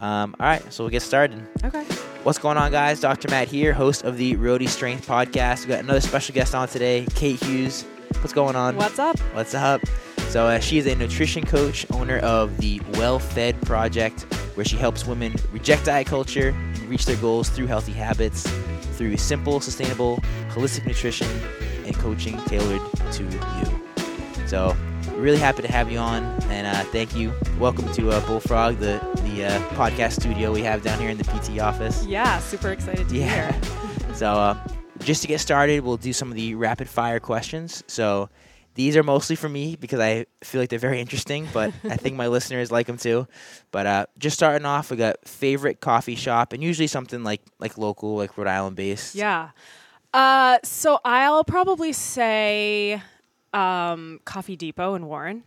Um, 0.00 0.36
all 0.38 0.46
right, 0.46 0.72
so 0.72 0.84
we'll 0.84 0.90
get 0.90 1.02
started. 1.02 1.44
Okay. 1.64 1.82
What's 2.22 2.38
going 2.38 2.56
on, 2.56 2.70
guys? 2.70 3.00
Dr. 3.00 3.28
Matt 3.30 3.48
here, 3.48 3.72
host 3.72 4.04
of 4.04 4.16
the 4.16 4.36
Roadie 4.36 4.68
Strength 4.68 5.06
Podcast. 5.06 5.62
We 5.62 5.68
got 5.68 5.80
another 5.82 6.00
special 6.00 6.34
guest 6.34 6.54
on 6.54 6.68
today, 6.68 7.06
Kate 7.14 7.42
Hughes. 7.42 7.84
What's 8.20 8.32
going 8.32 8.56
on? 8.56 8.76
What's 8.76 8.98
up? 8.98 9.18
What's 9.32 9.54
up? 9.54 9.80
So 10.28 10.46
uh, 10.46 10.60
she 10.60 10.78
is 10.78 10.86
a 10.86 10.94
nutrition 10.94 11.44
coach, 11.44 11.86
owner 11.90 12.18
of 12.18 12.58
the 12.58 12.80
WellFed 12.92 13.64
Project, 13.64 14.22
where 14.54 14.64
she 14.64 14.76
helps 14.76 15.06
women 15.06 15.34
reject 15.52 15.86
diet 15.86 16.06
culture 16.06 16.48
and 16.50 16.82
reach 16.88 17.06
their 17.06 17.16
goals 17.16 17.48
through 17.48 17.66
healthy 17.66 17.92
habits, 17.92 18.46
through 18.92 19.16
simple, 19.16 19.60
sustainable, 19.60 20.18
holistic 20.50 20.86
nutrition 20.86 21.28
and 21.86 21.94
coaching 21.96 22.36
tailored 22.44 22.82
to 23.12 23.22
you. 23.24 24.46
So 24.46 24.76
really 25.18 25.38
happy 25.38 25.62
to 25.62 25.70
have 25.70 25.90
you 25.90 25.98
on, 25.98 26.22
and 26.50 26.66
uh, 26.66 26.84
thank 26.90 27.14
you. 27.16 27.32
Welcome 27.58 27.92
to 27.94 28.10
uh, 28.10 28.26
Bullfrog, 28.26 28.78
the 28.78 29.00
the 29.24 29.46
uh, 29.46 29.60
podcast 29.70 30.12
studio 30.20 30.52
we 30.52 30.62
have 30.62 30.82
down 30.82 30.98
here 30.98 31.10
in 31.10 31.18
the 31.18 31.24
PT 31.24 31.60
office. 31.60 32.04
Yeah, 32.06 32.38
super 32.38 32.70
excited 32.70 33.08
to 33.08 33.16
Yeah. 33.16 33.50
be 33.50 33.56
here. 33.58 33.60
So, 34.14 34.32
uh, 34.32 34.56
just 34.98 35.22
to 35.22 35.28
get 35.28 35.38
started, 35.38 35.84
we'll 35.84 35.96
do 35.96 36.12
some 36.12 36.28
of 36.28 36.34
the 36.34 36.56
rapid 36.56 36.88
fire 36.88 37.20
questions. 37.20 37.84
So, 37.86 38.30
these 38.74 38.96
are 38.96 39.04
mostly 39.04 39.36
for 39.36 39.48
me 39.48 39.76
because 39.76 40.00
I 40.00 40.26
feel 40.42 40.60
like 40.60 40.70
they're 40.70 40.78
very 40.80 41.00
interesting, 41.00 41.46
but 41.52 41.72
I 41.84 41.96
think 41.96 42.16
my 42.16 42.26
listeners 42.36 42.72
like 42.72 42.88
them 42.88 42.96
too. 42.96 43.28
But 43.70 43.86
uh, 43.86 44.06
just 44.18 44.34
starting 44.36 44.66
off, 44.66 44.90
we 44.90 44.96
got 44.96 45.16
favorite 45.24 45.80
coffee 45.80 46.16
shop, 46.16 46.52
and 46.52 46.64
usually 46.64 46.88
something 46.88 47.22
like 47.22 47.42
like 47.60 47.78
local, 47.78 48.16
like 48.16 48.36
Rhode 48.36 48.48
Island 48.48 48.74
based. 48.74 49.14
Yeah. 49.14 49.50
Uh, 50.12 50.58
so 50.64 50.98
I'll 51.04 51.44
probably 51.44 51.92
say 51.92 53.00
um, 53.52 54.20
Coffee 54.24 54.56
Depot 54.56 54.94
in 54.94 55.06
Warren. 55.06 55.44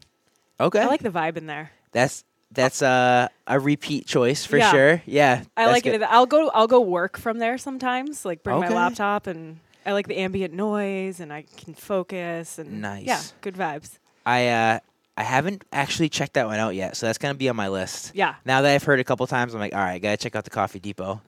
Okay. 0.60 0.80
I 0.82 0.86
like 0.86 1.02
the 1.04 1.10
vibe 1.10 1.38
in 1.38 1.48
there. 1.48 1.72
that's 1.92 2.24
that's 2.54 2.82
uh, 2.82 3.30
a 3.48 3.60
repeat 3.60 4.06
choice 4.06 4.46
for 4.46 4.58
Yeah. 4.58 4.72
sure. 4.72 5.02
Yeah. 5.06 5.44
I 5.56 5.64
that's 5.66 5.72
like 5.74 5.84
good. 5.84 5.96
it. 5.96 6.04
I'll 6.04 6.26
go. 6.26 6.50
I'll 6.50 6.68
go 6.68 6.82
work 6.82 7.18
from 7.18 7.40
there 7.40 7.58
sometimes. 7.58 8.26
Like 8.26 8.44
bring 8.44 8.58
Okay. 8.58 8.68
my 8.70 8.76
laptop 8.76 9.28
and 9.28 9.60
I 9.86 9.94
like 9.94 10.08
the 10.08 10.18
ambient 10.18 10.54
noise 10.54 11.20
and 11.22 11.32
I 11.32 11.46
can 11.58 11.74
focus 11.74 12.60
and 12.60 12.82
Nice. 12.82 13.06
Yeah, 13.06 13.22
good 13.40 13.56
vibes. 13.56 13.98
I 14.26 14.50
uh, 14.50 14.80
I 15.18 15.24
haven't 15.24 15.64
actually 15.72 16.10
checked 16.10 16.34
that 16.34 16.46
one 16.48 16.60
out 16.60 16.76
yet, 16.76 16.98
so 16.98 17.06
that's 17.06 17.18
gonna 17.18 17.36
be 17.36 17.48
on 17.50 17.56
my 17.56 17.70
list. 17.70 18.12
Yeah. 18.14 18.36
Now 18.46 18.62
that 18.62 18.72
I've 18.76 18.84
heard 18.84 19.00
it 19.00 19.04
a 19.04 19.06
couple 19.06 19.26
times, 19.28 19.54
I'm 19.54 19.60
like, 19.62 19.74
all 19.74 19.80
right, 19.80 20.02
gotta 20.02 20.18
check 20.18 20.36
out 20.36 20.44
the 20.44 20.50
Coffee 20.50 20.80
Depot. 20.80 21.22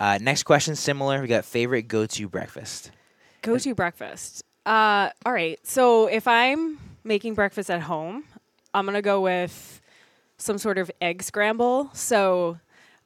Uh, 0.00 0.18
next 0.20 0.42
question, 0.44 0.74
similar. 0.76 1.20
We 1.20 1.28
got 1.28 1.44
favorite 1.44 1.82
go-to 1.88 2.28
breakfast. 2.28 2.90
Go 3.42 3.58
to 3.58 3.74
breakfast. 3.74 4.42
Uh, 4.66 5.10
all 5.26 5.32
right. 5.32 5.58
So 5.66 6.06
if 6.06 6.26
I'm 6.26 6.78
making 7.04 7.34
breakfast 7.34 7.70
at 7.70 7.82
home, 7.82 8.24
I'm 8.72 8.86
gonna 8.86 9.02
go 9.02 9.20
with 9.20 9.80
some 10.38 10.58
sort 10.58 10.78
of 10.78 10.90
egg 11.00 11.22
scramble. 11.22 11.90
So 11.92 12.58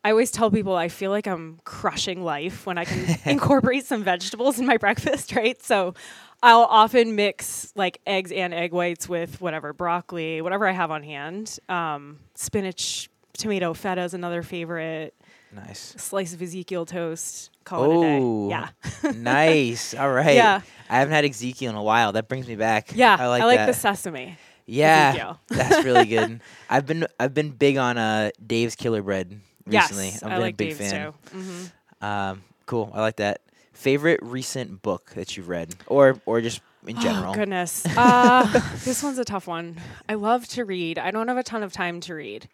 I 0.05 0.11
always 0.11 0.31
tell 0.31 0.51
people 0.51 0.75
I 0.77 0.89
feel 0.89 1.11
like 1.11 1.27
I'm 1.27 1.59
crushing 1.65 2.23
life 2.23 2.65
when 2.67 2.79
I 2.79 2.85
can 2.85 3.19
incorporate 3.31 3.85
some 3.85 4.05
vegetables 4.05 4.59
in 4.59 4.67
my 4.67 4.77
breakfast, 4.77 5.35
right? 5.37 5.61
So 5.63 5.95
I'll 6.43 6.63
often 6.63 7.17
mix 7.17 7.73
like 7.75 8.01
eggs 8.07 8.31
and 8.31 8.55
egg 8.55 8.73
whites 8.73 9.09
with 9.09 9.41
whatever 9.41 9.73
broccoli, 9.73 10.41
whatever 10.41 10.67
I 10.67 10.73
have 10.73 10.91
on 10.91 11.03
hand. 11.03 11.59
Um, 11.69 12.21
spinach, 12.35 13.11
tomato 13.39 13.73
feta 13.75 14.03
is 14.03 14.13
another 14.15 14.43
favorite. 14.43 15.15
Nice. 15.55 15.95
Slice 15.97 16.35
of 16.35 16.43
Ezekiel 16.43 16.85
toast. 16.85 17.51
Call 17.65 17.85
it 17.85 17.97
a 17.97 18.01
day. 18.01 18.19
Oh, 18.21 18.49
Yeah. 18.51 18.69
nice. 19.15 19.95
All 19.95 20.11
right. 20.13 20.35
Yeah. 20.35 20.61
I 20.91 20.99
haven't 20.99 21.15
had 21.15 21.25
Ezekiel 21.25 21.71
in 21.71 21.77
a 21.77 21.83
while. 21.83 22.13
That 22.13 22.29
brings 22.29 22.47
me 22.47 22.55
back. 22.57 22.91
Yeah, 22.95 23.17
I 23.19 23.27
like 23.29 23.43
I 23.43 23.57
that. 23.57 23.67
the 23.67 23.73
sesame. 23.73 24.37
yeah, 24.67 25.37
that's 25.49 25.85
really 25.85 26.05
good. 26.15 26.41
I've 26.69 26.85
been 26.87 27.07
I've 27.19 27.33
been 27.33 27.51
big 27.51 27.79
on 27.79 27.97
uh 27.97 28.31
Dave's 28.47 28.75
Killer 28.77 29.01
Bread 29.03 29.41
recently. 29.67 30.07
Yes, 30.09 30.23
I'm 30.23 30.33
I 30.33 30.39
like 30.39 30.55
a 30.55 30.57
big 30.57 30.77
Dave's 30.77 30.91
fan. 30.91 31.13
too. 31.13 31.39
hmm 31.39 31.65
Um, 32.05 32.45
cool. 32.67 32.91
I 32.95 33.01
like 33.01 33.17
that. 33.17 33.41
Favorite 33.73 34.21
recent 34.23 34.83
book 34.83 35.13
that 35.15 35.37
you've 35.37 35.49
read, 35.49 35.75
or 35.87 36.21
or 36.27 36.41
just 36.43 36.61
in 36.87 36.99
general? 37.01 37.33
Oh 37.33 37.35
goodness, 37.35 37.87
uh, 37.97 38.45
this 38.85 39.03
one's 39.03 39.19
a 39.19 39.25
tough 39.25 39.47
one. 39.47 39.77
I 40.09 40.15
love 40.15 40.47
to 40.49 40.65
read. 40.65 40.99
I 40.99 41.11
don't 41.11 41.29
have 41.29 41.37
a 41.39 41.43
ton 41.43 41.63
of 41.63 41.73
time 41.73 42.01
to 42.01 42.15
read, 42.15 42.49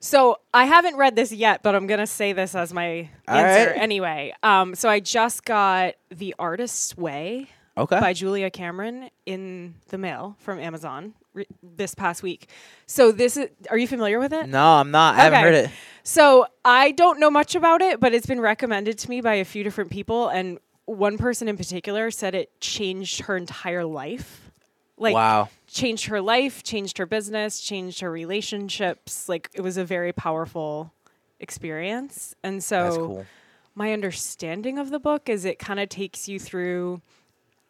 so 0.00 0.38
I 0.52 0.64
haven't 0.64 0.96
read 0.96 1.14
this 1.14 1.32
yet. 1.32 1.62
But 1.62 1.74
I'm 1.74 1.86
gonna 1.86 2.06
say 2.06 2.32
this 2.32 2.54
as 2.54 2.72
my 2.72 3.08
All 3.28 3.36
answer 3.36 3.70
right. 3.70 3.80
anyway. 3.80 4.34
Um, 4.42 4.74
so 4.74 4.88
I 4.88 5.00
just 5.00 5.44
got 5.44 5.94
The 6.10 6.34
Artist's 6.38 6.96
Way 6.96 7.48
okay. 7.76 8.00
by 8.00 8.12
Julia 8.12 8.50
Cameron 8.50 9.10
in 9.26 9.74
the 9.88 9.98
mail 9.98 10.36
from 10.40 10.58
Amazon 10.58 11.14
re- 11.34 11.46
this 11.62 11.94
past 11.94 12.22
week. 12.22 12.48
So 12.86 13.12
this 13.12 13.36
is. 13.36 13.48
Are 13.70 13.78
you 13.78 13.86
familiar 13.86 14.18
with 14.18 14.32
it? 14.32 14.48
No, 14.48 14.64
I'm 14.64 14.90
not. 14.90 15.16
I 15.16 15.24
haven't 15.24 15.40
heard 15.40 15.54
it. 15.54 15.70
So 16.02 16.46
I 16.64 16.92
don't 16.92 17.20
know 17.20 17.30
much 17.30 17.54
about 17.54 17.82
it, 17.82 18.00
but 18.00 18.14
it's 18.14 18.26
been 18.26 18.40
recommended 18.40 18.98
to 18.98 19.10
me 19.10 19.20
by 19.20 19.34
a 19.34 19.44
few 19.44 19.62
different 19.62 19.90
people, 19.90 20.28
and 20.28 20.58
one 20.86 21.18
person 21.18 21.46
in 21.46 21.56
particular 21.56 22.10
said 22.10 22.34
it 22.34 22.58
changed 22.60 23.22
her 23.22 23.36
entire 23.36 23.84
life. 23.84 24.50
Like 24.96 25.14
wow. 25.14 25.48
Changed 25.72 26.06
her 26.06 26.20
life, 26.20 26.62
changed 26.62 26.98
her 26.98 27.06
business, 27.06 27.60
changed 27.60 28.00
her 28.00 28.10
relationships. 28.10 29.28
Like 29.28 29.48
it 29.54 29.60
was 29.60 29.76
a 29.76 29.84
very 29.84 30.12
powerful 30.12 30.92
experience. 31.38 32.34
And 32.42 32.62
so 32.62 32.84
That's 32.84 32.96
cool. 32.96 33.26
my 33.74 33.92
understanding 33.92 34.78
of 34.78 34.90
the 34.90 34.98
book 34.98 35.28
is 35.28 35.44
it 35.44 35.58
kind 35.58 35.80
of 35.80 35.88
takes 35.88 36.28
you 36.28 36.38
through 36.38 37.00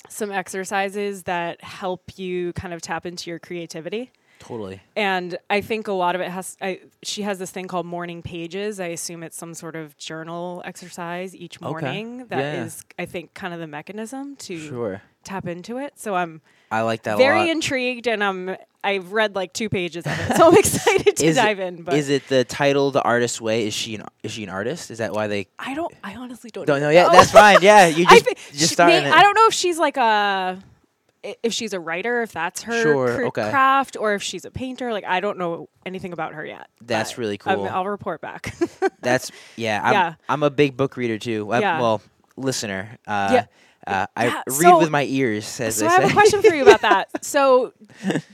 some 0.08 0.30
exercises 0.32 1.24
that 1.24 1.62
help 1.62 2.18
you 2.18 2.52
kind 2.54 2.72
of 2.74 2.80
tap 2.80 3.04
into 3.04 3.28
your 3.28 3.38
creativity 3.38 4.10
Totally. 4.38 4.80
and 4.96 5.36
I 5.50 5.60
think 5.60 5.88
a 5.88 5.92
lot 5.92 6.14
of 6.14 6.22
it 6.22 6.30
has. 6.30 6.56
I, 6.62 6.80
she 7.02 7.20
has 7.22 7.38
this 7.38 7.50
thing 7.50 7.68
called 7.68 7.84
morning 7.84 8.22
pages. 8.22 8.80
I 8.80 8.86
assume 8.86 9.22
it's 9.22 9.36
some 9.36 9.52
sort 9.52 9.76
of 9.76 9.98
journal 9.98 10.62
exercise 10.64 11.36
each 11.36 11.60
morning. 11.60 12.22
okay. 12.22 12.28
That 12.36 12.54
is, 12.66 12.82
Yeah. 12.98 13.02
I 13.02 13.06
think, 13.06 13.34
kind 13.34 13.52
of 13.52 13.60
the 13.60 13.66
mechanism 13.66 14.36
to 14.36 14.56
Sure. 14.58 15.02
tap 15.22 15.46
into 15.46 15.76
it. 15.76 15.98
So 15.98 16.14
I'm 16.14 16.40
I 16.70 16.82
like 16.82 17.02
that 17.02 17.14
a 17.14 17.16
very 17.18 17.50
intrigued, 17.50 18.06
and 18.06 18.22
I'm 18.22 18.56
I've 18.82 19.12
read 19.12 19.34
like 19.34 19.52
two 19.52 19.68
pages 19.68 20.06
of 20.06 20.12
it, 20.18 20.36
so 20.36 20.48
I'm 20.48 20.54
excited 20.58 21.16
to 21.16 21.24
Is 21.26 21.36
it- 21.36 21.40
dive 21.40 21.58
in. 21.60 21.82
But 21.82 21.94
Is 21.94 22.08
it 22.08 22.28
the 22.28 22.44
title 22.44 22.90
"The 22.90 23.02
Artist's 23.02 23.40
Way"? 23.40 23.66
Is 23.66 23.74
she 23.74 23.96
an 23.96 24.04
is 24.22 24.30
she 24.32 24.44
an 24.44 24.48
artist? 24.50 24.90
Is 24.90 24.98
that 24.98 25.12
why 25.12 25.26
they 25.26 25.48
I 25.58 25.74
don't. 25.74 25.92
I 26.04 26.14
honestly 26.16 26.50
don't. 26.50 26.66
don't 26.66 26.80
know 26.80 26.90
yet? 26.90 27.10
That's 27.12 27.30
fine. 27.32 27.58
Yeah, 27.60 27.86
you 27.98 28.06
I 28.08 28.14
just 28.20 28.26
thi- 28.26 28.56
just 28.58 28.80
I 28.80 29.22
don't 29.22 29.34
know 29.34 29.46
if 29.46 29.54
she's 29.54 29.78
like 29.78 29.96
a 29.96 30.62
If 31.42 31.52
she's 31.52 31.72
a 31.74 31.80
writer, 31.80 32.22
if 32.22 32.32
that's 32.32 32.62
her 32.62 32.82
Sure, 32.82 33.14
cr- 33.16 33.24
okay. 33.26 33.50
craft, 33.50 33.96
or 33.98 34.14
if 34.14 34.22
she's 34.22 34.44
a 34.46 34.50
painter, 34.50 34.92
like 34.92 35.04
I 35.04 35.20
don't 35.20 35.36
know 35.38 35.68
anything 35.84 36.12
about 36.14 36.32
her 36.34 36.46
yet. 36.46 36.68
That's 36.80 37.18
really 37.18 37.36
cool. 37.36 37.66
I'll 37.68 37.84
report 37.86 38.20
back. 38.22 38.54
That's 39.02 39.30
yeah. 39.56 39.80
I'm, 39.84 39.92
Yeah. 39.92 40.14
I'm 40.28 40.42
a 40.42 40.50
big 40.50 40.76
book 40.76 40.96
reader 40.96 41.18
too. 41.18 41.50
I'm- 41.52 41.60
Yeah. 41.62 41.80
Well, 41.80 42.00
listener. 42.36 42.96
Uh, 43.06 43.30
Yeah. 43.32 43.46
Uh, 43.86 44.06
I 44.16 44.26
Yeah, 44.26 44.42
read 44.46 44.56
so- 44.60 44.78
with 44.78 44.90
my 44.90 45.04
ears, 45.04 45.60
as 45.60 45.76
so 45.76 45.80
they 45.82 45.86
I 45.88 46.00
have 46.00 46.10
a 46.10 46.12
question 46.12 46.42
for 46.42 46.54
you 46.54 46.62
about 46.62 46.82
that. 46.82 47.08
So, 47.24 47.72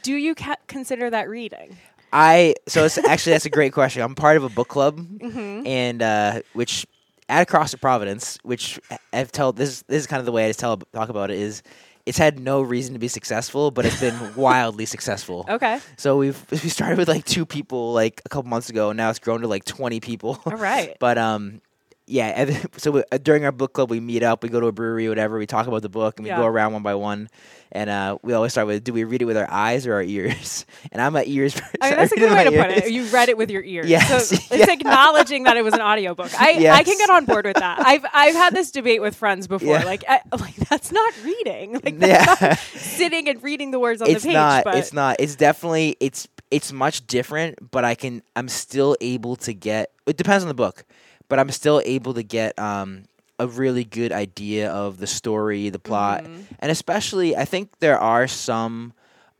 do 0.03 0.15
you 0.15 0.35
ca- 0.35 0.57
consider 0.67 1.11
that 1.11 1.29
reading? 1.29 1.77
I 2.13 2.55
so 2.69 2.85
it's 2.85 2.99
actually 2.99 3.33
that's 3.33 3.47
a 3.47 3.51
great 3.51 3.73
question. 3.73 4.03
I'm 4.03 4.15
part 4.15 4.37
of 4.37 4.45
a 4.45 4.49
book 4.49 4.69
club, 4.69 4.99
Mm-hmm. 4.99 5.67
and 5.67 6.03
uh, 6.03 6.41
which 6.53 6.87
at 7.29 7.43
Across 7.43 7.73
the 7.73 7.79
Providence, 7.79 8.39
which 8.43 8.79
I've 9.13 9.33
told 9.33 9.57
this 9.57 9.83
this 9.89 10.01
is 10.03 10.07
kind 10.07 10.21
of 10.21 10.27
the 10.27 10.33
way 10.33 10.45
I 10.45 10.49
just 10.49 10.61
tell 10.61 10.77
talk 10.93 11.09
about 11.09 11.31
it 11.31 11.39
is. 11.39 11.63
It's 12.07 12.19
had 12.19 12.39
no 12.39 12.63
reason 12.63 12.93
to 12.93 13.01
be 13.01 13.09
successful, 13.09 13.73
but 13.73 13.85
it's 13.85 13.99
been 13.99 14.15
wildly 14.37 14.87
successful. 14.87 15.45
Okay. 15.49 15.81
So 15.97 16.17
we've 16.17 16.41
we 16.53 16.59
started 16.59 16.99
with 16.99 17.09
like 17.09 17.25
two 17.25 17.45
people 17.45 17.93
like 17.93 18.23
a 18.25 18.29
couple 18.29 18.49
months 18.49 18.71
ago, 18.71 18.91
and 18.91 18.97
now 18.97 19.11
it's 19.11 19.19
grown 19.19 19.41
to 19.41 19.49
like 19.49 19.65
twenty 19.65 19.99
people. 19.99 20.41
All 20.47 20.53
right. 20.53 20.97
But 21.01 21.19
um, 21.19 21.61
yeah. 22.07 22.27
and 22.29 22.69
So 22.79 22.91
we, 22.91 23.05
uh, 23.13 23.19
during 23.19 23.45
our 23.45 23.53
book 23.53 23.73
club, 23.73 23.91
we 23.91 24.01
meet 24.01 24.23
up, 24.23 24.43
we 24.43 24.49
go 24.49 24.61
to 24.61 24.67
a 24.67 24.73
brewery, 24.73 25.09
whatever. 25.09 25.39
We 25.39 25.47
talk 25.47 25.67
about 25.67 25.83
the 25.83 25.89
book, 25.89 26.19
and 26.19 26.25
we 26.25 26.31
Yeah. 26.31 26.37
go 26.39 26.47
around 26.47 26.73
one 26.73 26.83
by 26.83 26.95
one. 26.95 27.29
And 27.73 27.91
uh, 27.91 28.17
we 28.23 28.33
always 28.33 28.53
start 28.53 28.69
with, 28.69 28.85
do 28.85 28.93
we 28.93 29.03
read 29.05 29.23
it 29.23 29.25
with 29.25 29.37
our 29.37 29.51
eyes 29.51 29.87
or 29.89 29.95
our 29.95 30.03
ears? 30.03 30.65
And 30.93 31.03
I'm 31.03 31.17
an 31.17 31.25
ears 31.27 31.53
person. 31.55 31.77
I 31.83 31.89
mean, 31.91 31.97
that's 31.99 32.13
a 32.13 32.17
good 32.17 32.31
way 32.31 32.45
to 32.45 32.51
put 32.51 32.71
it. 32.71 32.91
You 32.93 33.05
read 33.07 33.29
it 33.29 33.37
with 33.37 33.51
your 33.51 33.63
ears. 33.63 33.89
Yes, 33.89 34.29
So 34.29 34.37
it's 34.37 34.51
yeah. 34.51 34.73
acknowledging 34.73 35.43
that 35.45 35.57
it 35.57 35.63
was 35.63 35.75
an 35.75 35.81
audiobook. 35.81 36.31
I, 36.41 36.69
I 36.71 36.85
can 36.85 36.97
get 36.97 37.11
on 37.11 37.25
board 37.25 37.45
with 37.45 37.57
that. 37.57 37.85
I've 37.85 38.07
I've 38.15 38.35
had 38.35 38.55
this 38.55 38.71
debate 38.71 39.03
with 39.03 39.17
friends 39.17 39.49
before. 39.49 39.69
Yeah. 39.79 39.85
Like, 39.85 40.05
I, 40.09 40.21
like 40.39 40.55
that's 40.57 40.93
not 40.93 41.13
reading. 41.25 41.73
Like 41.85 41.99
that's 41.99 42.41
Yeah. 42.41 42.49
not 42.49 42.59
sitting 42.59 43.29
and 43.29 43.43
reading 43.43 43.73
the 43.73 43.81
words 43.81 44.01
on 44.01 44.09
it's 44.09 44.23
the 44.23 44.29
page. 44.29 44.35
not. 44.35 44.65
but 44.65 44.77
It's 44.77 44.93
not. 44.93 45.17
It's 45.19 45.35
definitely. 45.35 45.97
It's 46.01 46.29
it's 46.53 46.73
much 46.73 47.05
different. 47.09 47.71
But 47.73 47.85
I 47.85 47.97
can. 47.97 48.23
I'm 48.37 48.49
still 48.49 48.97
able 49.01 49.35
to 49.37 49.53
get. 49.53 49.91
It 50.07 50.17
depends 50.17 50.45
on 50.45 50.49
the 50.49 50.55
book, 50.55 50.85
but 51.29 51.39
I'm 51.39 51.51
still 51.51 51.81
able 51.85 52.15
to 52.15 52.23
get 52.23 52.59
um 52.59 53.05
a 53.39 53.47
really 53.47 53.85
good 53.85 54.13
idea 54.13 54.71
of 54.71 54.99
the 54.99 55.07
story, 55.07 55.69
the 55.69 55.79
plot, 55.79 56.25
Mm-hmm. 56.25 56.55
and 56.61 56.71
especially 56.73 57.37
I 57.37 57.45
think 57.45 57.79
there 57.81 57.99
are 57.99 58.27
some 58.27 58.93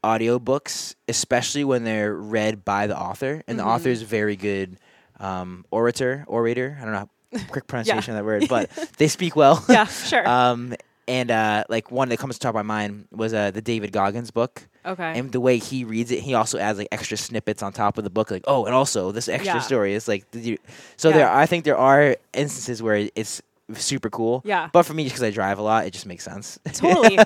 audiobooks, 0.05 0.95
especially 1.09 1.65
when 1.65 1.85
they're 1.85 2.15
read 2.15 2.65
by 2.65 2.87
the 2.87 2.99
author, 2.99 3.43
and 3.47 3.59
the 3.59 3.63
Mm-hmm. 3.63 3.71
author 3.73 3.89
is 3.89 4.03
very 4.03 4.37
good 4.37 4.79
um, 5.19 5.65
orator, 5.71 6.25
orator. 6.29 6.77
I 6.81 6.85
don't 6.85 6.93
know 6.93 7.09
quick 7.51 7.67
pronunciation 7.67 8.13
of 8.15 8.19
that 8.19 8.25
word, 8.25 8.49
but 8.49 8.71
they 8.99 9.09
speak 9.09 9.35
well. 9.37 9.65
yeah, 9.69 9.87
sure. 9.87 10.27
um, 10.29 10.75
and 11.09 11.31
uh, 11.31 11.65
like 11.69 11.91
one 11.91 12.09
that 12.11 12.19
comes 12.19 12.37
to 12.37 12.41
top 12.41 12.51
of 12.51 12.55
my 12.57 12.63
mind 12.63 13.07
was 13.11 13.33
uh, 13.33 13.51
the 13.51 13.63
David 13.63 13.93
Goggins 13.93 14.31
book. 14.31 14.69
Okay. 14.87 15.19
And 15.19 15.33
the 15.33 15.41
way 15.41 15.59
he 15.59 15.85
reads 15.85 16.11
it, 16.11 16.21
he 16.21 16.35
also 16.35 16.59
adds 16.59 16.79
like 16.79 16.89
extra 16.93 17.17
snippets 17.17 17.63
on 17.63 17.73
top 17.73 17.99
of 17.99 18.05
the 18.05 18.11
book, 18.11 18.31
like 18.31 18.45
oh, 18.47 18.65
and 18.67 18.75
also 18.75 19.13
this 19.13 19.29
extra 19.29 19.55
Yeah. 19.57 19.61
story 19.61 19.95
is 19.95 20.07
like. 20.09 20.25
You, 20.33 20.59
so 20.97 21.09
Yeah. 21.09 21.17
there, 21.17 21.31
I 21.31 21.47
think 21.47 21.65
there 21.65 21.77
are 21.79 22.17
instances 22.33 22.83
where 22.83 23.09
it's 23.15 23.43
super 23.75 24.09
cool. 24.11 24.43
Yeah. 24.45 24.69
But 24.73 24.85
for 24.85 24.95
me, 24.95 25.03
just 25.03 25.15
because 25.17 25.25
I 25.25 25.31
drive 25.33 25.59
a 25.59 25.63
lot, 25.63 25.87
it 25.87 25.93
just 25.93 26.07
makes 26.07 26.23
sense. 26.23 26.57
totally. 26.73 27.19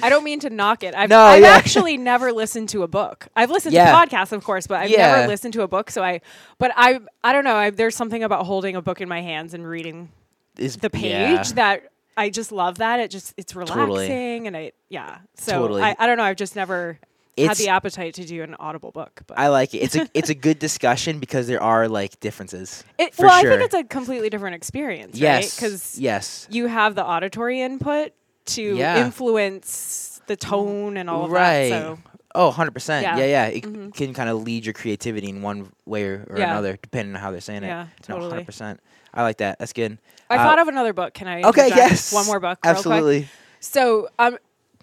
I 0.00 0.08
don't 0.08 0.22
mean 0.22 0.38
to 0.40 0.50
knock 0.50 0.84
it. 0.84 0.94
I've, 0.94 1.10
No, 1.10 1.18
I've 1.18 1.42
yeah. 1.42 1.48
actually 1.48 1.96
never 1.96 2.32
listened 2.32 2.68
to 2.68 2.84
a 2.84 2.88
book. 2.88 3.26
I've 3.34 3.50
listened 3.50 3.74
Yeah. 3.74 3.90
to 3.90 3.96
podcasts, 3.98 4.30
of 4.30 4.44
course, 4.44 4.68
but 4.68 4.78
I've 4.78 4.90
Yeah. 4.90 5.16
never 5.16 5.26
listened 5.26 5.52
to 5.54 5.62
a 5.62 5.68
book. 5.68 5.90
So 5.90 6.00
I, 6.04 6.20
but 6.58 6.70
I, 6.76 7.00
I 7.24 7.32
don't 7.32 7.42
know. 7.42 7.56
I, 7.56 7.70
there's 7.70 7.96
something 7.96 8.22
about 8.22 8.46
holding 8.46 8.76
a 8.76 8.82
book 8.82 9.00
in 9.00 9.08
my 9.08 9.20
hands 9.20 9.52
and 9.52 9.66
reading 9.68 10.10
Is- 10.56 10.76
the 10.76 10.90
page 10.90 11.54
that 11.54 11.82
I 12.16 12.30
just 12.30 12.52
love. 12.52 12.78
That 12.78 13.00
it 13.00 13.10
just 13.10 13.34
it's 13.36 13.54
relaxing 13.54 13.78
Totally. 13.86 14.46
and 14.46 14.56
I 14.56 14.72
yeah. 14.88 15.18
So 15.36 15.52
Totally. 15.52 15.82
I, 15.82 15.96
I 15.98 16.06
don't 16.06 16.16
know. 16.16 16.24
I've 16.24 16.36
just 16.36 16.56
never 16.56 16.98
had 17.38 17.56
the 17.56 17.68
appetite 17.68 18.14
to 18.14 18.24
do 18.24 18.42
an 18.42 18.54
audible 18.56 18.90
book. 18.90 19.22
But 19.26 19.38
I 19.38 19.48
like 19.48 19.74
it. 19.74 19.78
It's 19.78 19.96
a 19.96 20.08
it's 20.14 20.28
a 20.30 20.34
good 20.46 20.58
discussion 20.58 21.18
because 21.18 21.46
there 21.46 21.62
are 21.62 21.88
like 21.88 22.20
differences. 22.20 22.84
it, 22.98 23.14
well, 23.18 23.40
sure. 23.40 23.52
I 23.52 23.56
think 23.56 23.64
it's 23.66 23.74
a 23.74 23.84
completely 23.84 24.28
different 24.30 24.56
experience, 24.56 25.14
right? 25.14 25.20
yes. 25.20 25.56
Because 25.56 25.98
yes. 25.98 26.46
you 26.50 26.66
have 26.66 26.94
the 26.94 27.04
auditory 27.04 27.60
input 27.62 28.12
to 28.46 28.62
Yeah. 28.76 29.04
influence 29.04 30.20
the 30.26 30.36
tone 30.36 30.96
and 30.96 31.08
all 31.08 31.24
of 31.24 31.30
right. 31.30 31.70
that. 31.70 31.82
So 31.82 31.98
Oh, 32.32 32.52
100%. 32.56 33.02
Yeah. 33.02 33.16
Yeah, 33.16 33.24
yeah. 33.24 33.46
It 33.46 33.64
Mhm. 33.64 33.92
can 33.92 34.14
kind 34.14 34.28
of 34.28 34.44
lead 34.44 34.64
your 34.64 34.72
creativity 34.72 35.28
in 35.28 35.42
one 35.42 35.72
way 35.84 36.04
or, 36.04 36.26
or 36.30 36.38
Yeah. 36.38 36.52
another, 36.52 36.78
depending 36.80 37.16
on 37.16 37.20
how 37.20 37.32
they're 37.32 37.40
saying 37.40 37.64
Yeah, 37.64 37.86
it. 37.98 38.08
No, 38.08 38.14
totally. 38.16 38.44
100%. 38.44 38.78
I 39.12 39.22
like 39.22 39.38
that. 39.38 39.58
That's 39.58 39.72
good. 39.72 39.98
I 40.28 40.36
Uh, 40.36 40.44
thought 40.44 40.58
of 40.58 40.68
another 40.68 40.92
book. 40.92 41.14
Can 41.14 41.26
I? 41.28 41.42
Okay, 41.42 41.68
yes. 41.68 42.12
One 42.12 42.26
more 42.26 42.40
book. 42.40 42.58
Absolutely. 42.64 43.28
So 43.60 44.08
I'm 44.18 44.38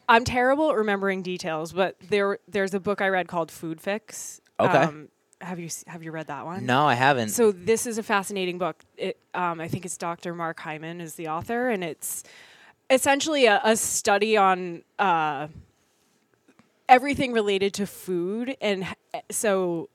I'm 0.09 0.23
terrible 0.23 0.69
at 0.71 0.75
remembering 0.77 1.21
details, 1.21 1.71
but 1.73 1.95
there 2.09 2.39
there's 2.47 2.73
a 2.73 2.79
book 2.79 3.01
I 3.01 3.07
read 3.09 3.27
called 3.27 3.51
Food 3.51 3.81
Fix. 3.81 4.41
Okay. 4.59 4.77
Um, 4.77 5.09
have 5.41 5.59
you 5.59 5.69
have 5.87 6.03
you 6.03 6.11
read 6.11 6.27
that 6.27 6.45
one? 6.45 6.65
No, 6.65 6.85
I 6.85 6.95
haven't. 6.95 7.29
So 7.29 7.51
this 7.51 7.85
is 7.85 7.97
a 7.97 8.03
fascinating 8.03 8.57
book. 8.57 8.77
It 8.97 9.17
um, 9.33 9.61
I 9.61 9.67
think 9.67 9.85
it's 9.85 9.97
Dr. 9.97 10.33
Mark 10.33 10.59
Hyman 10.59 10.99
is 11.01 11.15
the 11.15 11.27
author, 11.27 11.69
and 11.69 11.83
it's 11.83 12.23
essentially 12.89 13.45
a, 13.45 13.61
a 13.63 13.75
study 13.77 14.35
on 14.37 14.83
uh, 14.97 15.47
everything 16.89 17.33
related 17.33 17.73
to 17.75 17.85
food, 17.85 18.55
and 18.61 18.85
so 19.29 19.89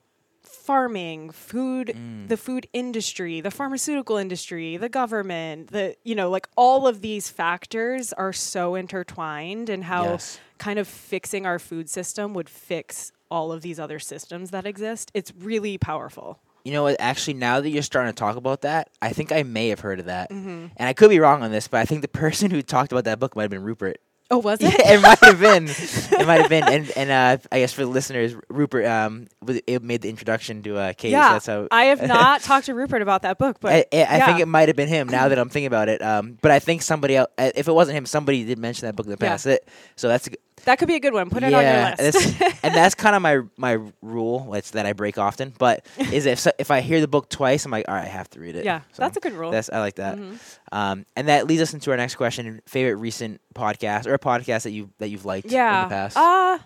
farming, 0.66 1.30
food, 1.30 1.88
Mm. 1.88 2.28
the 2.28 2.36
food 2.36 2.66
industry, 2.72 3.40
the 3.40 3.50
pharmaceutical 3.50 4.16
industry, 4.16 4.76
the 4.76 4.88
government, 4.88 5.70
the 5.72 5.96
you 6.04 6.14
know, 6.14 6.30
like 6.30 6.46
all 6.56 6.86
of 6.86 7.00
these 7.00 7.28
factors 7.28 8.12
are 8.12 8.32
so 8.32 8.74
intertwined, 8.74 9.68
and 9.68 9.84
how 9.84 10.04
Yes. 10.12 10.38
kind 10.58 10.78
of 10.78 10.86
fixing 10.88 11.46
our 11.46 11.58
food 11.58 11.90
system 11.90 12.34
would 12.34 12.48
fix 12.48 13.12
all 13.30 13.50
of 13.52 13.62
these 13.62 13.80
other 13.80 13.98
systems 13.98 14.50
that 14.50 14.66
exist. 14.66 15.10
It's 15.14 15.32
really 15.38 15.78
powerful. 15.78 16.38
You 16.64 16.72
know 16.72 16.84
what? 16.84 16.96
Actually, 17.00 17.34
now 17.34 17.60
that 17.60 17.70
you're 17.70 17.82
starting 17.82 18.12
to 18.12 18.16
talk 18.16 18.36
about 18.36 18.60
that, 18.60 18.88
I 19.00 19.12
think 19.12 19.32
I 19.32 19.42
may 19.42 19.68
have 19.70 19.80
heard 19.80 19.98
of 19.98 20.06
that. 20.06 20.30
Mm-hmm. 20.30 20.66
And 20.76 20.88
I 20.88 20.92
could 20.92 21.10
be 21.10 21.18
wrong 21.18 21.42
on 21.42 21.50
this, 21.50 21.66
but 21.66 21.78
I 21.80 21.84
think 21.84 22.02
the 22.02 22.08
person 22.24 22.50
who 22.52 22.62
talked 22.62 22.92
about 22.92 23.04
that 23.04 23.18
book 23.18 23.34
might 23.34 23.42
have 23.44 23.50
been 23.50 23.64
Rupert. 23.64 23.98
Oh, 24.32 24.38
was 24.38 24.60
Yeah, 24.62 24.70
it? 24.72 24.80
it 24.80 25.00
might 25.02 25.18
have 25.20 25.38
been. 25.40 25.68
It 26.22 26.26
might 26.26 26.40
have 26.40 26.48
been. 26.48 26.64
And 26.64 26.90
and 26.96 27.10
uh, 27.10 27.36
I 27.52 27.58
guess 27.60 27.72
for 27.72 27.82
the 27.82 27.90
listeners, 27.90 28.34
Rupert 28.48 28.86
um 28.86 29.28
it 29.66 29.82
made 29.82 30.00
the 30.02 30.08
introduction 30.08 30.62
to 30.62 30.76
uh, 30.78 30.92
Kate. 30.94 31.10
so 31.12 31.16
yeah, 31.18 31.32
that's 31.34 31.46
how 31.46 31.68
I 31.70 31.84
have 31.84 32.02
not 32.06 32.40
talked 32.42 32.66
to 32.66 32.74
Rupert 32.74 33.02
about 33.02 33.22
that 33.22 33.38
book, 33.38 33.58
but 33.60 33.72
I, 33.92 33.98
I 34.00 34.06
I 34.22 34.26
think 34.26 34.40
it 34.40 34.46
might 34.48 34.68
have 34.68 34.76
been 34.76 34.88
him. 34.88 35.08
Now 35.08 35.28
that 35.28 35.38
I'm 35.42 35.48
thinking 35.50 35.66
about 35.66 35.88
it, 35.88 36.00
um, 36.02 36.38
but 36.40 36.50
I 36.50 36.58
think 36.58 36.82
somebody 36.82 37.16
else. 37.16 37.28
uh, 37.38 37.50
If 37.54 37.68
it 37.68 37.72
wasn't 37.72 37.98
him, 37.98 38.06
somebody 38.06 38.44
did 38.44 38.58
mention 38.58 38.86
that 38.86 38.96
book 38.96 39.06
in 39.06 39.10
the 39.12 39.18
Yeah. 39.20 39.30
past. 39.32 39.46
It, 39.46 39.68
so 39.96 40.08
that's 40.08 40.28
that 40.64 40.78
could 40.78 40.88
be 40.88 40.94
a 40.96 41.00
good 41.00 41.12
one. 41.12 41.30
Put 41.30 41.42
it 41.42 41.52
on 41.52 41.62
your 41.62 41.72
list. 41.72 41.98
that's- 42.38 42.58
and 42.62 42.74
that's 42.74 42.94
kind 42.94 43.14
of 43.16 43.22
my 43.22 43.40
my 43.56 43.78
rule. 44.00 44.54
It's 44.54 44.70
that 44.72 44.86
I 44.86 44.92
break 44.92 45.18
often. 45.18 45.52
But 45.58 45.86
is 45.98 46.26
if 46.26 46.38
so, 46.40 46.50
if 46.58 46.70
I 46.70 46.80
hear 46.80 47.00
the 47.00 47.08
book 47.08 47.28
twice, 47.28 47.64
I'm 47.64 47.70
like, 47.72 47.86
all 47.88 47.94
right, 47.94 48.04
I 48.04 48.08
have 48.08 48.28
to 48.30 48.40
read 48.40 48.56
it. 48.56 48.64
yeah, 48.64 48.80
So 48.92 49.02
that's 49.02 49.16
a 49.16 49.20
good 49.20 49.32
rule. 49.32 49.50
that's 49.50 49.70
I 49.72 49.80
like 49.80 49.96
that. 49.96 50.18
Mhm. 50.18 50.38
Um, 50.72 51.06
and 51.16 51.28
that 51.28 51.46
leads 51.46 51.62
us 51.62 51.74
into 51.74 51.90
our 51.90 51.96
next 51.96 52.14
question: 52.16 52.60
favorite 52.66 52.96
recent 52.96 53.40
podcast 53.54 54.06
or 54.06 54.14
a 54.14 54.18
podcast 54.18 54.62
that 54.62 54.70
you 54.72 54.90
that 54.98 55.08
you've 55.08 55.24
liked 55.24 55.50
yeah. 55.50 55.82
in 55.84 55.88
the 55.88 55.94
past. 55.94 56.16
Uh, 56.16 56.58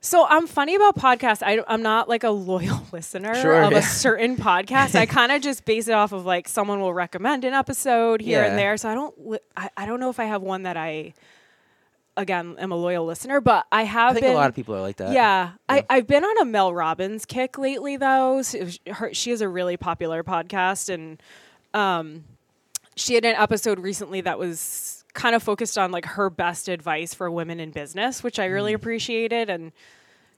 so 0.00 0.26
I'm 0.28 0.46
funny 0.46 0.74
about 0.74 0.96
podcasts. 0.96 1.42
I, 1.42 1.62
am 1.66 1.80
not 1.82 2.10
like 2.10 2.24
a 2.24 2.30
loyal 2.30 2.82
listener 2.92 3.34
Sure, 3.34 3.62
of 3.62 3.72
yeah. 3.72 3.78
a 3.78 3.82
certain 3.82 4.36
podcast. 4.36 4.94
I 4.94 5.06
kind 5.06 5.32
of 5.32 5.40
just 5.40 5.64
base 5.64 5.88
it 5.88 5.92
off 5.94 6.12
of 6.12 6.26
like 6.26 6.46
someone 6.46 6.78
will 6.80 6.92
recommend 6.92 7.44
an 7.46 7.54
episode 7.54 8.20
here 8.20 8.42
Yeah. 8.42 8.48
and 8.50 8.58
there. 8.58 8.76
So 8.76 8.90
I 8.90 8.94
don't. 8.94 9.26
Li- 9.28 9.38
I, 9.56 9.70
I 9.78 9.86
don't 9.86 10.00
know 10.00 10.10
if 10.10 10.20
I 10.20 10.24
have 10.26 10.42
one 10.42 10.64
that 10.64 10.76
I, 10.76 11.14
again, 12.16 12.56
am 12.58 12.72
a 12.72 12.76
loyal 12.76 13.04
listener. 13.04 13.40
But 13.40 13.66
I 13.72 13.82
have 13.84 14.10
I 14.10 14.14
think 14.14 14.24
been. 14.26 14.32
a 14.32 14.36
lot 14.36 14.48
of 14.48 14.54
people 14.54 14.74
are 14.74 14.80
like 14.80 14.96
that. 14.96 15.12
Yeah, 15.12 15.44
Yeah. 15.44 15.50
I, 15.68 15.86
I've 15.90 16.06
been 16.06 16.24
on 16.24 16.38
a 16.42 16.44
Mel 16.44 16.72
Robbins 16.72 17.24
kick 17.26 17.58
lately, 17.58 17.96
though. 17.96 18.42
So 18.42 18.66
her, 18.92 19.12
she 19.14 19.30
has 19.30 19.40
a 19.40 19.48
really 19.48 19.76
popular 19.76 20.22
podcast, 20.22 20.92
and 20.92 21.22
um, 21.72 22.24
she 22.96 23.14
had 23.14 23.24
an 23.24 23.34
episode 23.36 23.78
recently 23.80 24.20
that 24.22 24.38
was 24.38 25.04
kind 25.12 25.34
of 25.36 25.42
focused 25.42 25.78
on 25.78 25.90
like 25.92 26.04
her 26.04 26.28
best 26.30 26.68
advice 26.68 27.14
for 27.14 27.30
women 27.30 27.60
in 27.60 27.70
business, 27.70 28.22
which 28.22 28.38
I 28.38 28.48
Mm. 28.48 28.52
really 28.54 28.72
appreciated. 28.72 29.48
And 29.50 29.72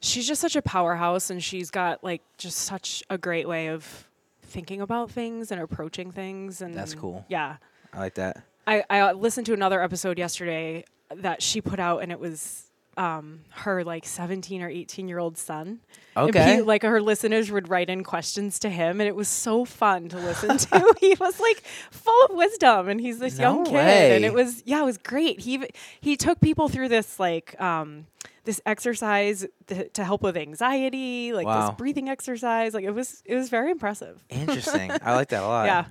she's 0.01 0.27
just 0.27 0.41
such 0.41 0.57
a 0.57 0.63
powerhouse, 0.63 1.31
and 1.31 1.43
she's 1.43 1.71
got 1.71 2.03
like 2.05 2.23
just 2.39 2.59
such 2.59 3.03
a 3.11 3.19
great 3.19 3.49
way 3.49 3.69
of 3.69 4.07
thinking 4.43 4.81
about 4.81 5.11
things 5.11 5.51
and 5.51 5.61
approaching 5.61 6.11
things. 6.13 6.61
And 6.63 6.75
That's 6.75 6.95
cool. 6.95 7.25
Yeah, 7.29 7.57
I 7.93 7.99
like 7.99 8.15
that. 8.15 8.43
I, 8.67 8.85
I 8.91 9.13
listened 9.13 9.47
to 9.47 9.53
another 9.55 9.83
episode 9.83 10.19
yesterday 10.19 10.85
that 11.15 11.43
she 11.43 11.61
put 11.61 11.79
out, 11.79 12.03
and 12.03 12.11
it 12.13 12.19
was 12.21 12.65
um, 12.97 13.41
her 13.51 13.85
like 13.85 14.07
17 14.07 14.63
or 14.63 14.71
18 14.71 15.07
year 15.07 15.19
old 15.19 15.37
son. 15.37 15.81
And 16.17 16.31
Okay. 16.31 16.57
pe- 16.57 16.63
like 16.63 16.83
her 16.83 17.03
listeners 17.03 17.51
would 17.53 17.69
write 17.69 17.91
in 17.91 18.03
questions 18.05 18.59
to 18.61 18.71
him, 18.71 19.01
and 19.03 19.07
it 19.09 19.15
was 19.15 19.29
so 19.29 19.65
fun 19.67 20.09
to 20.09 20.17
listen 20.19 20.57
to. 20.57 20.95
he 21.01 21.15
was 21.21 21.39
like 21.39 21.63
full 21.91 22.25
of 22.25 22.31
wisdom, 22.35 22.89
and 22.89 22.99
he's 23.01 23.19
this 23.19 23.39
young 23.39 23.65
No 23.65 23.71
kid, 23.71 24.13
and 24.13 24.25
it 24.25 24.33
was 24.33 24.63
yeah, 24.65 24.81
it 24.81 24.85
was 24.87 24.97
great. 24.99 25.41
He 25.41 25.67
he 26.01 26.17
took 26.17 26.41
people 26.41 26.69
through 26.71 26.89
this 26.89 27.21
like 27.21 27.61
um, 27.61 28.07
this 28.45 28.63
exercise 28.65 29.45
th- 29.67 29.93
to 29.93 30.03
help 30.03 30.23
with 30.23 30.37
anxiety, 30.39 31.35
like 31.35 31.47
Wow. 31.47 31.67
this 31.69 31.77
breathing 31.77 32.09
exercise. 32.09 32.73
Like 32.73 32.85
it 32.85 32.93
was 32.93 33.23
it 33.27 33.35
was 33.35 33.51
very 33.51 33.71
impressive. 33.71 34.25
Interesting. 34.31 34.91
I 35.03 35.15
like 35.17 35.29
that 35.29 35.43
a 35.43 35.47
lot. 35.55 35.67
Yeah. 35.67 35.85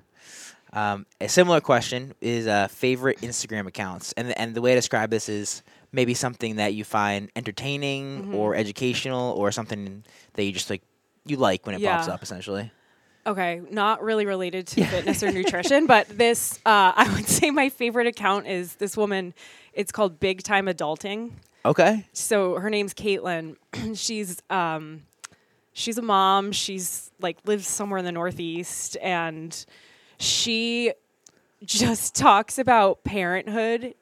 Um, 0.75 1.05
a 1.21 1.29
similar 1.29 1.61
question 1.61 2.13
is 2.19 2.47
uh, 2.47 2.67
favorite 2.67 3.19
Instagram 3.21 3.65
accounts, 3.65 4.11
and 4.13 4.29
the, 4.29 4.39
and 4.39 4.53
the 4.53 4.61
way 4.61 4.73
I 4.73 4.75
describe 4.75 5.09
this 5.09 5.29
is 5.29 5.63
maybe 5.93 6.13
something 6.13 6.57
that 6.57 6.73
you 6.73 6.83
find 6.83 7.31
entertaining 7.35 8.21
Mm-hmm. 8.23 8.35
or 8.35 8.55
educational, 8.55 9.31
or 9.37 9.51
something 9.51 10.03
that 10.33 10.43
you 10.43 10.51
just 10.51 10.69
like 10.69 10.81
you 11.25 11.37
like 11.37 11.65
when 11.65 11.75
it 11.75 11.83
pops 11.83 12.07
up, 12.09 12.21
essentially. 12.21 12.71
Okay, 13.27 13.61
not 13.71 14.03
really 14.03 14.25
related 14.25 14.67
to 14.67 14.85
fitness 14.85 15.23
or 15.23 15.31
nutrition, 15.39 15.87
but 15.87 16.07
this, 16.09 16.59
uh, 16.65 16.91
I 16.95 17.11
would 17.15 17.25
say 17.27 17.49
my 17.51 17.69
favorite 17.69 18.05
account 18.07 18.45
is 18.45 18.75
this 18.75 18.95
woman. 18.97 19.33
It's 19.73 19.91
called 19.91 20.19
Big 20.19 20.43
Time 20.43 20.67
Adulting. 20.67 21.31
Okay. 21.65 22.05
So 22.13 22.55
her 22.59 22.69
name's 22.69 22.93
Caitlin. 22.93 23.55
she's 23.95 24.41
um, 24.49 25.03
she's 25.73 25.97
a 25.97 26.01
mom. 26.03 26.51
She's 26.51 27.09
like 27.19 27.37
lives 27.45 27.67
somewhere 27.67 27.97
in 27.97 28.05
the 28.05 28.11
Northeast, 28.11 28.97
and 29.01 29.65
she 30.19 30.93
just 31.63 32.15
talks 32.15 32.57
about 32.57 33.03
parenthood. 33.03 33.93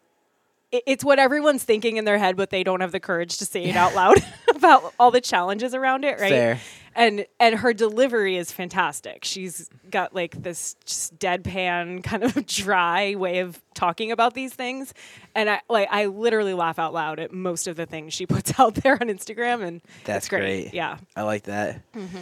It's 0.72 1.04
what 1.04 1.20
everyone's 1.20 1.64
thinking 1.64 1.98
in 1.98 2.06
their 2.06 2.18
head, 2.18 2.36
but 2.36 2.50
they 2.50 2.64
don't 2.64 2.82
have 2.82 2.92
the 2.92 3.00
courage 3.00 3.38
to 3.38 3.46
say 3.46 3.66
it 3.66 3.76
out 3.76 3.94
loud 3.94 4.18
about 4.56 4.94
all 5.00 5.12
the 5.12 5.22
challenges 5.22 5.76
around 5.76 6.04
it, 6.04 6.20
right? 6.20 6.32
Fair. 6.32 6.60
and 6.96 7.28
and 7.40 7.54
her 7.60 7.74
delivery 7.74 8.38
is 8.38 8.52
fantastic. 8.52 9.24
She's 9.24 9.70
got 9.92 10.16
like 10.16 10.42
this 10.42 10.76
just 10.84 11.16
deadpan 11.20 12.04
kind 12.04 12.24
of 12.24 12.44
dry 12.48 13.14
way 13.14 13.38
of 13.40 13.62
talking 13.76 14.12
about 14.12 14.34
these 14.34 14.52
things, 14.56 14.96
and 15.36 15.48
I 15.48 15.62
like 15.70 15.90
I 15.92 16.08
literally 16.08 16.56
laugh 16.56 16.80
out 16.80 16.92
loud 16.92 17.20
at 17.20 17.32
most 17.32 17.68
of 17.68 17.76
the 17.76 17.86
things 17.86 18.12
she 18.16 18.26
puts 18.26 18.60
out 18.60 18.74
there 18.74 18.94
on 18.94 19.10
Instagram, 19.10 19.62
and 19.64 19.80
That's 20.06 20.28
great. 20.28 20.40
great. 20.64 20.74
Yeah. 20.74 20.98
I 21.16 21.22
like 21.22 21.44
that. 21.44 21.82
Mm-hmm. 21.94 22.18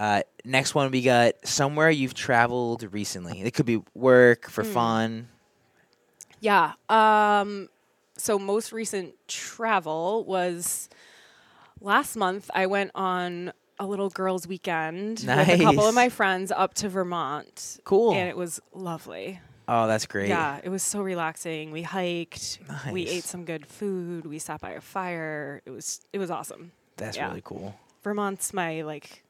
Uh, 0.00 0.22
next 0.46 0.74
one, 0.74 0.90
we 0.90 1.02
got 1.02 1.34
somewhere 1.46 1.90
you've 1.90 2.14
traveled 2.14 2.90
recently. 2.92 3.42
It 3.42 3.52
could 3.52 3.66
be 3.66 3.82
work 3.94 4.48
for 4.48 4.64
Hmm. 4.64 4.70
fun. 4.72 5.28
Yeah. 6.40 6.72
Um, 6.88 7.68
so 8.16 8.38
most 8.38 8.72
recent 8.72 9.14
travel 9.28 10.24
was 10.24 10.88
last 11.82 12.16
month. 12.16 12.50
I 12.54 12.64
went 12.66 12.92
on 12.94 13.52
a 13.78 13.86
little 13.86 14.08
girls' 14.08 14.46
weekend 14.46 15.18
with 15.20 15.48
a 15.48 15.58
couple 15.58 15.86
of 15.86 15.94
my 15.94 16.08
friends 16.08 16.50
up 16.50 16.72
to 16.74 16.88
Vermont. 16.88 17.78
Cool. 17.84 18.14
And 18.14 18.26
it 18.28 18.36
was 18.38 18.58
lovely. 18.72 19.40
Oh, 19.68 19.86
that's 19.86 20.06
great. 20.06 20.28
Yeah, 20.28 20.60
it 20.64 20.70
was 20.70 20.82
so 20.82 21.00
relaxing. 21.02 21.70
We 21.72 21.82
hiked. 21.82 22.58
Nice. 22.68 22.92
We 22.92 23.06
ate 23.06 23.24
some 23.24 23.44
good 23.44 23.66
food. 23.66 24.24
We 24.26 24.38
sat 24.38 24.60
by 24.62 24.70
a 24.70 24.80
fire. 24.80 25.60
It 25.66 25.70
was 25.70 26.00
it 26.12 26.18
was 26.18 26.30
awesome. 26.30 26.72
That's 26.96 27.16
Yeah. 27.18 27.28
really 27.28 27.42
cool. 27.44 27.74
Vermont's 28.02 28.52
my 28.54 28.80
like 28.82 29.22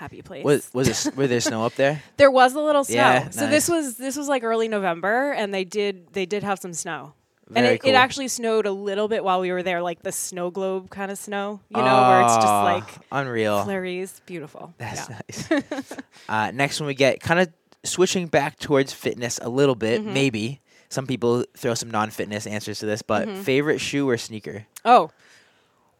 happy 0.00 0.22
place. 0.22 0.44
Was 0.44 0.70
was 0.72 1.06
it, 1.06 1.14
were 1.16 1.26
there 1.26 1.40
snow 1.40 1.64
up 1.66 1.74
there? 1.74 2.02
there 2.16 2.30
was 2.30 2.54
a 2.54 2.60
little 2.60 2.84
snow. 2.84 2.94
Yeah, 2.96 3.30
so 3.30 3.46
this 3.46 3.68
was 3.68 3.96
this 3.96 4.16
was 4.16 4.28
like 4.28 4.42
early 4.42 4.66
November 4.68 5.32
and 5.32 5.52
they 5.52 5.64
did 5.64 6.12
they 6.14 6.24
did 6.26 6.42
have 6.42 6.58
some 6.58 6.72
snow. 6.72 7.12
and 7.48 7.54
Very 7.64 7.74
it, 7.74 7.82
cool. 7.82 7.90
it 7.90 7.94
actually 7.94 8.28
snowed 8.28 8.64
a 8.66 8.72
little 8.72 9.08
bit 9.08 9.22
while 9.22 9.40
we 9.40 9.52
were 9.52 9.62
there, 9.62 9.82
like 9.82 10.02
the 10.02 10.12
snow 10.12 10.50
globe 10.50 10.88
kind 10.90 11.10
of 11.10 11.18
snow, 11.18 11.60
you 11.68 11.76
know, 11.76 12.02
where 12.08 12.22
it's 12.22 12.34
just 12.36 12.46
Ah, 12.46 12.62
like 12.64 12.88
unreal. 13.12 13.62
flurries. 13.64 14.22
Beautiful. 14.26 14.72
That's 14.78 15.08
yeah. 15.10 15.20
nice. 15.60 15.92
uh, 16.28 16.50
next 16.54 16.80
one 16.80 16.86
we 16.86 16.94
get 16.94 17.20
kind 17.20 17.38
of 17.40 17.48
switching 17.84 18.26
back 18.28 18.58
towards 18.58 18.92
fitness 18.92 19.38
a 19.42 19.48
little 19.48 19.74
bit, 19.74 20.00
Mhm. 20.02 20.12
maybe. 20.12 20.60
Some 20.88 21.06
people 21.06 21.44
throw 21.56 21.74
some 21.74 21.90
non-fitness 21.90 22.46
answers 22.46 22.78
to 22.80 22.86
this, 22.86 23.00
but 23.02 23.28
Mhm. 23.28 23.42
favorite 23.44 23.80
shoe 23.80 24.08
or 24.08 24.16
sneaker? 24.16 24.66
Oh, 24.84 25.10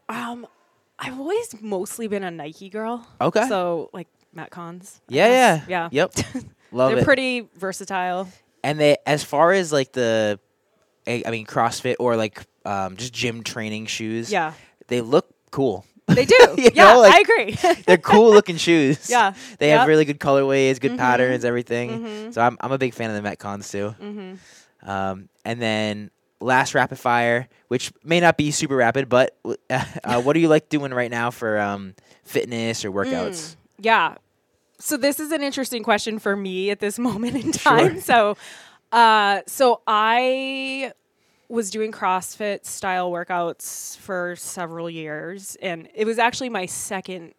um, 0.08 0.46
I've 1.00 1.18
always 1.18 1.54
mostly 1.60 2.06
been 2.08 2.22
a 2.22 2.30
Nike 2.30 2.68
girl. 2.68 3.06
Okay. 3.20 3.48
So 3.48 3.90
like 3.92 4.08
Metcons. 4.36 5.00
Yeah, 5.08 5.28
yeah, 5.28 5.64
yeah. 5.68 5.88
Yep. 5.90 6.12
Love 6.72 6.90
They're 6.90 6.98
it. 7.00 7.04
pretty 7.04 7.48
versatile. 7.56 8.28
and 8.62 8.78
they, 8.78 8.96
as 9.06 9.24
far 9.24 9.52
as 9.52 9.72
like 9.72 9.92
the, 9.92 10.38
I 11.06 11.22
I 11.26 11.30
mean, 11.30 11.46
CrossFit 11.46 11.96
or 11.98 12.16
like 12.16 12.44
um, 12.64 12.96
just 12.96 13.12
gym 13.12 13.42
training 13.42 13.86
shoes. 13.86 14.30
Yeah, 14.30 14.52
They 14.88 15.00
look 15.00 15.26
cool. 15.50 15.84
they 16.06 16.24
do. 16.34 16.36
You 16.58 16.70
yeah, 16.74 16.92
know, 16.92 17.00
like- 17.00 17.14
I 17.14 17.20
agree. 17.20 17.82
They're 17.86 17.96
cool 17.98 18.30
looking 18.32 18.56
shoes. 18.58 19.08
yeah. 19.10 19.32
They 19.58 19.68
Yep. 19.68 19.78
have 19.80 19.88
really 19.88 20.04
good 20.04 20.20
colorways, 20.20 20.78
good 20.80 20.92
Mhm. 20.92 20.98
patterns, 20.98 21.44
everything. 21.44 21.90
Mhm. 22.04 22.34
So 22.34 22.40
I'm 22.42 22.56
I'm 22.60 22.72
a 22.72 22.78
big 22.78 22.94
fan 22.94 23.10
of 23.10 23.20
the 23.20 23.28
Metcons 23.28 23.70
too. 23.70 23.90
hmm 23.98 24.34
Um, 24.88 25.28
and 25.44 25.60
then 25.60 26.10
last 26.40 26.74
rapid 26.74 26.98
fire, 26.98 27.48
which 27.68 27.92
may 28.02 28.20
not 28.20 28.36
be 28.36 28.50
super 28.50 28.76
rapid, 28.76 29.08
but 29.08 29.36
uh, 29.70 30.22
what 30.22 30.32
do 30.34 30.40
you 30.40 30.48
like 30.48 30.68
doing 30.68 30.92
right 30.92 31.10
now 31.10 31.30
for 31.30 31.58
um, 31.60 31.94
fitness 32.24 32.84
or 32.84 32.90
workouts? 32.90 33.30
Mm, 33.52 33.56
yeah. 33.80 34.14
So 34.78 34.96
this 34.96 35.20
is 35.20 35.30
an 35.32 35.42
interesting 35.42 35.82
question 35.82 36.18
for 36.18 36.34
me 36.34 36.70
at 36.70 36.80
this 36.80 36.98
moment 37.08 37.36
in 37.36 37.52
Sure. 37.52 37.78
time. 37.78 38.00
So, 38.00 38.36
uh, 38.92 39.40
so 39.46 39.82
I 39.86 40.92
was 41.48 41.70
doing 41.70 41.92
CrossFit 41.92 42.64
style 42.64 43.10
workouts 43.10 43.98
for 43.98 44.36
several 44.36 44.88
years, 44.88 45.56
and 45.60 45.88
it 45.94 46.04
was 46.06 46.18
actually 46.18 46.48
my 46.48 46.64
second 46.66 47.34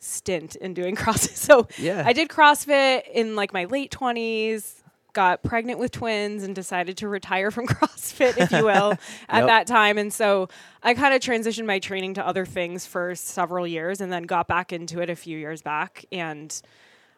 stint 0.00 0.56
in 0.56 0.74
doing 0.74 0.96
CrossFit. 0.96 1.36
So 1.36 1.68
Yeah. 1.78 2.02
I 2.04 2.12
did 2.12 2.28
CrossFit 2.28 3.02
in 3.12 3.36
like 3.36 3.52
my 3.52 3.64
late 3.66 3.90
twenties. 3.90 4.81
Got 5.14 5.42
pregnant 5.42 5.78
with 5.78 5.90
twins 5.92 6.42
and 6.42 6.54
decided 6.54 6.96
to 6.98 7.08
retire 7.08 7.50
from 7.50 7.66
CrossFit, 7.68 8.38
if 8.38 8.50
you 8.50 8.64
will, 8.64 8.92
at 9.28 9.40
Yep. 9.40 9.46
that 9.46 9.66
time. 9.66 9.98
And 9.98 10.12
so 10.12 10.48
I 10.82 10.94
kind 10.94 11.12
of 11.12 11.20
transitioned 11.20 11.66
my 11.66 11.78
training 11.80 12.14
to 12.14 12.26
other 12.26 12.46
things 12.46 12.86
for 12.86 13.14
several 13.14 13.66
years 13.66 14.00
and 14.00 14.10
then 14.12 14.22
got 14.22 14.48
back 14.48 14.72
into 14.72 15.00
it 15.00 15.10
a 15.10 15.16
few 15.16 15.36
years 15.36 15.60
back. 15.60 16.06
And 16.10 16.58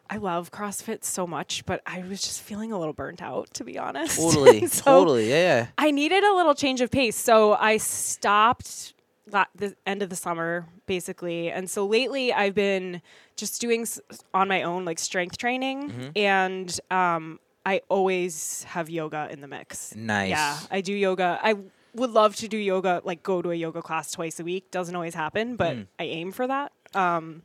I 0.09 0.17
love 0.17 0.51
CrossFit 0.51 1.03
so 1.05 1.25
much, 1.25 1.65
but 1.65 1.81
I 1.85 2.01
was 2.01 2.21
just 2.21 2.41
feeling 2.41 2.71
a 2.73 2.77
little 2.77 2.93
burnt 2.93 3.21
out, 3.21 3.53
to 3.55 3.63
be 3.63 3.77
honest. 3.79 4.17
Totally, 4.19 4.67
So 4.67 4.83
totally, 4.83 5.29
yeah, 5.29 5.35
yeah. 5.61 5.67
I 5.77 5.91
needed 5.91 6.23
a 6.23 6.33
little 6.35 6.53
change 6.53 6.81
of 6.81 6.91
pace. 6.91 7.15
So 7.15 7.53
I 7.53 7.77
stopped 7.77 8.93
la- 9.31 9.45
the 9.55 9.75
end 9.85 10.01
of 10.03 10.09
the 10.09 10.15
summer, 10.15 10.67
basically. 10.85 11.49
And 11.49 11.69
so 11.69 11.85
lately 11.85 12.33
I've 12.33 12.53
been 12.55 13.01
just 13.37 13.61
doing 13.61 13.81
s- 13.83 14.01
on 14.33 14.47
my 14.47 14.63
own, 14.63 14.83
like 14.85 14.99
strength 14.99 15.37
training. 15.37 15.89
Mhm. 15.91 16.11
And 16.17 16.79
um, 16.91 17.39
I 17.65 17.81
always 17.89 18.63
have 18.65 18.89
yoga 18.89 19.27
in 19.31 19.41
the 19.41 19.47
mix. 19.47 19.95
Nice. 19.95 20.29
Yeah, 20.29 20.57
I 20.69 20.81
do 20.81 20.93
yoga. 20.93 21.39
I 21.41 21.55
would 21.95 22.11
love 22.11 22.35
to 22.37 22.47
do 22.47 22.57
yoga, 22.57 23.01
like 23.03 23.23
go 23.23 23.41
to 23.41 23.51
a 23.51 23.55
yoga 23.55 23.81
class 23.81 24.11
twice 24.11 24.39
a 24.39 24.43
week. 24.43 24.69
Doesn't 24.71 24.95
always 24.95 25.15
happen, 25.15 25.55
but 25.55 25.75
Mm. 25.75 25.87
I 25.99 26.03
aim 26.03 26.31
for 26.31 26.45
that. 26.47 26.71
Um, 26.93 27.41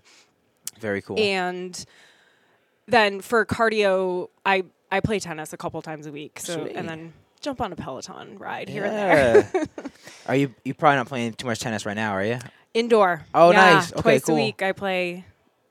Very 0.79 1.01
cool. 1.03 1.19
and 1.19 1.85
then 2.87 3.21
for 3.21 3.45
cardio, 3.47 4.29
I 4.45 4.65
I 4.93 5.01
play 5.01 5.21
tennis 5.21 5.53
a 5.53 5.57
couple 5.57 5.81
times 5.83 6.07
a 6.07 6.13
week. 6.13 6.41
So 6.41 6.65
Sweet. 6.65 6.75
and 6.77 6.89
then 6.89 7.13
jump 7.41 7.61
on 7.61 7.73
a 7.73 7.77
Peloton 7.77 8.39
ride 8.39 8.69
here 8.69 8.85
and 8.85 8.97
there. 8.97 9.67
Are 10.27 10.35
you 10.37 10.55
you 10.65 10.75
probably 10.75 10.97
not 10.97 11.07
playing 11.07 11.33
too 11.35 11.47
much 11.47 11.61
tennis 11.61 11.87
right 11.87 11.97
now, 11.97 12.13
are 12.13 12.25
you? 12.25 12.39
Indoor. 12.75 13.25
Oh, 13.35 13.51
Yeah, 13.53 13.75
nice. 13.75 13.93
Okay, 13.93 14.03
twice 14.03 14.25
cool. 14.25 14.35
a 14.37 14.39
week 14.45 14.63
I 14.63 14.73
play. 14.73 15.25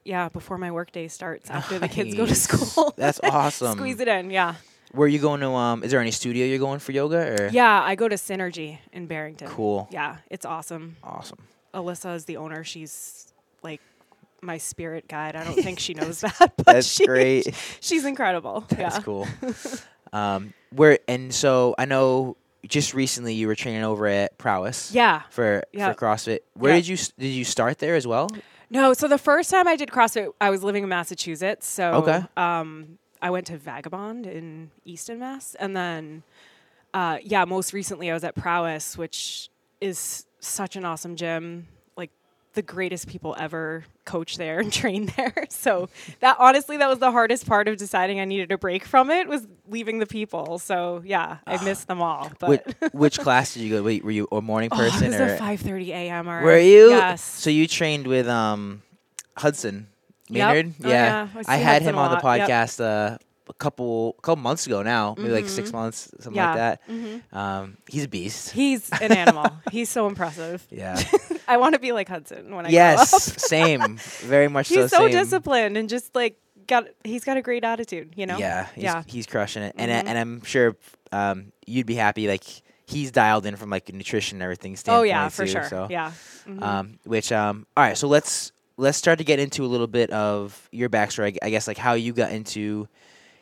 Yeah, 0.06 0.30
before 0.30 0.58
my 0.58 0.72
workday 0.72 1.08
starts, 1.08 1.50
after 1.50 1.78
the 1.78 1.88
kids 1.88 2.16
go 2.16 2.26
to 2.26 2.34
school. 2.36 2.94
That's 2.98 3.20
awesome. 3.24 3.78
Squeeze 3.78 4.00
it 4.00 4.08
in. 4.08 4.32
Yeah. 4.32 4.56
Where 4.92 5.06
are 5.06 5.10
you 5.10 5.20
going 5.20 5.42
to? 5.42 5.50
Um, 5.52 5.84
is 5.84 5.92
there 5.92 6.00
any 6.00 6.10
studio 6.12 6.46
you're 6.48 6.58
going 6.58 6.80
for 6.80 6.92
yoga 6.94 7.18
or? 7.44 7.50
Yeah, 7.52 7.82
I 7.84 7.94
go 7.96 8.08
to 8.08 8.16
Synergy 8.16 8.80
in 8.92 9.06
Barrington. 9.06 9.48
Cool. 9.50 9.88
Yeah, 9.92 10.18
it's 10.32 10.46
awesome. 10.46 10.98
Awesome. 11.04 11.40
Alyssa 11.74 12.16
is 12.16 12.26
the 12.26 12.38
owner. 12.38 12.64
She's 12.64 13.32
like 13.62 13.82
my 14.42 14.58
spirit 14.58 15.08
guide. 15.08 15.36
I 15.36 15.44
don't 15.44 15.54
think 15.62 15.80
she 15.80 15.94
knows 15.94 16.22
that, 16.22 16.54
but 16.58 16.66
That's 16.66 16.88
she, 16.88 17.06
great. 17.06 17.54
She's 17.82 18.06
incredible. 18.06 18.66
That's 18.70 18.96
yeah. 18.98 19.02
cool. 19.04 19.28
um, 20.14 20.54
where 20.72 20.98
and 21.08 21.32
so 21.34 21.76
I 21.78 21.86
know 21.86 22.36
just 22.68 22.94
recently 22.94 23.34
you 23.36 23.48
were 23.48 23.56
training 23.56 23.84
over 23.84 24.08
at 24.08 24.38
Prowess. 24.38 24.92
Yeah. 24.94 25.22
For 25.30 25.64
Yeah. 25.72 25.94
for 25.94 26.00
CrossFit. 26.06 26.40
Where 26.56 26.72
Yeah. 26.74 26.78
did 26.80 26.88
you 26.88 26.98
did 27.20 27.28
you 27.30 27.44
start 27.46 27.78
there 27.80 27.96
as 27.96 28.08
well? 28.08 28.28
No, 28.70 28.94
so 28.94 29.08
the 29.08 29.18
first 29.18 29.50
time 29.50 29.68
I 29.68 29.76
did 29.76 29.90
CrossFit, 29.90 30.32
I 30.40 30.50
was 30.50 30.64
living 30.64 30.84
in 30.84 30.90
Massachusetts. 30.90 31.68
So 31.68 31.92
Okay. 32.04 32.24
um, 32.38 33.00
I 33.22 33.30
went 33.32 33.48
to 33.48 33.58
Vagabond 33.58 34.28
in 34.28 34.72
Easton, 34.86 35.20
Mass, 35.20 35.56
and 35.56 35.76
then 35.76 36.24
uh, 36.94 37.18
yeah, 37.24 37.46
most 37.46 37.74
recently 37.74 38.10
I 38.10 38.14
was 38.14 38.24
at 38.24 38.36
Prowess, 38.36 38.98
which 38.98 39.50
is 39.82 40.26
such 40.40 40.76
an 40.76 40.86
awesome 40.86 41.16
gym. 41.16 41.68
The 42.54 42.62
greatest 42.62 43.08
people 43.08 43.36
ever 43.40 43.86
coach 44.06 44.38
there 44.38 44.60
and 44.60 44.74
train 44.82 45.12
there. 45.16 45.46
So 45.50 45.90
that 46.20 46.38
honestly, 46.40 46.78
that 46.78 46.90
was 46.90 47.00
the 47.00 47.12
hardest 47.12 47.46
part 47.46 47.68
of 47.68 47.78
deciding 47.78 48.20
I 48.20 48.26
needed 48.26 48.52
a 48.52 48.58
break 48.58 48.86
from 48.86 49.12
it 49.12 49.28
was 49.28 49.48
leaving 49.68 50.00
the 50.00 50.08
people. 50.08 50.60
So 50.60 51.02
yeah, 51.06 51.38
I 51.46 51.64
missed 51.64 51.88
them 51.88 52.02
all. 52.02 52.32
But 52.40 52.50
Which, 52.50 52.76
which 52.94 53.20
class 53.20 53.54
did 53.54 53.62
you 53.62 53.78
go? 53.78 53.84
Wait, 53.84 54.04
were 54.04 54.12
you 54.12 54.28
a 54.32 54.42
morning 54.42 54.70
oh, 54.72 54.78
person 54.78 55.14
it 55.14 55.20
was 55.20 55.32
or 55.32 55.36
a 55.36 55.40
5:30 55.40 55.88
a.m. 55.90 56.30
or 56.30 56.44
were 56.44 56.60
you? 56.60 56.90
Yes. 56.90 57.22
So 57.22 57.50
you 57.50 57.68
trained 57.68 58.08
with 58.08 58.28
um 58.28 58.82
Hudson 59.38 59.88
Yep. 60.30 60.48
Maynard? 60.48 60.74
Oh, 60.84 60.90
yeah. 60.90 61.28
I, 61.48 61.56
I 61.56 61.58
had 61.58 61.82
Hudson 61.82 61.90
him 61.90 61.98
on 61.98 62.12
the 62.12 62.24
lot. 62.24 62.38
Yep. 62.40 62.50
podcast 62.50 62.84
uh, 62.84 63.18
a 63.50 63.54
couple 63.54 64.14
couple 64.22 64.42
months 64.42 64.68
ago 64.68 64.84
now, 64.84 65.16
maybe 65.18 65.30
like 65.32 65.50
six 65.50 65.70
Mhm. 65.70 65.74
months, 65.74 66.12
something 66.20 66.36
Yeah. 66.36 66.48
like 66.50 66.56
that. 66.58 66.88
Mhm. 66.88 67.34
Um, 67.34 67.78
he's 67.90 68.04
a 68.04 68.08
beast. 68.08 68.52
He's 68.52 68.90
an 69.02 69.12
animal. 69.12 69.52
He's 69.72 69.90
so 69.90 70.08
impressive. 70.08 70.66
Yeah. 70.70 71.02
I 71.48 71.58
want 71.58 71.74
to 71.74 71.80
be 71.80 71.92
like 71.92 72.08
Hudson 72.08 72.56
when 72.56 72.66
I 72.68 72.70
yes. 72.70 72.98
grow 73.10 73.18
up. 73.18 73.24
Yes, 73.24 73.42
same. 73.50 73.98
Very 74.30 74.48
much 74.48 74.68
so. 74.68 74.82
He's 74.84 74.92
so 74.92 74.98
same. 75.08 75.12
disciplined 75.12 75.78
and 75.78 75.90
just 75.90 76.14
like 76.16 76.38
got. 76.68 76.86
He's 77.04 77.24
got 77.24 77.38
a 77.38 77.42
great 77.42 77.64
attitude. 77.64 78.14
You 78.16 78.28
know. 78.28 78.38
Yeah. 78.38 78.68
He's, 78.76 78.84
Yeah. 78.84 79.04
He's 79.08 79.26
crushing 79.26 79.64
it, 79.64 79.74
and 79.78 79.90
Mhm. 79.92 79.96
I 79.96 80.10
and 80.10 80.18
I'm 80.18 80.44
sure 80.44 80.76
um 81.12 81.52
you'd 81.66 81.88
be 81.88 81.96
happy 81.96 82.28
like 82.28 82.44
he's 82.86 83.12
dialed 83.12 83.46
in 83.48 83.56
from 83.56 83.70
like 83.72 83.92
nutrition 83.94 84.36
and 84.38 84.44
everything 84.44 84.78
Oh 84.88 85.02
yeah, 85.04 85.30
for 85.30 85.46
too, 85.46 85.52
sure. 85.52 85.68
So. 85.70 85.88
Yeah. 85.90 86.12
Mhm. 86.48 86.62
Um, 86.62 87.00
which 87.04 87.32
um, 87.32 87.66
all 87.76 87.84
right. 87.84 87.98
So 87.98 88.08
let's 88.08 88.52
let's 88.78 88.98
start 88.98 89.18
to 89.18 89.24
get 89.26 89.40
into 89.40 89.66
a 89.66 89.68
little 89.68 89.88
bit 89.88 90.10
of 90.12 90.70
your 90.72 90.90
backstory. 90.90 91.38
I 91.42 91.48
I 91.48 91.50
guess 91.50 91.68
like 91.68 91.78
how 91.78 91.94
you 91.94 92.14
got 92.14 92.32
into 92.32 92.88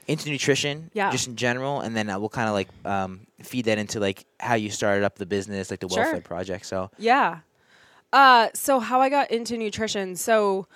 into 0.08 0.30
nutrition, 0.30 0.90
Yeah. 0.94 1.12
just 1.12 1.28
in 1.28 1.36
general, 1.36 1.82
and 1.82 1.96
then 1.96 2.10
uh, 2.10 2.18
we'll 2.20 2.30
kind 2.30 2.48
of 2.48 2.54
like 2.54 2.70
um, 2.86 3.28
feed 3.44 3.66
that 3.66 3.78
into 3.78 4.00
like 4.00 4.26
how 4.40 4.56
you 4.56 4.70
started 4.70 5.04
up 5.04 5.16
the 5.18 5.26
business, 5.26 5.70
like 5.70 5.80
the 5.82 5.90
Sure. 5.90 6.06
WellFed 6.06 6.24
Project. 6.24 6.66
So 6.66 6.90
Yeah. 6.98 7.40
Uh, 8.14 8.48
so 8.54 8.80
how 8.80 9.02
I 9.02 9.10
got 9.10 9.32
into 9.32 9.58
nutrition. 9.58 10.16
So 10.16 10.68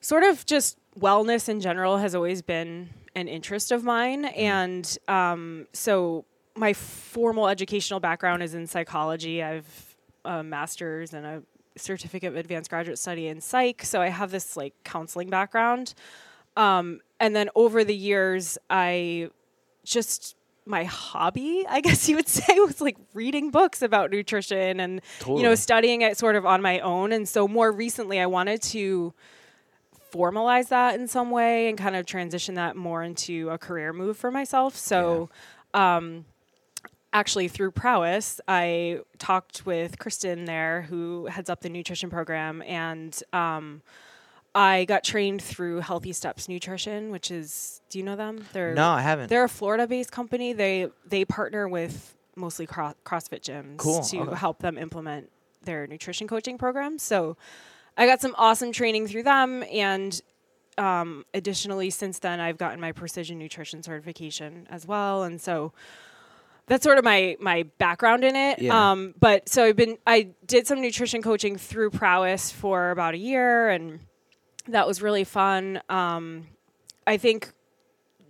sort 0.00 0.22
of 0.24 0.44
just 0.44 0.76
wellness 0.98 1.48
in 1.48 1.60
general 1.60 1.96
has 1.98 2.14
always 2.14 2.42
been 2.42 2.90
an 3.14 3.26
interest 3.28 3.72
of 3.72 3.84
mine. 3.84 4.26
And 4.26 4.98
um, 5.08 5.66
so 5.72 6.24
my 6.54 6.74
formal 6.74 7.48
educational 7.48 8.00
background 8.00 8.42
is 8.42 8.54
in 8.54 8.66
psychology. 8.66 9.42
I've 9.42 9.96
a 10.24 10.42
master's 10.42 11.14
and 11.14 11.24
a 11.26 11.42
certificate 11.76 12.28
of 12.28 12.36
advanced 12.36 12.68
graduate 12.70 12.98
study 12.98 13.26
in 13.28 13.40
psych. 13.40 13.82
So 13.84 14.00
I 14.02 14.08
have 14.08 14.30
this 14.30 14.56
like 14.56 14.74
counseling 14.84 15.30
background. 15.30 15.94
Um, 16.56 17.00
and 17.20 17.34
then 17.34 17.48
over 17.54 17.84
the 17.84 17.94
years, 17.94 18.58
I 18.68 19.30
just 19.84 20.36
my 20.64 20.84
hobby, 20.84 21.64
I 21.68 21.80
guess 21.82 22.08
you 22.08 22.16
would 22.16 22.28
say, 22.28 22.58
was 22.60 22.80
like 22.80 22.96
reading 23.14 23.50
books 23.50 23.82
about 23.82 24.10
nutrition 24.10 24.80
and 24.80 25.00
you 25.26 25.42
know 25.42 25.54
studying 25.54 26.02
it 26.02 26.18
sort 26.18 26.36
of 26.36 26.46
on 26.46 26.62
my 26.62 26.80
own. 26.80 27.12
And 27.12 27.28
so 27.28 27.48
more 27.48 27.70
recently, 27.70 28.20
I 28.20 28.26
wanted 28.26 28.62
to 28.62 29.12
formalize 30.12 30.68
that 30.68 30.98
in 30.98 31.08
some 31.08 31.30
way 31.30 31.68
and 31.68 31.78
kind 31.78 31.96
of 31.96 32.04
transition 32.04 32.54
that 32.56 32.76
more 32.76 33.02
into 33.02 33.48
a 33.50 33.58
career 33.58 33.92
move 33.92 34.16
for 34.16 34.30
myself. 34.30 34.76
So. 34.76 35.30
Um, 35.74 36.26
actually 37.14 37.46
through 37.46 37.70
prowess 37.70 38.40
i 38.48 38.98
talked 39.18 39.66
with 39.66 39.98
kristen 39.98 40.46
there 40.46 40.82
who 40.88 41.26
heads 41.26 41.50
up 41.50 41.60
the 41.60 41.68
nutrition 41.68 42.08
program 42.08 42.62
and 42.62 43.22
um, 43.34 43.82
i 44.54 44.84
got 44.84 45.02
trained 45.04 45.40
through 45.40 45.80
healthy 45.80 46.12
steps 46.12 46.48
nutrition 46.48 47.10
which 47.10 47.30
is 47.30 47.80
do 47.88 47.98
you 47.98 48.04
know 48.04 48.16
them 48.16 48.44
they're 48.52 48.74
no, 48.74 48.90
I 48.90 49.00
haven't. 49.00 49.28
they're 49.28 49.44
a 49.44 49.48
florida-based 49.48 50.12
company 50.12 50.52
they 50.52 50.88
they 51.06 51.24
partner 51.24 51.68
with 51.68 52.16
mostly 52.36 52.66
cro- 52.66 52.94
crossfit 53.04 53.40
gyms 53.42 53.76
Cool, 53.76 54.02
to 54.02 54.20
okay. 54.20 54.36
help 54.36 54.58
them 54.60 54.78
implement 54.78 55.30
their 55.62 55.86
nutrition 55.86 56.26
coaching 56.26 56.58
program 56.58 56.98
so 56.98 57.36
i 57.96 58.06
got 58.06 58.20
some 58.20 58.34
awesome 58.38 58.72
training 58.72 59.06
through 59.06 59.22
them 59.22 59.62
and 59.72 60.20
um, 60.78 61.26
additionally 61.34 61.90
since 61.90 62.18
then 62.18 62.40
i've 62.40 62.56
gotten 62.56 62.80
my 62.80 62.92
precision 62.92 63.38
nutrition 63.38 63.82
certification 63.82 64.66
as 64.70 64.86
well 64.86 65.22
and 65.22 65.40
so 65.40 65.72
that's 66.66 66.84
sort 66.84 66.96
of 66.96 67.04
my 67.04 67.36
my 67.40 67.64
background 67.78 68.22
in 68.24 68.36
it. 68.36 68.60
Yeah. 68.60 68.92
Um, 68.92 69.14
but 69.18 69.48
so 69.48 69.64
I've 69.64 69.76
been 69.76 69.98
I 70.06 70.28
did 70.46 70.66
some 70.66 70.80
nutrition 70.80 71.20
coaching 71.20 71.58
through 71.58 71.90
Prowess 71.90 72.52
for 72.52 72.92
about 72.92 73.14
a 73.14 73.18
year, 73.18 73.68
and 73.68 73.98
that 74.68 74.86
was 74.86 75.02
really 75.02 75.24
fun. 75.24 75.80
Um, 75.88 76.46
I 77.06 77.16
think 77.16 77.52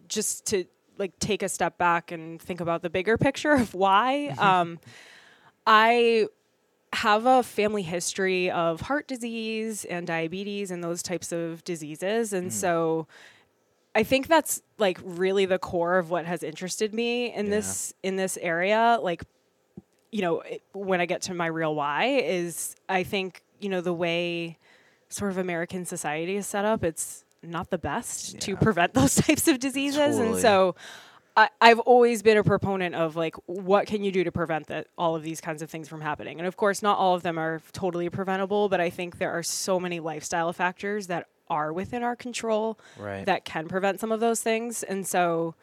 just 0.09 0.47
to 0.47 0.65
like 0.99 1.19
take 1.19 1.43
a 1.43 1.49
step 1.49 1.79
back 1.79 2.13
and 2.13 2.41
think 2.41 2.61
about 2.61 2.83
the 2.83 2.91
bigger 2.91 3.17
picture 3.19 3.53
of 3.53 3.75
why. 3.75 4.35
Um, 4.39 4.79
I 5.67 6.27
have 6.93 7.25
a 7.25 7.43
family 7.43 7.83
history 7.83 8.51
of 8.51 8.83
heart 8.83 9.09
disease 9.09 9.85
and 9.85 10.07
diabetes 10.07 10.71
and 10.71 10.83
those 10.85 11.03
types 11.03 11.33
of 11.33 11.65
diseases, 11.65 12.33
and 12.33 12.53
so. 12.53 13.07
I 13.95 14.05
think 14.05 14.27
that's 14.27 14.63
like 14.79 14.99
really 15.05 15.45
the 15.45 15.59
core 15.59 15.99
of 15.99 16.09
what 16.09 16.25
has 16.25 16.43
interested 16.43 16.95
me 16.95 17.31
in 17.31 17.45
Yeah. 17.47 17.51
this 17.57 17.93
in 18.03 18.17
this 18.17 18.39
area. 18.41 18.99
Like, 19.03 19.23
you 20.11 20.23
know, 20.23 20.41
it, 20.41 20.63
when 20.73 21.03
I 21.03 21.05
get 21.05 21.21
to 21.23 21.35
my 21.35 21.45
real 21.45 21.75
why 21.75 22.07
is 22.25 22.75
I 22.89 23.03
think 23.03 23.43
you 23.61 23.69
know 23.69 23.83
the 23.83 23.93
way 23.93 24.57
sort 25.13 25.31
of 25.31 25.39
American 25.39 25.85
society 25.85 26.37
is 26.37 26.47
set 26.47 26.65
up. 26.65 26.83
It's 26.85 27.25
not 27.43 27.71
the 27.71 27.79
best 27.79 28.41
to 28.41 28.57
prevent 28.57 28.95
those 29.01 29.15
types 29.15 29.49
of 29.49 29.59
diseases, 29.59 30.19
and 30.19 30.37
so. 30.37 30.75
I, 31.35 31.49
I've 31.63 31.79
always 31.79 32.23
been 32.23 32.37
a 32.37 32.45
proponent 32.45 32.95
of 32.95 33.17
like, 33.17 33.35
what 33.47 33.87
can 33.87 34.05
you 34.05 34.13
do 34.13 34.23
to 34.23 34.31
prevent 34.31 34.67
that 34.67 34.89
all 34.99 35.17
of 35.17 35.23
these 35.23 35.41
kinds 35.41 35.63
of 35.63 35.71
things 35.71 35.89
from 35.89 36.03
happening? 36.03 36.39
And 36.39 36.47
of 36.47 36.59
course, 36.59 36.83
not 36.83 36.99
all 36.99 37.15
of 37.15 37.23
them 37.23 37.39
are 37.39 37.63
totally 37.73 38.11
preventable, 38.11 38.69
but 38.69 38.83
I 38.83 38.91
think 38.91 39.17
there 39.17 39.33
are 39.33 39.43
so 39.43 39.81
many 39.81 39.99
lifestyle 39.99 40.53
factors 40.53 41.07
that 41.07 41.29
are 41.49 41.73
within 41.73 42.03
our 42.03 42.17
control 42.17 42.79
Right. 42.99 43.25
that 43.25 43.47
can 43.47 43.67
prevent 43.67 43.99
some 43.99 44.13
of 44.13 44.21
those 44.21 44.43
things. 44.43 44.83
And 44.83 45.07
so 45.07 45.55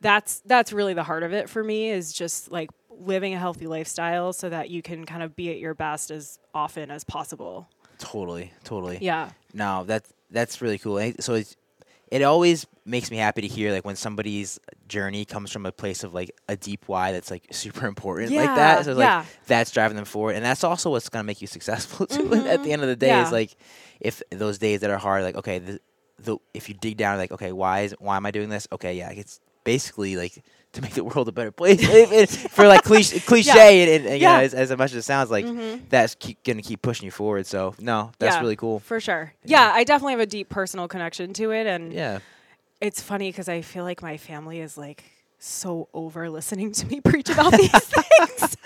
that's 0.00 0.40
that's 0.46 0.72
really 0.72 0.94
the 0.94 1.02
heart 1.04 1.22
of 1.22 1.34
it 1.34 1.50
for 1.50 1.62
me 1.62 1.90
is 1.90 2.14
just 2.14 2.50
like 2.50 2.70
living 2.88 3.34
a 3.34 3.38
healthy 3.38 3.66
lifestyle 3.66 4.32
so 4.32 4.48
that 4.48 4.70
you 4.70 4.80
can 4.80 5.04
kind 5.04 5.22
of 5.22 5.36
be 5.36 5.50
at 5.50 5.58
your 5.58 5.74
best 5.74 6.10
as 6.10 6.38
often 6.54 6.90
as 6.90 7.04
possible. 7.04 7.68
Totally. 8.00 8.52
Totally. 8.64 8.98
Yeah. 9.00 9.30
No, 9.54 9.84
that's 9.84 10.12
that's 10.30 10.60
really 10.60 10.78
cool. 10.78 11.12
So 11.20 11.34
it's, 11.34 11.56
it 12.10 12.22
always 12.22 12.66
makes 12.84 13.10
me 13.10 13.16
happy 13.18 13.42
to 13.42 13.46
hear 13.46 13.72
like 13.72 13.84
when 13.84 13.94
somebody's 13.94 14.58
journey 14.88 15.24
comes 15.24 15.52
from 15.52 15.64
a 15.66 15.70
place 15.72 16.02
of 16.02 16.12
like 16.12 16.32
a 16.48 16.56
deep 16.56 16.84
why 16.88 17.12
that's 17.12 17.30
like 17.30 17.46
super 17.52 17.86
important 17.86 18.32
like 18.32 18.46
that. 18.56 18.84
So 18.84 18.98
yeah. 18.98 19.18
like 19.18 19.26
that's 19.46 19.70
driving 19.70 19.96
them 19.96 20.04
forward, 20.04 20.34
and 20.36 20.44
that's 20.44 20.64
also 20.64 20.90
what's 20.90 21.08
gonna 21.08 21.24
make 21.24 21.40
you 21.40 21.46
successful 21.46 22.06
too. 22.14 22.34
At 22.34 22.64
the 22.64 22.72
end 22.72 22.82
of 22.82 22.88
the 22.88 22.96
day, 22.96 23.08
Mm-hmm. 23.10 23.16
Yeah. 23.20 23.26
is 23.26 23.32
like 23.32 23.56
if 24.00 24.22
those 24.30 24.58
days 24.58 24.80
that 24.80 24.90
are 24.90 24.98
hard, 24.98 25.22
like 25.22 25.36
okay, 25.36 25.58
the, 25.58 25.80
the 26.18 26.36
if 26.54 26.68
you 26.68 26.74
dig 26.74 26.96
down, 26.96 27.18
like 27.18 27.32
okay, 27.32 27.52
why 27.52 27.82
is 27.82 27.94
why 27.98 28.16
am 28.16 28.26
I 28.26 28.30
doing 28.30 28.48
this? 28.48 28.66
Okay, 28.72 28.94
yeah, 28.94 29.10
it's 29.10 29.40
basically 29.64 30.16
like 30.16 30.42
to 30.72 30.82
make 30.82 30.94
the 30.94 31.02
world 31.04 31.28
a 31.28 31.32
better 31.32 31.50
place 31.50 32.36
for 32.48 32.66
like 32.68 32.82
cliche, 32.84 33.18
cliche 33.26 33.82
and, 33.82 33.90
and, 33.90 34.06
and, 34.06 34.14
you 34.20 34.22
Yeah. 34.22 34.38
know, 34.38 34.44
as, 34.44 34.54
as 34.54 34.70
much 34.70 34.92
as 34.92 34.98
it 34.98 35.02
sounds 35.02 35.30
like 35.30 35.44
mm-hmm. 35.44 35.84
that's 35.88 36.14
keep, 36.14 36.42
gonna 36.44 36.62
keep 36.62 36.80
pushing 36.82 37.06
you 37.06 37.10
forward. 37.10 37.46
So 37.46 37.74
no, 37.78 38.12
that's 38.18 38.36
Yeah, 38.36 38.40
really 38.40 38.56
cool. 38.56 38.78
For 38.78 39.00
sure. 39.00 39.32
Yeah, 39.44 39.70
I 39.74 39.84
definitely 39.84 40.12
have 40.12 40.20
a 40.20 40.26
deep 40.26 40.48
personal 40.48 40.86
connection 40.88 41.32
to 41.34 41.50
it 41.50 41.66
and 41.66 41.92
Yeah. 41.92 42.20
it's 42.80 43.02
funny 43.02 43.30
because 43.30 43.48
I 43.48 43.62
feel 43.62 43.84
like 43.84 44.00
my 44.02 44.16
family 44.16 44.60
is 44.60 44.78
like 44.78 45.04
so 45.38 45.88
over 45.94 46.28
listening 46.30 46.70
to 46.72 46.86
me 46.86 47.00
preach 47.04 47.30
about 47.30 47.52
these 47.52 47.70
things. 47.70 48.56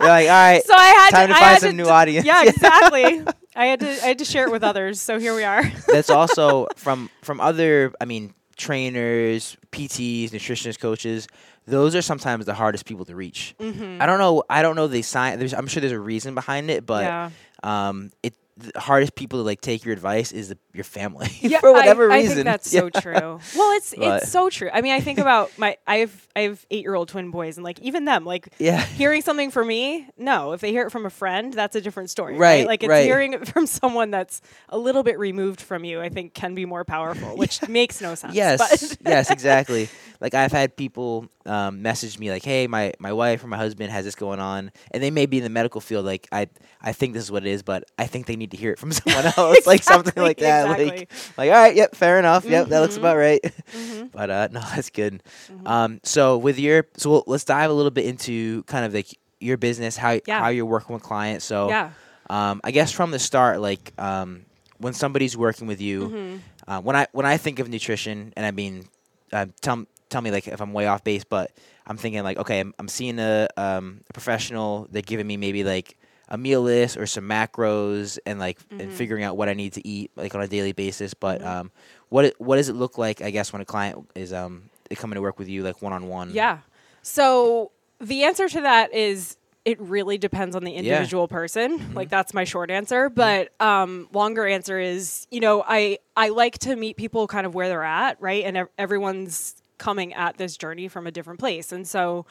You're 0.00 0.08
like, 0.08 0.26
all 0.26 0.32
right, 0.32 0.64
so 0.64 0.74
I 0.74 0.86
had 0.88 1.10
time 1.10 1.28
to 1.28 1.34
I 1.36 1.38
find 1.40 1.60
some 1.60 1.76
new 1.76 1.84
d- 1.84 1.90
audience. 1.90 2.26
Yeah, 2.26 2.42
exactly. 2.44 3.22
I 3.54 3.66
had 3.66 3.80
to 3.80 3.86
I 3.86 4.06
had 4.08 4.18
to 4.18 4.24
share 4.24 4.46
it 4.46 4.50
with 4.50 4.64
others. 4.64 5.00
So 5.00 5.20
here 5.20 5.36
we 5.36 5.44
are. 5.44 5.62
That's 5.86 6.10
also 6.10 6.66
from 6.76 7.08
from 7.22 7.40
other. 7.40 7.92
I 8.00 8.06
mean, 8.06 8.34
trainers, 8.56 9.56
PTs, 9.70 10.30
nutritionist 10.30 10.80
coaches. 10.80 11.28
Those 11.66 11.94
are 11.94 12.02
sometimes 12.02 12.44
the 12.44 12.54
hardest 12.54 12.86
people 12.86 13.04
to 13.04 13.14
reach. 13.14 13.54
I 13.60 14.06
don't 14.06 14.18
know. 14.18 14.42
I 14.50 14.62
don't 14.62 14.74
know 14.76 14.88
the 14.88 15.02
science. 15.02 15.38
There's, 15.38 15.54
I'm 15.54 15.66
sure 15.66 15.80
there's 15.80 15.92
a 15.92 16.00
reason 16.00 16.34
behind 16.34 16.70
it, 16.70 16.84
but 16.84 17.04
yeah. 17.04 17.30
um, 17.62 18.10
it 18.22 18.34
the 18.56 18.78
hardest 18.78 19.14
people 19.14 19.38
to 19.38 19.42
like 19.44 19.60
take 19.62 19.84
your 19.84 19.92
advice 19.94 20.30
is 20.30 20.50
the, 20.50 20.58
your 20.74 20.84
family 20.84 21.28
Yeah, 21.40 21.60
for 21.60 21.72
whatever 21.72 22.10
I, 22.12 22.16
reason. 22.18 22.32
I 22.32 22.34
think 22.34 22.44
that's 22.44 22.72
Yeah. 22.74 22.80
so 22.80 22.90
true. 22.90 23.40
Well, 23.56 23.76
it's 23.76 23.94
But- 23.98 24.22
it's 24.24 24.32
so 24.32 24.50
true. 24.50 24.68
I 24.72 24.82
mean, 24.82 24.92
I 24.92 25.00
think 25.00 25.18
about 25.18 25.56
my 25.58 25.76
I 25.86 25.96
have 25.98 26.28
I 26.36 26.40
have 26.42 26.64
eight 26.70 26.82
year 26.82 26.94
old 26.94 27.08
twin 27.08 27.30
boys, 27.30 27.56
and 27.56 27.64
like 27.64 27.80
even 27.80 28.04
them, 28.04 28.24
like 28.24 28.48
Yeah. 28.58 28.84
hearing 28.84 29.22
something 29.22 29.50
from 29.50 29.68
me, 29.68 30.06
no. 30.18 30.52
If 30.52 30.60
they 30.60 30.70
hear 30.70 30.86
it 30.86 30.90
from 30.90 31.06
a 31.06 31.10
friend, 31.10 31.52
that's 31.52 31.76
a 31.76 31.80
different 31.80 32.10
story, 32.10 32.36
Right, 32.36 32.66
Like 32.66 32.82
it's 32.82 32.90
right. 32.90 33.04
hearing 33.04 33.32
it 33.32 33.48
from 33.48 33.66
someone 33.66 34.10
that's 34.10 34.40
a 34.68 34.76
little 34.78 35.02
bit 35.02 35.18
removed 35.18 35.60
from 35.60 35.84
you. 35.84 36.00
I 36.00 36.08
think 36.10 36.34
can 36.34 36.54
be 36.54 36.66
more 36.66 36.84
powerful, 36.84 37.36
which 37.36 37.66
makes 37.68 38.00
no 38.00 38.14
sense. 38.14 38.34
Yes, 38.34 38.58
but 38.58 38.98
yes, 39.08 39.30
exactly. 39.30 39.88
Like 40.20 40.34
I've 40.34 40.52
had 40.52 40.76
people 40.76 41.26
um, 41.46 41.82
message 41.82 42.18
me 42.18 42.30
like, 42.30 42.44
"Hey, 42.44 42.66
my, 42.68 42.92
my 43.00 43.12
wife 43.12 43.42
or 43.42 43.48
my 43.48 43.56
husband 43.56 43.90
has 43.90 44.04
this 44.04 44.14
going 44.14 44.38
on," 44.38 44.70
and 44.92 45.02
they 45.02 45.10
may 45.10 45.26
be 45.26 45.38
in 45.38 45.42
the 45.42 45.50
medical 45.50 45.80
field. 45.80 46.04
Like 46.04 46.28
I 46.30 46.48
I 46.80 46.92
think 46.92 47.14
this 47.14 47.24
is 47.24 47.30
what 47.32 47.44
it 47.44 47.50
is, 47.50 47.62
but 47.62 47.84
I 47.98 48.06
think 48.06 48.26
they 48.26 48.36
need 48.36 48.41
to 48.50 48.56
hear 48.56 48.72
it 48.72 48.78
from 48.78 48.92
someone 48.92 49.32
else, 49.36 49.66
like 49.66 49.82
something 49.82 50.20
like 50.22 50.38
that. 50.38 50.64
Exactly, 50.64 50.86
Like 50.86 51.10
like 51.38 51.50
all 51.50 51.56
right, 51.62 51.76
yep, 51.76 51.94
fair 51.94 52.18
enough. 52.18 52.44
Yep, 52.44 52.68
that 52.68 52.80
looks 52.80 52.94
Mhm. 52.96 52.98
about 52.98 53.16
right. 53.16 53.40
Mhm. 53.76 54.10
but 54.12 54.30
uh, 54.30 54.48
no, 54.50 54.60
that's 54.60 54.90
good. 54.90 55.22
Mhm. 55.50 55.68
Um, 55.68 56.00
so 56.02 56.36
with 56.38 56.58
your 56.58 56.86
so 56.96 57.10
we'll, 57.10 57.24
let's 57.26 57.44
dive 57.44 57.70
a 57.70 57.74
little 57.74 57.90
bit 57.90 58.04
into 58.06 58.62
kind 58.64 58.84
of 58.84 58.92
like 58.92 59.08
your 59.40 59.56
business, 59.56 59.96
how 59.96 60.18
Yeah. 60.26 60.40
how 60.40 60.48
you're 60.48 60.66
working 60.66 60.94
with 60.94 61.02
clients. 61.02 61.44
So 61.44 61.68
yeah. 61.68 61.90
um, 62.30 62.60
I 62.64 62.70
guess 62.70 62.92
from 62.92 63.10
the 63.10 63.18
start, 63.18 63.60
like 63.60 63.92
um, 63.98 64.44
when 64.78 64.92
somebody's 64.92 65.36
working 65.36 65.66
with 65.66 65.80
you, 65.80 66.08
Mhm. 66.08 66.40
uh, 66.68 66.80
when 66.80 66.96
I 66.96 67.06
when 67.12 67.26
I 67.26 67.36
think 67.36 67.58
of 67.58 67.68
nutrition, 67.68 68.32
and 68.36 68.44
I 68.46 68.50
mean, 68.50 68.84
uh, 69.32 69.46
tell 69.60 69.84
tell 70.10 70.20
me 70.20 70.30
like 70.30 70.46
if 70.46 70.60
I'm 70.60 70.72
way 70.72 70.86
off 70.86 71.02
base, 71.04 71.24
but 71.24 71.50
I'm 71.86 71.96
thinking 71.96 72.22
like, 72.22 72.38
okay, 72.38 72.60
I'm, 72.60 72.72
I'm 72.78 72.86
seeing 72.86 73.18
a, 73.18 73.48
um, 73.56 74.02
a 74.08 74.12
professional. 74.12 74.86
They're 74.92 75.02
giving 75.02 75.26
me 75.26 75.36
maybe 75.36 75.64
like 75.64 75.96
a 76.32 76.38
meal 76.38 76.62
list 76.62 76.96
or 76.96 77.06
some 77.06 77.28
macros, 77.28 78.18
and 78.26 78.40
like 78.40 78.58
and 78.70 78.90
Mhm. 78.90 78.92
figuring 78.92 79.22
out 79.22 79.36
what 79.36 79.48
I 79.48 79.54
need 79.54 79.74
to 79.74 79.86
eat 79.86 80.10
like 80.16 80.34
on 80.34 80.40
a 80.42 80.48
daily 80.48 80.72
basis. 80.72 81.14
But 81.14 81.40
Mhm. 81.42 81.46
um, 81.46 81.70
what 82.08 82.24
it- 82.24 82.40
what 82.40 82.56
does 82.56 82.68
it 82.68 82.74
look 82.74 82.98
like? 82.98 83.20
I 83.22 83.30
guess 83.30 83.52
when 83.52 83.62
a 83.62 83.64
client 83.64 84.08
is 84.16 84.32
um 84.32 84.64
coming 84.96 85.14
to 85.14 85.22
work 85.22 85.38
with 85.38 85.48
you 85.48 85.62
like 85.62 85.80
one 85.80 85.92
on 85.92 86.08
one. 86.08 86.30
Yeah. 86.34 86.58
So 87.02 87.70
the 88.00 88.24
answer 88.24 88.48
to 88.48 88.60
that 88.62 88.92
is 88.94 89.36
it 89.64 89.80
really 89.80 90.18
depends 90.18 90.56
on 90.56 90.64
the 90.64 90.72
individual 90.72 91.28
person. 91.28 91.94
Like 91.94 92.08
that's 92.08 92.34
my 92.34 92.42
short 92.44 92.70
answer. 92.70 93.08
But 93.08 93.52
um, 93.60 94.08
longer 94.12 94.44
answer 94.46 94.78
is, 94.80 95.26
you 95.30 95.38
know, 95.40 95.62
I 95.66 95.98
I 96.16 96.30
like 96.30 96.58
to 96.60 96.74
meet 96.76 96.96
people 96.96 97.26
kind 97.28 97.46
of 97.46 97.54
where 97.54 97.68
they're 97.68 97.84
at, 97.84 98.20
right? 98.20 98.44
And 98.44 98.56
ev- 98.56 98.68
everyone's 98.78 99.54
coming 99.78 100.14
at 100.14 100.36
this 100.36 100.56
journey 100.56 100.88
from 100.88 101.06
a 101.06 101.10
different 101.10 101.38
place, 101.40 101.72
and 101.72 101.86
so 101.86 102.24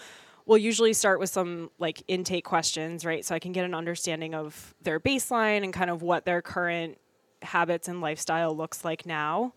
we'll 0.52 0.58
usually 0.58 0.92
start 0.92 1.18
with 1.18 1.30
some 1.30 1.72
like 1.80 2.04
intake 2.10 2.44
questions, 2.44 3.06
right? 3.06 3.24
So 3.24 3.34
I 3.34 3.40
can 3.40 3.54
get 3.54 3.64
an 3.64 3.74
understanding 3.74 4.36
of 4.36 4.76
their 4.82 5.00
baseline 5.00 5.64
and 5.64 5.72
kind 5.72 5.90
of 5.90 6.02
what 6.02 6.26
their 6.26 6.42
current 6.42 6.98
habits 7.42 7.88
and 7.88 8.02
lifestyle 8.02 8.54
looks 8.54 8.84
like 8.84 9.06
now. 9.06 9.54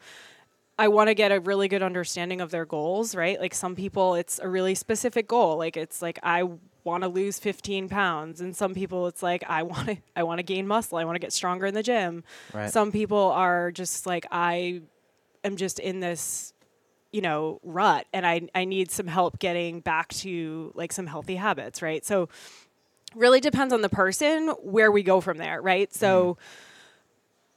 I 0.78 0.86
want 0.86 1.08
to 1.08 1.14
get 1.14 1.32
a 1.32 1.40
really 1.40 1.66
good 1.66 1.82
understanding 1.82 2.40
of 2.40 2.52
their 2.52 2.64
goals, 2.64 3.16
right? 3.16 3.40
Like 3.40 3.54
some 3.54 3.74
people, 3.74 4.14
it's 4.14 4.38
a 4.38 4.48
really 4.48 4.76
specific 4.76 5.26
goal. 5.26 5.58
Like 5.58 5.76
it's 5.76 6.00
like 6.00 6.20
I 6.22 6.44
want 6.84 7.02
to 7.02 7.08
lose 7.08 7.40
15 7.40 7.88
pounds, 7.88 8.40
and 8.40 8.54
some 8.54 8.72
people, 8.72 9.08
it's 9.08 9.22
like 9.22 9.42
I 9.48 9.64
want 9.64 9.88
to 9.88 9.96
I 10.14 10.22
want 10.22 10.38
to 10.38 10.44
gain 10.44 10.64
muscle. 10.68 10.96
I 10.96 11.04
want 11.04 11.16
to 11.16 11.20
get 11.20 11.32
stronger 11.32 11.66
in 11.66 11.74
the 11.74 11.82
gym. 11.82 12.22
Right. 12.52 12.70
Some 12.70 12.92
people 12.92 13.32
are 13.32 13.72
just 13.72 14.06
like 14.06 14.26
I 14.30 14.82
am 15.42 15.56
just 15.56 15.80
in 15.80 15.98
this 15.98 16.53
you 17.14 17.20
know 17.20 17.60
rut 17.62 18.06
and 18.12 18.26
I 18.26 18.48
I 18.56 18.64
need 18.64 18.90
some 18.90 19.06
help 19.06 19.38
getting 19.38 19.78
back 19.78 20.08
to 20.14 20.72
like 20.74 20.92
some 20.92 21.06
healthy 21.06 21.36
habits, 21.36 21.80
right? 21.80 22.04
So 22.04 22.28
really 23.14 23.38
depends 23.38 23.72
on 23.72 23.82
the 23.82 23.88
person 23.88 24.48
where 24.62 24.90
we 24.90 25.04
go 25.04 25.20
from 25.20 25.38
there, 25.38 25.62
right? 25.62 25.94
So 25.94 26.36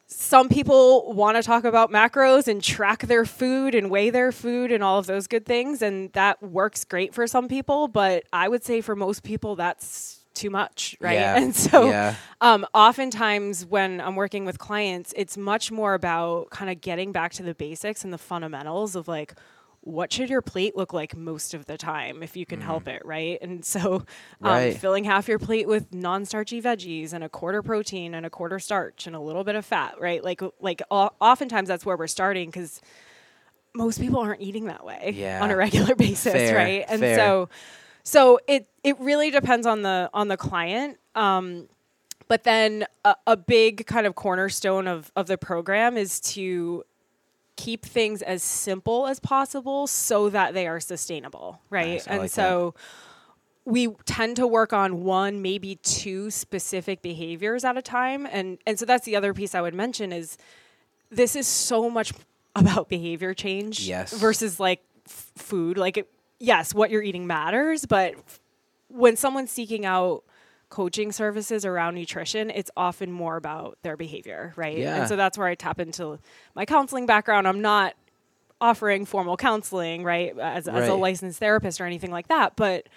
some 0.05 0.47
people 0.47 1.11
want 1.11 1.37
to 1.37 1.43
talk 1.43 1.63
about 1.63 1.91
macros 1.91 2.47
and 2.47 2.63
track 2.63 3.01
their 3.07 3.25
food 3.25 3.73
and 3.73 3.89
weigh 3.89 4.11
their 4.11 4.31
food 4.31 4.71
and 4.71 4.83
all 4.83 4.99
of 4.99 5.07
those 5.07 5.25
good 5.25 5.45
things 5.45 5.81
and 5.81 6.13
that 6.13 6.41
works 6.41 6.85
great 6.85 7.13
for 7.13 7.27
some 7.27 7.49
people 7.49 7.89
but 7.89 8.23
i 8.31 8.47
would 8.47 8.63
say 8.63 8.79
for 8.79 8.95
most 8.95 9.21
people 9.21 9.57
that's 9.57 10.16
too 10.37 10.49
much 10.49 10.95
right 11.01 11.13
Yeah. 11.15 11.35
and 11.41 11.55
so 11.55 11.89
yeah. 11.89 12.15
um, 12.41 12.65
oftentimes 12.73 13.65
when 13.65 13.99
i'm 13.99 14.15
working 14.15 14.45
with 14.45 14.57
clients 14.59 15.13
it's 15.17 15.35
much 15.37 15.71
more 15.71 15.93
about 15.93 16.49
kind 16.51 16.69
of 16.71 16.79
getting 16.81 17.11
back 17.11 17.33
to 17.33 17.43
the 17.43 17.53
basics 17.55 18.03
and 18.03 18.13
the 18.13 18.17
fundamentals 18.17 18.95
of 18.95 19.07
like 19.07 19.33
what 19.81 20.11
should 20.11 20.29
your 20.29 20.41
plate 20.41 20.75
look 20.75 20.91
like 20.91 21.15
most 21.15 21.53
of 21.53 21.65
the 21.65 21.77
time 21.77 22.21
if 22.21 22.35
you 22.35 22.45
can 22.45 22.59
help 22.59 22.87
it 22.89 23.01
right 23.05 23.37
and 23.41 23.63
so 23.63 23.93
um, 23.95 24.05
Mm. 24.41 24.47
Right. 24.49 24.77
filling 24.77 25.03
half 25.05 25.27
your 25.29 25.39
plate 25.39 25.67
with 25.67 25.93
non-starchy 25.93 26.61
veggies 26.61 27.13
and 27.13 27.23
a 27.23 27.29
quarter 27.29 27.61
protein 27.63 28.13
and 28.13 28.25
a 28.25 28.29
quarter 28.29 28.59
starch 28.59 29.07
and 29.07 29.15
a 29.15 29.19
little 29.19 29.43
bit 29.45 29.55
of 29.55 29.65
fat 29.65 29.95
right 29.99 30.21
like 30.23 30.41
like 30.59 30.81
o- 30.91 31.11
oftentimes 31.21 31.67
that's 31.69 31.85
where 31.85 31.95
we're 31.97 32.07
starting 32.07 32.49
because 32.49 32.81
most 33.75 33.99
people 33.99 34.19
aren't 34.19 34.41
eating 34.41 34.65
that 34.65 34.83
way 34.83 35.13
Yeah. 35.15 35.41
on 35.43 35.51
a 35.51 35.55
regular 35.65 35.95
basis 35.95 36.33
Fair, 36.33 36.55
right 36.55 36.85
and 36.89 36.99
fair. 36.99 37.15
so 37.17 37.49
so 38.07 38.39
it 38.47 38.67
it 38.83 38.97
really 38.99 39.29
depends 39.31 39.65
on 39.67 39.81
the 39.81 40.09
on 40.13 40.27
the 40.29 40.37
client 40.37 40.97
um 41.15 41.67
but 42.29 42.43
then 42.43 42.85
a, 43.03 43.15
a 43.25 43.35
big 43.37 43.85
kind 43.85 44.07
of 44.07 44.15
cornerstone 44.15 44.87
of 44.87 45.11
of 45.15 45.27
the 45.27 45.37
program 45.37 45.97
is 45.97 46.19
to 46.21 46.83
keep 47.57 47.83
things 47.83 48.21
as 48.21 48.41
simple 48.43 49.07
as 49.07 49.19
possible 49.19 49.87
so 49.87 50.29
that 50.29 50.53
they 50.53 50.67
are 50.67 50.79
sustainable 50.79 51.59
right 51.69 51.87
Nice, 51.99 52.07
and 52.07 52.19
like 52.19 52.31
so 52.31 52.73
we 53.65 53.89
tend 54.05 54.37
to 54.37 54.47
work 54.47 54.71
on 54.71 55.03
one, 55.03 55.41
maybe 55.41 55.75
two 55.83 56.31
specific 56.31 57.01
behaviors 57.01 57.65
at 57.65 57.75
a 57.75 57.81
time. 57.81 58.25
And 58.25 58.59
and 58.65 58.79
so 58.79 58.85
that's 58.85 59.03
the 59.03 59.17
other 59.17 59.33
piece 59.33 59.53
I 59.53 59.59
would 59.59 59.73
mention 59.73 60.13
is 60.13 60.37
this 61.09 61.35
is 61.35 61.47
so 61.47 61.89
much 61.89 62.13
about 62.55 62.87
behavior 62.87 63.33
change 63.33 63.81
Yes. 63.81 64.13
versus 64.13 64.57
like 64.57 64.79
f- 65.05 65.31
food. 65.35 65.77
Like 65.77 65.97
it, 65.97 66.09
yes, 66.39 66.73
what 66.73 66.89
you're 66.89 67.03
eating 67.03 67.27
matters, 67.27 67.85
but 67.85 68.15
when 68.89 69.15
someone's 69.15 69.51
seeking 69.51 69.85
out 69.85 70.23
coaching 70.69 71.11
services 71.11 71.65
around 71.65 71.95
nutrition, 71.95 72.49
it's 72.49 72.69
often 72.75 73.11
more 73.11 73.37
about 73.37 73.77
their 73.83 73.95
behavior, 73.95 74.53
right? 74.55 74.77
Yeah. 74.77 74.99
And 74.99 75.07
so 75.07 75.15
that's 75.15 75.37
where 75.37 75.47
I 75.47 75.55
tap 75.55 75.79
into 75.79 76.19
my 76.55 76.65
counseling 76.65 77.05
background. 77.05 77.47
I'm 77.47 77.61
not 77.61 77.95
offering 78.59 79.05
formal 79.05 79.37
counseling, 79.37 80.03
right, 80.03 80.37
as, 80.37 80.67
as 80.67 80.89
a 80.89 80.95
licensed 80.95 81.39
therapist 81.39 81.79
or 81.79 81.85
anything 81.85 82.11
like 82.11 82.27
that, 82.27 82.55
but 82.55 82.87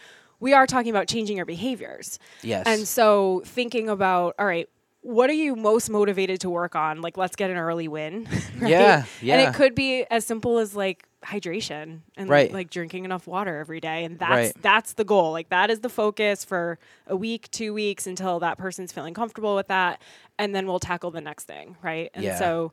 we 0.40 0.54
are 0.54 0.66
talking 0.66 0.90
about 0.90 1.06
changing 1.06 1.36
your 1.36 1.46
behaviors. 1.46 2.18
Yes. 2.42 2.64
And 2.66 2.88
so 2.88 3.42
thinking 3.44 3.88
about, 3.88 4.34
all 4.38 4.46
right, 4.46 4.68
what 5.02 5.30
are 5.30 5.34
you 5.34 5.56
most 5.56 5.88
motivated 5.88 6.40
to 6.42 6.50
work 6.50 6.76
on? 6.76 7.00
Like, 7.00 7.16
let's 7.16 7.34
get 7.36 7.50
an 7.50 7.56
early 7.56 7.88
win. 7.88 8.24
right? 8.60 8.70
Yeah, 8.70 9.04
yeah. 9.22 9.38
And 9.38 9.48
it 9.48 9.54
could 9.56 9.74
be 9.74 10.04
as 10.10 10.26
simple 10.26 10.58
as 10.58 10.76
like 10.76 11.06
hydration 11.24 12.00
and 12.16 12.28
Right. 12.28 12.52
like 12.52 12.70
drinking 12.70 13.04
enough 13.04 13.26
water 13.26 13.58
every 13.58 13.80
day. 13.80 14.04
And 14.04 14.18
that's 14.18 14.30
Right. 14.30 14.52
that's 14.62 14.92
the 14.94 15.04
goal. 15.04 15.32
Like 15.32 15.48
that 15.50 15.70
is 15.70 15.80
the 15.80 15.88
focus 15.88 16.44
for 16.44 16.78
a 17.06 17.16
week, 17.16 17.50
two 17.50 17.72
weeks 17.74 18.06
until 18.06 18.40
that 18.40 18.58
person's 18.58 18.92
feeling 18.92 19.14
comfortable 19.14 19.54
with 19.54 19.68
that. 19.68 20.00
And 20.38 20.54
then 20.54 20.66
we'll 20.66 20.80
tackle 20.80 21.10
the 21.10 21.20
next 21.20 21.44
thing. 21.44 21.76
Right. 21.82 22.10
And 22.14 22.24
Yeah. 22.24 22.38
so 22.38 22.72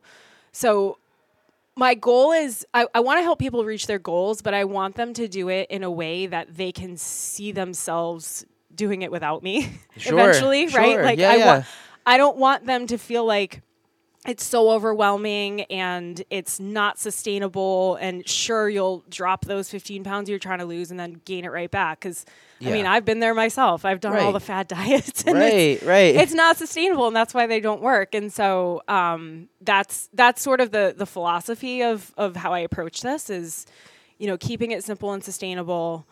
so 0.52 0.98
my 1.76 1.94
goal 1.94 2.32
is 2.32 2.66
I, 2.74 2.88
I 2.96 3.00
want 3.02 3.20
to 3.20 3.24
help 3.24 3.40
people 3.40 3.63
reach 3.63 3.88
their 3.88 4.00
goals, 4.00 4.42
but 4.42 4.54
I 4.54 4.63
want 4.66 4.96
them 4.96 5.13
to 5.13 5.28
do 5.28 5.48
it 5.50 5.70
in 5.70 5.84
a 5.84 5.92
way 5.92 6.26
that 6.26 6.56
they 6.58 6.72
can 6.72 6.98
see 6.98 7.52
themselves 7.52 8.46
doing 8.74 9.02
it 9.02 9.12
without 9.12 9.44
me 9.44 9.70
Sure, 9.98 10.20
eventually, 10.20 10.68
right? 10.68 11.02
Like 11.04 11.20
Yeah, 11.20 11.32
I 11.32 11.36
yeah. 11.38 11.46
want 11.46 11.66
I 12.08 12.17
don't 12.17 12.38
want 12.38 12.65
them 12.65 12.88
to 12.88 12.98
feel 12.98 13.26
like 13.26 13.62
it's 14.26 14.43
so 14.43 14.72
overwhelming 14.72 15.62
and 15.63 16.24
it's 16.30 16.58
not 16.58 16.98
sustainable. 16.98 17.98
And 17.98 18.28
sure 18.28 18.70
you'll 18.70 19.04
drop 19.10 19.43
those 19.43 19.70
15 19.70 20.06
pounds 20.06 20.30
you're 20.30 20.39
trying 20.39 20.60
to 20.60 20.65
lose 20.65 20.89
and 20.89 20.98
then 20.98 21.20
gain 21.26 21.43
it 21.43 21.52
right 21.52 21.70
back. 21.70 22.00
Because 22.00 22.26
i 22.60 22.72
mean 22.72 22.86
i've 22.88 23.06
been 23.06 23.20
there 23.20 23.34
myself. 23.34 23.84
I've 23.84 24.00
done 24.00 24.15
all 24.17 24.32
the 24.32 24.39
fad 24.39 24.67
diets 24.70 25.24
and 25.28 25.38
it's, 25.38 25.84
right, 25.84 25.88
right. 25.88 26.15
it's 26.15 26.34
not 26.34 26.58
sustainable 26.58 27.08
and 27.08 27.15
that's 27.15 27.34
why 27.34 27.46
they 27.46 27.60
don't 27.60 27.82
work. 27.82 28.15
And 28.15 28.32
so 28.32 28.82
um, 28.88 29.50
that's 29.62 30.10
that's 30.13 30.41
sort 30.41 30.62
of 30.62 30.72
the 30.72 30.96
the 30.98 31.06
philosophy 31.06 31.84
of 31.84 32.13
of 32.17 32.38
how 32.38 32.54
i 32.54 32.60
approach 32.60 33.02
this 33.02 33.30
is 33.30 33.65
you 34.17 34.28
know 34.28 34.38
keeping 34.38 34.72
it 34.72 34.84
simple 34.84 35.12
and 35.12 35.24
sustainable 35.24 36.08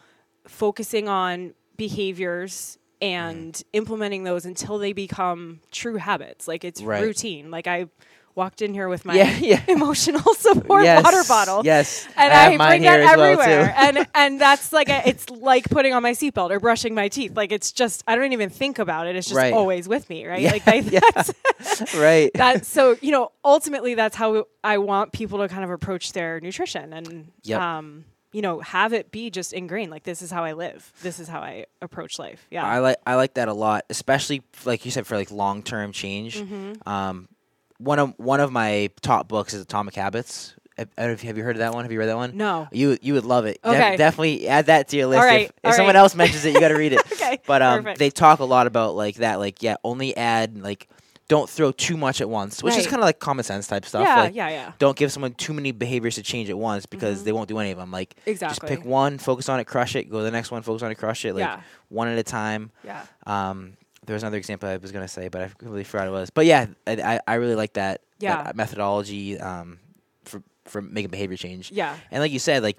focusing 0.46 1.08
on 1.08 1.54
behaviors 1.78 2.78
and 3.02 3.62
implementing 3.74 4.24
those 4.24 4.46
until 4.46 4.78
they 4.78 4.94
become 4.94 5.60
true 5.72 5.96
habits 5.98 6.48
like 6.48 6.64
it's 6.64 6.82
Right. 6.82 7.04
routine 7.04 7.52
like 7.52 7.68
i 7.68 7.88
walked 8.36 8.62
in 8.62 8.74
here 8.74 8.90
with 8.90 9.06
my 9.06 9.16
Yeah, 9.16 9.38
yeah. 9.38 9.62
emotional 9.70 10.34
support 10.34 10.84
yes, 10.84 11.02
water 11.04 11.24
bottle 11.26 11.62
Yes. 11.64 12.06
and 12.18 12.34
I 12.34 12.54
I, 12.54 12.58
bring 12.70 12.82
that 12.82 13.00
as 13.00 13.16
well, 13.16 13.40
everywhere. 13.40 13.74
and 13.78 14.08
and 14.14 14.42
that's 14.46 14.74
like 14.74 14.90
a, 14.90 15.08
it's 15.08 15.30
like 15.30 15.70
putting 15.70 15.94
on 15.94 16.04
my 16.04 16.12
seatbelt 16.12 16.52
or 16.52 16.60
brushing 16.60 16.94
my 16.94 17.08
teeth. 17.08 17.38
Like 17.38 17.54
it's 17.54 17.72
just 17.72 18.04
I 18.06 18.18
don't 18.18 18.34
even 18.34 18.50
think 18.50 18.78
about 18.78 19.08
it. 19.08 19.16
It's 19.16 19.28
just 19.28 19.38
Right. 19.38 19.54
always 19.54 19.88
with 19.88 20.10
me, 20.10 20.28
right? 20.28 20.42
Yeah, 20.42 20.52
Like 20.52 20.68
I, 20.68 20.82
that's 20.82 21.96
right. 21.96 22.30
that. 22.34 22.66
So 22.66 22.98
you 23.00 23.12
know, 23.14 23.32
ultimately, 23.46 23.96
that's 23.96 24.18
how 24.18 24.48
I 24.66 24.80
want 24.80 25.14
people 25.14 25.40
to 25.40 25.48
kind 25.48 25.64
of 25.64 25.70
approach 25.70 26.12
their 26.12 26.42
nutrition 26.42 26.92
and 26.92 27.32
Yep. 27.44 27.62
um, 27.62 28.04
you 28.36 28.42
know, 28.42 28.60
have 28.60 28.92
it 28.92 29.12
be 29.12 29.30
just 29.30 29.54
ingrained. 29.54 29.92
Like 29.92 30.04
this 30.04 30.22
is 30.22 30.30
how 30.30 30.44
I 30.44 30.52
live. 30.52 30.92
This 31.02 31.22
is 31.22 31.30
how 31.30 31.40
I 31.40 31.68
approach 31.82 32.20
life. 32.20 32.46
Yeah. 32.52 32.66
I 32.66 32.80
like 32.80 32.98
I 33.08 33.16
like 33.16 33.36
that 33.36 33.48
a 33.48 33.54
lot, 33.54 33.86
especially 33.90 34.42
like 34.66 34.84
you 34.84 34.92
said 34.92 35.08
for 35.08 35.16
like 35.16 35.32
long 35.32 35.64
term 35.64 35.94
change. 35.94 36.38
Mm-hmm. 36.42 36.88
Um, 36.88 37.30
one 37.78 37.98
of 37.98 38.14
one 38.18 38.42
of 38.42 38.52
my 38.52 38.90
top 39.00 39.30
books 39.30 39.54
is 39.54 39.62
Atomic 39.62 39.96
Habits. 39.96 40.54
Have, 40.98 41.22
you 41.22 41.44
heard 41.46 41.56
of 41.56 41.60
that 41.60 41.74
one? 41.74 41.86
Have 41.86 41.94
you 41.94 42.00
read 42.00 42.08
that 42.08 42.18
one? 42.18 42.36
no. 42.36 42.68
You 42.74 42.98
you 43.02 43.14
would 43.14 43.24
love 43.24 43.46
it. 43.46 43.62
Okay. 43.64 43.96
definitely 43.96 44.50
add 44.50 44.66
that 44.66 44.90
to 44.90 44.98
your 44.98 45.08
list. 45.08 45.24
All 45.24 45.30
if 45.34 45.44
if 45.44 45.54
all 45.64 45.72
someone 45.72 45.96
right. 45.96 46.02
else 46.02 46.14
mentions 46.14 46.44
it, 46.44 46.54
you 46.54 46.60
got 46.60 46.68
to 46.68 46.76
read 46.76 46.92
it. 46.92 47.02
Okay. 47.14 47.40
But 47.48 47.62
um, 47.62 47.84
perfect. 47.84 48.00
they 48.00 48.10
talk 48.10 48.40
a 48.40 48.46
lot 48.46 48.68
about 48.68 48.98
like 48.98 49.16
that. 49.16 49.40
Like 49.40 49.64
yeah, 49.64 49.78
only 49.86 50.16
add 50.18 50.58
like 50.62 50.90
don't 51.28 51.50
throw 51.50 51.72
too 51.72 51.98
much 51.98 52.22
at 52.22 52.30
once, 52.30 52.62
which 52.62 52.76
is 52.78 52.86
kind 52.86 52.98
of 52.98 53.06
like 53.06 53.20
common 53.20 53.44
sense 53.44 53.66
type 53.68 53.84
stuff. 53.86 54.04
yeah, 54.04 54.16
like, 54.16 54.36
yeah, 54.36 54.50
yeah. 54.50 54.72
Don't 54.78 54.96
give 54.96 55.12
someone 55.12 55.34
too 55.34 55.54
many 55.54 55.72
behaviors 55.72 56.16
to 56.16 56.22
change 56.24 56.50
at 56.52 56.58
once 56.58 56.86
because 56.86 57.24
they 57.24 57.32
won't 57.32 57.48
do 57.50 57.58
any 57.58 57.72
of 57.72 57.78
them. 57.80 57.90
Like 57.92 58.16
Exactly. 58.28 58.56
just 58.70 58.70
pick 58.82 58.86
one, 58.86 59.18
focus 59.18 59.50
on 59.50 59.60
it, 59.60 59.66
crush 59.66 59.96
it. 59.96 60.10
Go 60.10 60.20
to 60.20 60.24
the 60.24 60.30
next 60.32 60.52
one, 60.52 60.62
focus 60.62 60.84
on 60.84 60.92
it, 60.92 60.96
crush 60.96 61.26
it. 61.26 61.34
Like 61.34 61.42
Yeah. 61.42 61.62
one 61.90 62.08
at 62.08 62.18
a 62.20 62.24
time. 62.24 62.70
Yeah. 62.84 63.04
Um, 63.26 63.74
there 64.06 64.14
was 64.14 64.22
another 64.22 64.38
example 64.38 64.70
I 64.70 64.78
was 64.78 64.92
gonna 64.92 65.08
say, 65.08 65.30
but 65.30 65.42
I 65.42 65.48
completely 65.48 65.84
forgot 65.84 66.08
it 66.08 66.12
was. 66.12 66.30
But 66.30 66.46
yeah, 66.46 66.68
I, 66.86 67.20
I, 67.28 67.36
really 67.36 67.56
like 67.56 67.74
that, 67.74 68.02
Yeah. 68.20 68.44
that 68.44 68.56
methodology 68.56 69.40
um, 69.40 69.80
for 70.26 70.44
for 70.66 70.80
making 70.82 71.10
behavior 71.10 71.38
change. 71.38 71.72
Yeah. 71.72 71.96
And 72.12 72.22
like 72.22 72.32
you 72.32 72.38
said, 72.40 72.62
like 72.62 72.78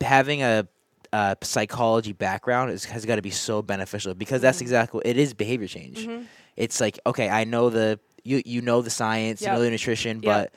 having 0.00 0.42
a, 0.42 0.66
a 1.12 1.36
psychology 1.42 2.12
background 2.12 2.70
is, 2.70 2.84
has 2.86 3.04
got 3.04 3.16
to 3.16 3.22
be 3.22 3.30
so 3.30 3.60
beneficial 3.62 4.14
because 4.14 4.40
that's 4.40 4.58
Mhm. 4.58 4.62
exactly 4.62 4.98
what 4.98 5.06
it 5.06 5.16
is 5.18 5.34
behavior 5.34 5.66
change. 5.68 6.06
Mhm. 6.06 6.26
It's 6.58 6.80
like 6.80 6.98
okay, 7.06 7.28
I 7.30 7.44
know 7.44 7.70
the 7.70 7.98
you 8.24 8.42
you 8.44 8.60
know 8.60 8.82
the 8.82 8.90
science, 8.90 9.40
you 9.40 9.46
know 9.48 9.60
the 9.60 9.70
nutrition, 9.70 10.20
Yep. 10.22 10.24
but 10.52 10.54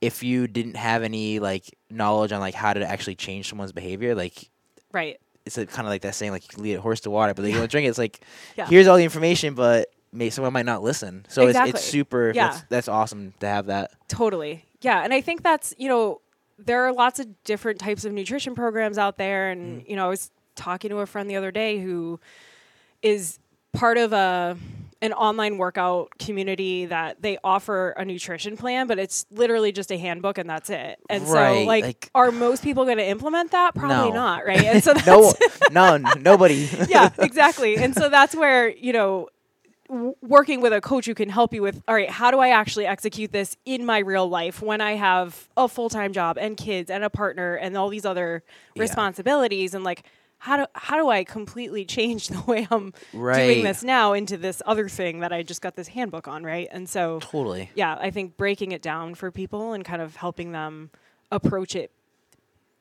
if 0.00 0.22
you 0.22 0.46
didn't 0.46 0.76
have 0.76 1.02
any 1.02 1.38
like 1.38 1.64
knowledge 1.88 2.32
on 2.32 2.40
like 2.40 2.54
how 2.54 2.72
to 2.74 2.84
actually 2.86 3.14
change 3.14 3.48
someone's 3.48 3.72
behavior, 3.72 4.14
like 4.14 4.50
Right. 4.92 5.18
it's 5.46 5.56
kind 5.56 5.80
of 5.80 5.86
like 5.86 6.02
that 6.02 6.14
saying 6.14 6.32
like 6.32 6.42
you 6.42 6.48
can 6.48 6.62
lead 6.62 6.74
a 6.74 6.80
horse 6.80 7.00
to 7.02 7.10
water, 7.10 7.32
but 7.34 7.42
they 7.42 7.52
don't 7.52 7.70
drink 7.70 7.86
it. 7.86 7.90
It's 7.90 7.98
like 7.98 8.20
Yeah. 8.56 8.66
here's 8.66 8.86
all 8.88 8.96
the 8.96 9.04
information, 9.04 9.54
but 9.54 9.88
may, 10.12 10.28
someone 10.30 10.52
might 10.52 10.66
not 10.66 10.82
listen. 10.82 11.24
So 11.28 11.46
it's, 11.46 11.58
it's 11.58 11.84
super. 11.84 12.32
Yeah. 12.34 12.48
That's, 12.48 12.64
that's 12.68 12.88
awesome 12.88 13.32
to 13.40 13.46
have 13.46 13.66
that. 13.66 13.92
Totally. 14.08 14.64
Yeah. 14.82 15.02
And 15.02 15.14
I 15.14 15.20
think 15.20 15.42
that's, 15.42 15.72
you 15.78 15.88
know, 15.88 16.20
there 16.58 16.84
are 16.84 16.92
lots 16.92 17.18
of 17.18 17.26
different 17.44 17.80
types 17.80 18.04
of 18.04 18.12
nutrition 18.12 18.54
programs 18.54 18.98
out 18.98 19.16
there. 19.18 19.50
And, 19.50 19.82
Mm. 19.82 19.88
you 19.90 19.96
know, 19.96 20.06
I 20.06 20.08
was 20.08 20.30
talking 20.56 20.90
to 20.90 20.98
a 20.98 21.06
friend 21.06 21.28
the 21.30 21.36
other 21.36 21.50
day 21.50 21.78
who 21.80 22.20
is 23.02 23.38
part 23.72 23.98
of 23.98 24.12
a 24.12 24.56
an 25.04 25.12
online 25.12 25.58
workout 25.58 26.08
community 26.18 26.86
that 26.86 27.20
they 27.20 27.36
offer 27.44 27.90
a 27.90 28.04
nutrition 28.04 28.56
plan, 28.56 28.86
but 28.86 28.98
it's 28.98 29.26
literally 29.30 29.70
just 29.70 29.92
a 29.92 29.98
handbook 29.98 30.38
and 30.38 30.48
that's 30.48 30.70
it. 30.70 30.98
And 31.10 31.26
so 31.26 31.62
like, 31.64 31.84
like- 31.84 32.10
are 32.14 32.32
most 32.32 32.62
people 32.64 32.84
going 32.84 32.96
to 32.98 33.04
implement 33.06 33.50
that? 33.52 33.74
Probably 33.74 34.10
No. 34.10 34.14
not, 34.14 34.46
right? 34.46 34.64
And 34.64 34.82
so 34.82 34.94
that's 35.04 35.06
No, 35.70 35.96
none, 35.98 36.22
nobody. 36.22 36.68
yeah, 36.88 37.10
exactly. 37.18 37.76
And 37.76 37.94
so 37.94 38.08
that's 38.08 38.34
where, 38.34 38.68
you 38.68 38.92
know, 38.94 39.28
w- 39.90 40.14
working 40.22 40.62
with 40.62 40.72
a 40.72 40.80
coach 40.80 41.04
who 41.04 41.14
can 41.14 41.28
help 41.28 41.52
you 41.52 41.60
with, 41.60 41.82
all 41.86 41.94
right, 41.94 42.08
how 42.10 42.30
do 42.30 42.38
I 42.38 42.48
actually 42.48 42.86
execute 42.86 43.30
this 43.30 43.56
in 43.66 43.84
my 43.84 43.98
real 43.98 44.28
life 44.28 44.62
when 44.62 44.80
I 44.80 44.92
have 44.94 45.48
a 45.56 45.68
full 45.68 45.90
time 45.90 46.12
job 46.14 46.38
and 46.38 46.56
kids 46.56 46.90
and 46.90 47.04
a 47.04 47.10
partner 47.10 47.56
and 47.56 47.76
all 47.76 47.90
these 47.90 48.06
other 48.06 48.42
Yeah. 48.74 48.80
responsibilities? 48.80 49.74
And 49.74 49.84
like, 49.84 50.04
how 50.44 50.58
do, 50.58 50.66
how 50.74 50.96
do 50.98 51.08
I 51.08 51.24
completely 51.24 51.84
change 51.96 52.28
the 52.28 52.40
way 52.42 52.68
I'm 52.70 52.92
Right. 53.14 53.46
doing 53.46 53.64
this 53.64 53.82
now 53.82 54.12
into 54.12 54.36
this 54.36 54.60
other 54.66 54.90
thing 54.90 55.20
that 55.20 55.32
I 55.32 55.42
just 55.42 55.62
got 55.62 55.74
this 55.74 55.88
handbook 55.88 56.28
on, 56.28 56.44
right? 56.44 56.68
And 56.70 56.86
so, 56.86 57.18
Totally. 57.20 57.70
yeah, 57.74 57.96
I 57.98 58.10
think 58.10 58.36
breaking 58.36 58.72
it 58.72 58.82
down 58.82 59.14
for 59.14 59.30
people 59.30 59.72
and 59.72 59.84
kind 59.84 60.02
of 60.02 60.16
helping 60.16 60.52
them 60.52 60.90
approach 61.32 61.74
it 61.74 61.90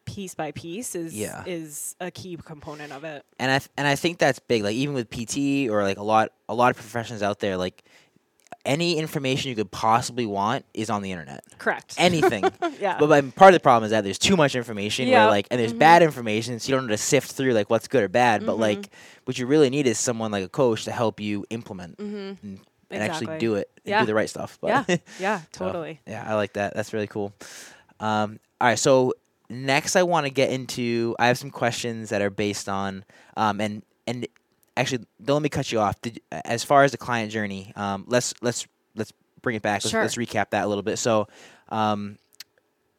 piece 0.05 0.35
by 0.35 0.51
piece 0.51 0.93
is 0.95 1.13
Yeah. 1.17 1.43
is 1.47 1.95
a 2.01 2.11
key 2.11 2.35
component 2.43 2.91
of 2.91 3.05
it. 3.05 3.23
And 3.39 3.49
I 3.49 3.59
th- 3.59 3.69
and 3.77 3.87
I 3.87 3.95
think 3.95 4.17
that's 4.19 4.39
big. 4.39 4.61
Like 4.63 4.75
even 4.75 4.93
with 4.93 5.09
PT 5.09 5.69
or 5.71 5.83
like 5.83 5.97
a 5.97 6.03
lot 6.03 6.33
a 6.49 6.53
lot 6.53 6.69
of 6.71 6.75
professions 6.75 7.23
out 7.23 7.39
there, 7.39 7.55
like 7.55 7.81
any 8.65 8.97
information 8.97 9.49
you 9.49 9.55
could 9.55 9.71
possibly 9.71 10.25
want 10.25 10.65
is 10.73 10.89
on 10.89 11.01
the 11.01 11.11
internet. 11.11 11.43
Correct. 11.57 11.95
Anything. 11.99 12.43
yeah. 12.79 12.97
But 12.99 13.09
like, 13.09 13.35
part 13.35 13.53
of 13.53 13.59
the 13.59 13.63
problem 13.63 13.85
is 13.85 13.91
that 13.91 14.03
there's 14.03 14.17
too 14.19 14.35
much 14.35 14.55
information 14.55 15.07
Yeah. 15.07 15.23
where 15.23 15.31
like 15.31 15.47
and 15.51 15.59
there's 15.59 15.73
Mhm. 15.73 15.79
bad 15.79 16.03
information 16.03 16.59
so 16.59 16.69
you 16.69 16.75
don't 16.75 16.85
know 16.87 16.91
to 16.93 16.97
sift 16.97 17.31
through 17.31 17.53
like 17.53 17.69
what's 17.69 17.87
good 17.87 18.03
or 18.03 18.07
bad 18.09 18.45
but 18.45 18.55
Mhm. 18.55 18.59
like 18.59 18.89
what 19.25 19.37
you 19.37 19.45
really 19.45 19.69
need 19.69 19.87
is 19.87 19.97
someone 19.99 20.31
like 20.31 20.43
a 20.43 20.49
coach 20.49 20.83
to 20.85 20.91
help 20.91 21.19
you 21.19 21.45
implement 21.49 21.97
mm-hmm. 21.97 22.15
and, 22.45 22.59
and 22.91 23.03
actually 23.03 23.37
do 23.39 23.55
it 23.55 23.69
and 23.85 23.91
Yeah. 23.91 23.99
do 24.01 24.05
the 24.05 24.13
right 24.13 24.29
stuff 24.29 24.57
but 24.61 24.67
Yeah. 24.87 24.97
Yeah. 25.19 25.39
So, 25.55 25.65
Totally. 25.67 25.99
yeah 26.05 26.23
i 26.27 26.35
like 26.35 26.53
that 26.53 26.73
that's 26.75 26.93
really 26.93 27.07
cool 27.07 27.33
um, 27.99 28.39
all 28.59 28.67
right 28.69 28.79
so 28.79 29.13
next 29.49 29.95
i 29.95 30.03
want 30.03 30.25
to 30.25 30.29
get 30.31 30.49
into 30.49 31.15
i 31.19 31.27
have 31.27 31.37
some 31.37 31.51
questions 31.51 32.09
that 32.09 32.21
are 32.21 32.29
based 32.29 32.67
on 32.69 33.03
um, 33.37 33.59
and 33.61 33.83
and 34.07 34.27
actually 34.77 35.05
don't 35.23 35.35
let 35.35 35.43
me 35.43 35.49
cut 35.49 35.71
you 35.71 35.79
off 35.79 35.99
Did, 36.01 36.19
as 36.31 36.63
far 36.63 36.83
as 36.83 36.91
the 36.91 36.97
client 36.97 37.31
journey 37.31 37.73
um, 37.75 38.05
let's 38.07 38.33
let's 38.41 38.67
let's 38.95 39.13
bring 39.41 39.55
it 39.55 39.61
back 39.61 39.83
let's, 39.83 39.89
Sure. 39.89 40.01
let's 40.01 40.15
recap 40.15 40.51
that 40.51 40.65
a 40.65 40.67
little 40.67 40.83
bit 40.83 40.97
so 40.97 41.27
um, 41.69 42.17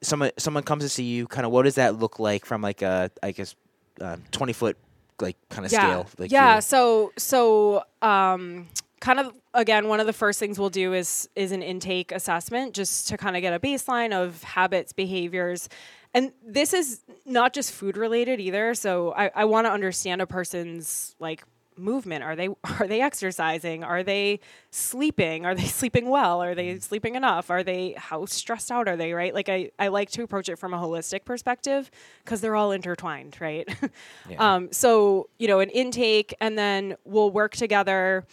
someone 0.03 0.31
someone 0.39 0.63
comes 0.63 0.85
to 0.85 0.89
see 0.89 1.05
you 1.05 1.27
kind 1.27 1.47
of 1.47 1.53
what 1.53 1.63
does 1.63 1.77
that 1.77 1.99
look 1.99 2.19
like 2.19 2.45
from 2.45 2.63
like 2.63 2.83
a 2.83 3.11
i 3.23 3.33
guess 3.33 3.55
uh, 4.01 4.17
20 4.33 4.53
foot 4.53 4.77
like 5.21 5.37
kind 5.49 5.65
of 5.65 5.73
yeah. 5.73 5.81
scale 5.81 6.07
like 6.19 6.31
yeah. 6.31 6.61
So 6.61 7.13
so 7.17 7.85
um, 8.03 8.69
kind 9.01 9.21
of 9.21 9.33
again, 9.53 9.89
one 9.89 10.01
of 10.01 10.07
the 10.07 10.13
first 10.13 10.39
things 10.39 10.59
we'll 10.59 10.71
do 10.71 10.93
is 10.93 11.29
is 11.35 11.53
an 11.53 11.63
intake 11.63 12.13
assessment 12.13 12.75
just 12.75 13.09
to 13.09 13.17
kind 13.17 13.37
of 13.37 13.43
get 13.43 13.53
a 13.53 13.61
baseline 13.61 14.13
of 14.13 14.43
habits, 14.43 14.93
behaviors. 14.93 15.69
and 16.13 16.33
this 16.45 16.73
is 16.73 17.01
not 17.25 17.53
just 17.53 17.73
food 17.73 17.97
related 17.97 18.41
either. 18.41 18.75
So 18.75 19.13
I, 19.13 19.31
I 19.35 19.45
want 19.45 19.67
to 19.67 19.71
understand 19.71 20.23
a 20.23 20.27
person's 20.27 21.15
like 21.19 21.45
movement. 21.77 22.25
Are 22.25 22.37
they 22.37 22.49
are 22.81 22.87
they 22.87 23.01
exercising? 23.01 23.85
Are 23.85 24.03
they 24.03 24.41
sleeping? 24.71 25.47
Are 25.47 25.55
they 25.55 25.65
sleeping 25.81 26.09
well? 26.09 26.43
Are 26.43 26.55
they 26.55 26.79
sleeping 26.79 27.15
enough? 27.15 27.51
Are 27.51 27.63
they 27.63 27.95
how 27.97 28.27
stressed 28.27 28.71
out 28.71 28.89
are 28.89 28.97
they? 28.97 29.13
Right? 29.13 29.35
Like 29.35 29.49
I, 29.49 29.71
I 29.79 29.89
like 29.89 30.11
to 30.13 30.23
approach 30.23 30.49
it 30.49 30.59
from 30.59 30.75
a 30.75 30.79
holistic 30.79 31.25
perspective 31.25 31.91
because 32.25 32.41
they're 32.41 32.57
all 32.57 32.73
intertwined, 32.73 33.37
right? 33.41 33.69
Yeah. 34.29 34.55
um, 34.55 34.73
so 34.73 35.29
you 35.39 35.49
know, 35.49 35.61
an 35.61 35.71
intake, 35.71 36.35
and 36.41 36.57
then 36.57 36.97
we'll 37.05 37.31
work 37.31 37.55
together 37.57 38.25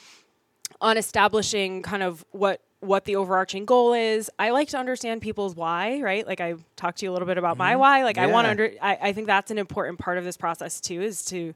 on 0.80 0.98
establishing 0.98 1.82
kind 1.82 2.04
of 2.04 2.24
what 2.32 2.62
what 2.80 3.06
the 3.06 3.16
overarching 3.16 3.66
goal 3.66 3.94
is. 3.94 4.30
I 4.40 4.50
like 4.50 4.70
to 4.70 4.78
understand 4.78 5.22
people's 5.22 5.56
why, 5.56 6.02
right? 6.02 6.26
Like 6.26 6.42
I 6.42 6.56
talked 6.76 7.00
to 7.00 7.06
you 7.06 7.12
a 7.12 7.14
little 7.14 7.28
bit 7.28 7.38
about 7.38 7.58
my 7.58 7.76
why. 7.76 8.04
Like 8.04 8.18
I 8.18 8.28
want 8.28 8.48
to 8.48 8.52
Mm-hmm. 8.56 8.64
Under 8.64 8.74
I, 8.82 9.10
I 9.10 9.14
think 9.14 9.28
that's 9.28 9.52
an 9.52 9.58
important 9.58 10.00
part 10.00 10.18
of 10.18 10.24
this 10.24 10.36
process 10.38 10.82
too, 10.82 11.02
is 11.02 11.24
to 11.26 11.54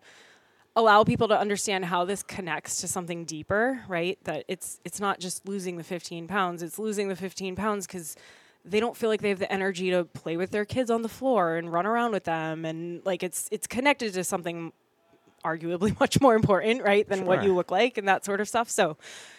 allow 0.75 1.03
people 1.03 1.27
to 1.29 1.39
understand 1.39 1.85
how 1.85 2.03
this 2.05 2.21
connects 2.21 2.81
to 2.81 2.87
something 2.87 3.25
deeper, 3.25 3.81
right? 3.87 4.17
That 4.23 4.45
it's 4.47 4.79
it's 4.83 4.99
not 4.99 5.19
just 5.19 5.47
losing 5.47 5.77
the 5.77 5.83
15 5.83 6.27
pounds, 6.27 6.61
it's 6.61 6.77
losing 6.79 7.07
the 7.07 7.15
15 7.15 7.55
pounds 7.55 7.87
because 7.87 8.15
they 8.63 8.79
don't 8.79 8.97
feel 8.97 9.09
like 9.09 9.21
they 9.21 9.29
have 9.29 9.39
the 9.39 9.51
energy 9.51 9.91
to 9.91 10.05
play 10.05 10.37
with 10.37 10.51
their 10.51 10.65
kids 10.65 10.89
on 10.89 11.03
the 11.03 11.09
floor 11.09 11.55
and 11.55 11.71
run 11.71 11.85
around 11.85 12.11
with 12.11 12.23
them 12.23 12.65
and 12.65 13.05
like 13.05 13.21
it's 13.21 13.47
it's 13.51 13.67
connected 13.67 14.13
to 14.13 14.23
something 14.23 14.73
arguably 15.45 15.97
much 15.99 16.19
more 16.19 16.35
important, 16.35 16.83
right, 16.83 17.07
than 17.07 17.25
what 17.25 17.43
you 17.43 17.53
look 17.53 17.71
like 17.71 17.97
and 17.97 18.07
that 18.07 18.25
sort 18.25 18.41
of 18.41 18.47
stuff. 18.47 18.69
So, 18.69 18.97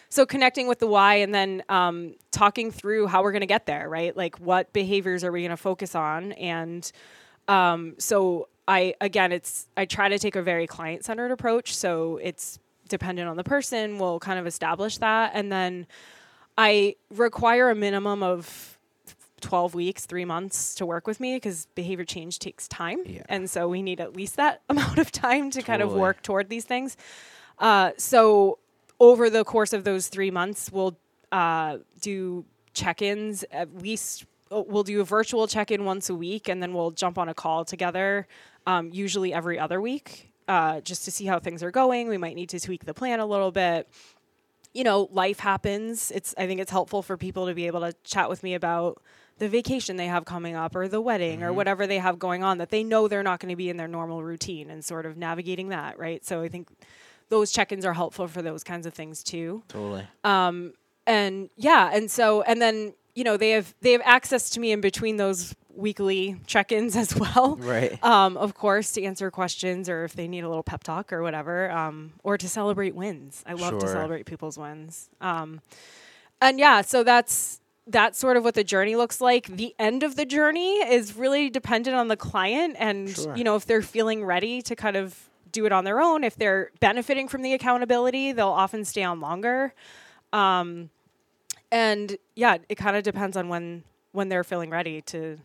so 0.09 0.25
connecting 0.25 0.67
with 0.67 0.79
the 0.79 0.87
why 0.87 1.15
and 1.15 1.35
then 1.35 1.61
um, 1.69 2.15
talking 2.31 2.71
through 2.71 3.07
how 3.07 3.21
we're 3.21 3.33
going 3.33 3.41
to 3.41 3.47
get 3.47 3.65
there, 3.65 3.89
right? 3.89 4.15
Like 4.15 4.39
what 4.39 4.71
behaviors 4.73 5.23
are 5.23 5.31
we 5.31 5.41
going 5.41 5.51
to 5.51 5.57
focus 5.57 5.93
on? 5.93 6.31
And 6.33 6.89
um, 7.47 7.95
so 7.97 8.47
I 8.67 8.95
again, 9.01 9.31
it's 9.31 9.67
I 9.77 9.85
try 9.85 10.09
to 10.09 10.19
take 10.19 10.35
a 10.35 10.41
very 10.41 10.67
client 10.67 11.05
centered 11.05 11.31
approach. 11.31 11.75
So 11.75 12.17
it's 12.21 12.59
dependent 12.87 13.29
on 13.29 13.37
the 13.37 13.43
person. 13.43 13.97
We'll 13.97 14.19
kind 14.19 14.39
of 14.39 14.47
establish 14.47 14.97
that, 14.97 15.31
and 15.33 15.51
then 15.51 15.87
I 16.57 16.95
require 17.09 17.69
a 17.69 17.75
minimum 17.75 18.23
of 18.23 18.77
12 19.41 19.75
weeks, 19.75 20.05
three 20.05 20.25
months 20.25 20.75
to 20.75 20.85
work 20.85 21.05
with 21.05 21.19
me 21.19 21.35
because 21.35 21.67
behavior 21.75 22.05
change 22.05 22.39
takes 22.39 22.67
time. 22.67 22.99
Yeah. 23.05 23.23
And 23.29 23.49
so 23.49 23.67
we 23.67 23.81
need 23.81 24.01
at 24.01 24.15
least 24.15 24.35
that 24.37 24.61
amount 24.69 24.97
of 24.97 25.11
time 25.11 25.51
to 25.51 25.61
kind 25.61 25.81
of 25.81 25.93
work 25.93 26.21
toward 26.21 26.49
these 26.49 26.65
things. 26.65 26.97
Uh, 27.59 27.91
so 27.97 28.57
over 28.99 29.29
the 29.29 29.43
course 29.43 29.73
of 29.73 29.83
those 29.83 30.07
three 30.07 30.31
months, 30.31 30.71
we'll 30.71 30.97
uh, 31.31 31.77
do 32.01 32.45
check 32.73 33.01
ins 33.01 33.45
at 33.51 33.81
least. 33.81 34.25
We'll 34.49 34.83
do 34.83 35.01
a 35.01 35.03
virtual 35.03 35.45
check 35.45 35.71
in 35.71 35.83
once 35.83 36.09
a 36.09 36.15
week 36.15 36.47
and 36.47 36.63
then 36.63 36.73
we'll 36.73 36.91
jump 36.91 37.17
on 37.17 37.27
a 37.27 37.33
call 37.33 37.65
together, 37.65 38.27
um, 38.67 38.91
usually 38.93 39.33
every 39.33 39.57
other 39.57 39.81
week, 39.81 40.31
uh, 40.47 40.81
just 40.81 41.05
to 41.05 41.11
see 41.11 41.25
how 41.25 41.39
things 41.39 41.63
are 41.63 41.71
going. 41.71 42.07
We 42.07 42.17
might 42.19 42.35
need 42.35 42.49
to 42.49 42.59
tweak 42.59 42.85
the 42.85 42.93
plan 42.93 43.19
a 43.19 43.25
little 43.25 43.51
bit 43.51 43.87
you 44.73 44.83
know, 44.83 45.09
life 45.11 45.39
happens. 45.39 46.11
It's 46.11 46.35
I 46.37 46.45
think 46.45 46.61
it's 46.61 46.69
helpful 46.69 47.01
for 47.01 47.17
people 47.17 47.47
to 47.47 47.55
be 47.55 47.65
able 47.65 47.79
to 47.79 47.93
chat 48.03 48.29
with 48.29 48.43
me 48.43 48.53
about 48.53 49.01
the 49.39 49.49
vacation 49.49 49.97
they 49.97 50.05
have 50.05 50.23
coming 50.25 50.55
up 50.55 50.75
or 50.75 50.87
the 50.87 51.01
wedding 51.01 51.41
or 51.41 51.51
whatever 51.51 51.87
they 51.87 51.97
have 51.97 52.19
going 52.19 52.43
on 52.43 52.59
that 52.59 52.69
they 52.69 52.83
know 52.83 53.07
they're 53.07 53.23
not 53.23 53.39
going 53.39 53.49
to 53.49 53.55
be 53.55 53.69
in 53.69 53.77
their 53.77 53.87
normal 53.87 54.23
routine 54.23 54.69
and 54.69 54.85
sort 54.85 55.07
of 55.07 55.17
navigating 55.17 55.69
that, 55.69 55.97
right? 55.97 56.23
So 56.23 56.41
I 56.41 56.47
think 56.47 56.67
those 57.29 57.51
check-ins 57.51 57.85
are 57.85 57.93
helpful 57.93 58.27
for 58.27 58.43
those 58.43 58.63
kinds 58.63 58.85
of 58.85 58.93
things 58.93 59.23
too 59.23 59.63
Totally. 59.67 60.07
and 61.07 61.49
yeah 61.55 61.89
and 61.93 62.09
so 62.09 62.41
and 62.43 62.61
then 62.61 62.93
you 63.17 63.23
know 63.23 63.35
they 63.35 63.49
have 63.51 63.73
they 63.81 63.93
have 63.93 64.01
access 64.05 64.51
to 64.51 64.59
me 64.59 64.71
in 64.71 64.79
between 64.79 65.17
those 65.17 65.55
weekly 65.73 66.35
check-ins 66.45 66.95
as 66.95 67.15
well. 67.15 67.55
Right. 67.57 68.01
um, 68.03 68.37
of 68.37 68.53
course 68.53 68.91
to 68.93 69.03
answer 69.03 69.29
questions 69.31 69.89
or 69.89 70.03
if 70.05 70.13
they 70.13 70.27
need 70.27 70.43
a 70.43 70.49
little 70.49 70.63
pep 70.63 70.83
talk 70.83 71.11
or 71.11 71.21
whatever 71.23 71.69
um, 71.71 72.13
or 72.23 72.37
to 72.37 72.47
celebrate 72.47 72.93
wins. 72.95 73.43
I 73.45 73.53
love 73.53 73.79
to 73.79 73.87
celebrate 73.87 74.25
people's 74.25 74.57
wins. 74.57 75.09
Um, 75.21 75.61
and 76.41 76.59
yeah 76.59 76.81
so 76.81 77.03
that's 77.03 77.59
that's 77.87 78.19
sort 78.19 78.37
of 78.37 78.43
what 78.43 78.53
the 78.53 78.63
journey 78.63 78.95
looks 78.95 79.21
like. 79.21 79.47
The 79.47 79.73
end 79.79 80.03
of 80.03 80.15
the 80.15 80.25
journey 80.25 80.75
is 80.79 81.15
really 81.15 81.49
dependent 81.49 81.95
on 81.95 82.09
the 82.09 82.17
client 82.17 82.75
and 82.77 83.09
Sure. 83.09 83.35
you 83.35 83.43
know 83.43 83.55
if 83.55 83.65
they're 83.65 83.81
feeling 83.81 84.23
ready 84.25 84.61
to 84.63 84.75
kind 84.75 84.95
of 84.95 85.29
do 85.51 85.65
it 85.65 85.71
on 85.71 85.85
their 85.85 85.99
own. 86.01 86.23
If 86.23 86.35
they're 86.35 86.69
benefiting 86.79 87.27
from 87.27 87.41
the 87.41 87.53
accountability 87.53 88.31
they'll 88.31 88.47
often 88.49 88.85
stay 88.85 89.03
on 89.03 89.19
longer. 89.21 89.73
Um, 90.33 90.89
and 91.71 92.17
yeah, 92.35 92.57
it 92.69 92.75
kind 92.75 92.95
of 92.95 93.03
depends 93.03 93.37
on 93.37 93.49
when 93.49 93.83
when 94.11 94.29
they're 94.29 94.43
feeling 94.43 94.69
ready 94.69 95.01
to, 95.01 95.37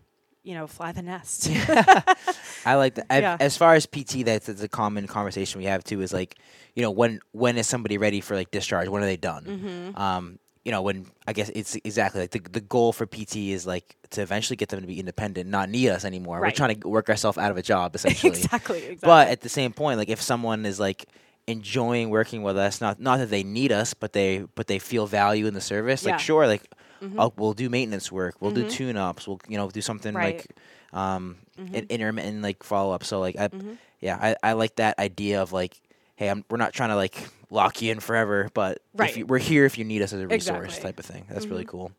you 0.42 0.54
know, 0.54 0.66
fly 0.66 0.92
the 0.92 1.02
nest. 1.02 1.48
I 2.64 2.74
like 2.76 2.94
that. 2.94 3.06
Yeah. 3.10 3.36
As 3.38 3.56
far 3.56 3.74
as 3.74 3.86
PT, 3.86 4.24
that's, 4.24 4.46
that's 4.46 4.62
a 4.62 4.68
common 4.68 5.06
conversation 5.06 5.58
we 5.58 5.66
have 5.66 5.84
too. 5.84 6.00
Is 6.00 6.12
like, 6.12 6.36
you 6.74 6.82
know, 6.82 6.90
when 6.90 7.20
when 7.32 7.58
is 7.58 7.66
somebody 7.66 7.98
ready 7.98 8.20
for 8.20 8.34
like 8.34 8.50
discharge? 8.50 8.88
When 8.88 9.02
are 9.02 9.06
they 9.06 9.16
done? 9.16 9.44
Mm-hmm. 9.44 10.00
Um, 10.00 10.38
you 10.64 10.70
know, 10.70 10.82
when 10.82 11.06
I 11.26 11.32
guess 11.32 11.50
it's 11.54 11.76
exactly 11.84 12.20
like 12.20 12.30
the 12.30 12.40
the 12.50 12.60
goal 12.60 12.92
for 12.92 13.04
PT 13.04 13.36
is 13.36 13.66
like 13.66 13.96
to 14.10 14.22
eventually 14.22 14.56
get 14.56 14.68
them 14.68 14.80
to 14.80 14.86
be 14.86 15.00
independent, 15.00 15.50
not 15.50 15.68
need 15.68 15.88
us 15.88 16.04
anymore. 16.04 16.40
We're 16.40 16.52
trying 16.52 16.78
to 16.80 16.88
work 16.88 17.08
ourselves 17.08 17.36
out 17.36 17.50
of 17.50 17.56
a 17.56 17.62
job 17.62 17.94
essentially. 17.96 18.30
exactly, 18.30 18.78
exactly. 18.78 18.98
But 19.02 19.28
at 19.28 19.40
the 19.40 19.48
same 19.48 19.72
point, 19.72 19.98
like 19.98 20.08
if 20.08 20.22
someone 20.22 20.64
is 20.64 20.78
like 20.78 21.06
enjoying 21.46 22.10
working 22.10 22.42
with 22.42 22.56
us, 22.56 22.80
not 22.80 23.00
not 23.00 23.18
that 23.18 23.30
they 23.30 23.42
need 23.42 23.72
us, 23.72 23.94
but 23.94 24.12
they 24.12 24.44
but 24.54 24.66
they 24.66 24.78
feel 24.78 25.06
value 25.06 25.46
in 25.46 25.54
the 25.54 25.60
service, 25.60 26.04
Yeah. 26.04 26.12
like 26.12 26.20
sure, 26.20 26.46
like 26.46 26.62
Mhm. 27.02 27.14
I'll, 27.18 27.32
we'll 27.36 27.52
do 27.52 27.68
maintenance 27.68 28.12
work, 28.12 28.36
we'll 28.40 28.52
do 28.52 28.64
Mhm. 28.64 28.70
tune 28.70 28.96
ups, 28.96 29.26
we'll 29.26 29.40
you 29.48 29.56
know 29.56 29.68
do 29.70 29.80
something 29.82 30.14
Right. 30.14 30.36
like 30.36 30.98
um 30.98 31.36
Mhm. 31.58 31.74
an 31.78 31.86
intermittent 31.88 32.42
like 32.42 32.62
follow 32.62 32.92
up. 32.94 33.04
So 33.04 33.18
like 33.20 33.36
I 33.36 33.48
Mhm. 33.48 33.76
yeah, 34.00 34.18
I, 34.20 34.36
I 34.42 34.52
like 34.54 34.76
that 34.76 34.98
idea 34.98 35.40
of 35.42 35.52
like, 35.52 35.80
hey, 36.16 36.28
I'm, 36.28 36.44
we're 36.50 36.56
not 36.58 36.72
trying 36.72 36.88
to 36.90 36.96
like 36.96 37.16
lock 37.50 37.80
you 37.82 37.92
in 37.92 38.00
forever, 38.00 38.48
but 38.54 38.80
Right. 38.94 39.10
if 39.10 39.16
you, 39.16 39.26
we're 39.26 39.38
here 39.38 39.64
if 39.64 39.78
you 39.78 39.84
need 39.84 40.02
us 40.02 40.12
as 40.12 40.20
a 40.20 40.26
resource 40.28 40.62
Exactly. 40.78 40.82
type 40.82 40.98
of 40.98 41.04
thing. 41.06 41.26
That's 41.28 41.48
really 41.50 41.64
Mhm. 41.64 41.68
cool. 41.68 41.92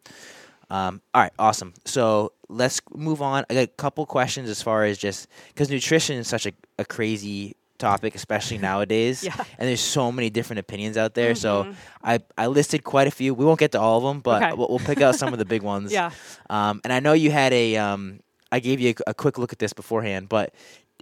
Um, 0.70 1.02
all 1.14 1.22
right, 1.22 1.32
awesome. 1.38 1.74
So 1.86 2.32
let's 2.50 2.82
move 2.94 3.22
on. 3.22 3.46
I 3.50 3.54
got 3.54 3.64
a 3.64 3.68
couple 3.68 4.06
questions 4.06 4.50
as 4.50 4.62
far 4.62 4.86
as 4.86 4.98
just 4.98 5.28
because 5.50 5.70
nutrition 5.70 6.18
is 6.18 6.28
such 6.28 6.46
a, 6.46 6.52
a 6.80 6.86
crazy 6.86 7.56
topic, 7.78 8.16
especially 8.16 8.58
nowadays. 8.70 9.24
Yeah. 9.24 9.36
And 9.58 9.68
there's 9.68 9.82
so 9.82 10.12
many 10.12 10.30
different 10.30 10.60
opinions 10.60 10.98
out 10.98 11.14
there. 11.14 11.36
So 11.36 11.64
Mhm. 11.66 11.76
I, 12.04 12.20
I 12.38 12.48
listed 12.48 12.84
quite 12.84 13.08
a 13.08 13.12
few. 13.12 13.34
We 13.34 13.46
won't 13.46 13.60
get 13.60 13.72
to 13.74 13.80
all 13.82 13.98
of 13.98 14.04
them, 14.04 14.20
but 14.22 14.42
Okay. 14.44 14.54
we'll, 14.54 14.68
we'll 14.70 14.80
pick 14.80 15.02
out 15.02 15.16
some 15.16 15.34
of 15.34 15.40
the 15.40 15.46
big 15.46 15.62
ones. 15.74 15.92
yeah, 15.92 16.12
Um, 16.50 16.82
and 16.84 16.92
I 16.94 17.00
know 17.00 17.14
you 17.14 17.32
had 17.32 17.54
a. 17.54 17.78
Um, 17.78 18.20
I 18.52 18.60
gave 18.60 18.80
you 18.80 18.94
a, 19.08 19.12
a 19.12 19.14
quick 19.14 19.38
look 19.38 19.52
at 19.52 19.60
this 19.60 19.74
beforehand, 19.74 20.30
but 20.30 20.54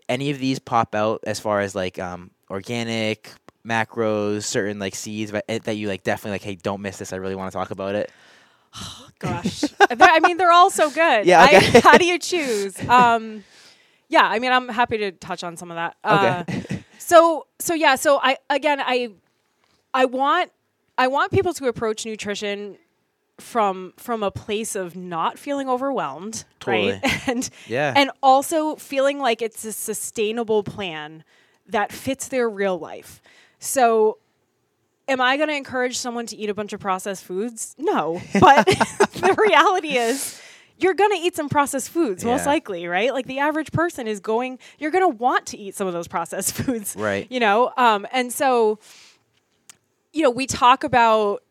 any 0.07 0.29
of 0.31 0.39
these 0.39 0.57
pop 0.59 0.95
out 0.95 1.21
as 1.27 1.39
far 1.39 1.59
as 1.61 1.75
like 1.75 1.99
um, 1.99 2.31
organic 2.49 3.29
macros, 3.67 4.43
certain 4.43 4.79
like 4.79 4.95
seeds 4.95 5.31
that, 5.31 5.75
you 5.77 5.87
like 5.87 6.03
definitely 6.03 6.31
like. 6.35 6.43
Hey, 6.43 6.55
don't 6.55 6.81
miss 6.81 6.97
this. 6.97 7.11
I 7.13 7.17
really 7.17 7.35
want 7.35 7.51
to 7.51 7.57
talk 7.57 7.71
about 7.71 7.95
it. 7.95 8.09
gosh. 9.19 9.63
I 9.89 10.19
mean, 10.21 10.37
they're 10.37 10.51
all 10.51 10.69
so 10.69 10.89
good. 10.89 11.25
Yeah, 11.31 11.41
I- 11.41 11.81
how 11.83 11.97
do 11.97 12.05
you 12.05 12.17
choose? 12.17 12.79
Um, 12.87 13.43
yeah, 14.11 14.27
I 14.27 14.37
mean, 14.39 14.51
I'm 14.51 14.67
happy 14.69 14.97
to 14.99 15.11
touch 15.11 15.43
on 15.43 15.57
some 15.57 15.71
of 15.71 15.75
that. 15.75 15.95
Uh, 16.03 16.43
Okay. 16.47 16.83
so 16.99 17.47
so 17.59 17.73
yeah 17.73 17.95
so 17.95 18.19
i 18.21 18.37
again 18.49 18.79
i 18.79 19.09
i 19.93 20.05
want 20.05 20.51
i 20.97 21.07
want 21.07 21.31
people 21.31 21.53
to 21.53 21.65
approach 21.67 22.05
nutrition 22.05 22.77
from 23.39 23.93
from 23.97 24.21
a 24.21 24.29
place 24.29 24.75
of 24.75 24.95
not 24.95 25.39
feeling 25.39 25.67
overwhelmed 25.67 26.45
right 26.67 27.27
and 27.27 27.49
yeah. 27.67 27.91
and 27.95 28.11
also 28.21 28.75
feeling 28.75 29.17
like 29.19 29.41
it's 29.41 29.65
a 29.65 29.73
sustainable 29.73 30.63
plan 30.63 31.23
that 31.67 31.91
fits 31.91 32.27
their 32.27 32.47
real 32.47 32.77
life 32.77 33.19
so 33.57 34.17
am 35.07 35.19
i 35.19 35.37
going 35.37 35.49
to 35.49 35.55
encourage 35.55 35.97
someone 35.97 36.27
to 36.27 36.35
eat 36.37 36.49
a 36.49 36.53
bunch 36.53 36.71
of 36.71 36.79
processed 36.79 37.23
foods 37.23 37.75
no 37.79 38.21
but 38.39 38.65
the 39.25 39.35
reality 39.49 39.97
is 39.97 40.39
you're 40.81 40.93
going 40.93 41.11
to 41.11 41.17
eat 41.17 41.35
some 41.35 41.49
processed 41.49 41.89
foods 41.89 42.23
most 42.25 42.41
Yeah. 42.41 42.51
likely 42.51 42.87
right 42.87 43.13
like 43.13 43.27
the 43.27 43.39
average 43.39 43.71
person 43.71 44.07
is 44.07 44.19
going 44.19 44.59
you're 44.79 44.91
going 44.91 45.03
to 45.03 45.15
want 45.15 45.45
to 45.47 45.57
eat 45.57 45.75
some 45.75 45.87
of 45.87 45.93
those 45.93 46.07
processed 46.07 46.53
foods 46.57 46.95
right. 46.97 47.27
you 47.29 47.39
know 47.39 47.71
um, 47.77 48.07
and 48.11 48.31
so 48.33 48.79
you 50.13 50.23
know 50.23 50.29
we 50.29 50.47
talk 50.47 50.83
about 50.83 51.43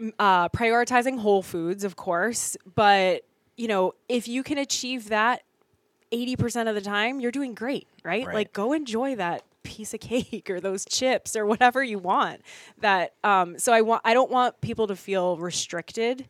mm, 0.00 0.12
uh, 0.18 0.48
prioritizing 0.50 1.18
whole 1.18 1.42
foods 1.42 1.84
of 1.84 1.96
course 1.96 2.56
but 2.74 3.22
you 3.56 3.68
know 3.68 3.94
if 4.08 4.28
you 4.28 4.42
can 4.42 4.58
achieve 4.58 5.08
that 5.08 5.42
80% 6.12 6.68
of 6.68 6.74
the 6.74 6.80
time 6.80 7.20
you're 7.20 7.30
doing 7.32 7.54
great 7.54 7.86
right, 8.04 8.26
Right. 8.26 8.34
like 8.34 8.52
go 8.52 8.72
enjoy 8.72 9.16
that 9.16 9.42
piece 9.62 9.92
of 9.92 10.00
cake 10.12 10.48
or 10.48 10.60
those 10.60 10.84
chips 10.86 11.36
or 11.36 11.44
whatever 11.44 11.82
you 11.84 11.98
want 11.98 12.40
that 12.80 13.12
um, 13.24 13.58
so 13.58 13.72
i 13.72 13.82
want 13.82 14.00
i 14.04 14.14
don't 14.14 14.30
want 14.30 14.60
people 14.62 14.86
to 14.86 14.96
feel 14.96 15.36
restricted 15.36 16.26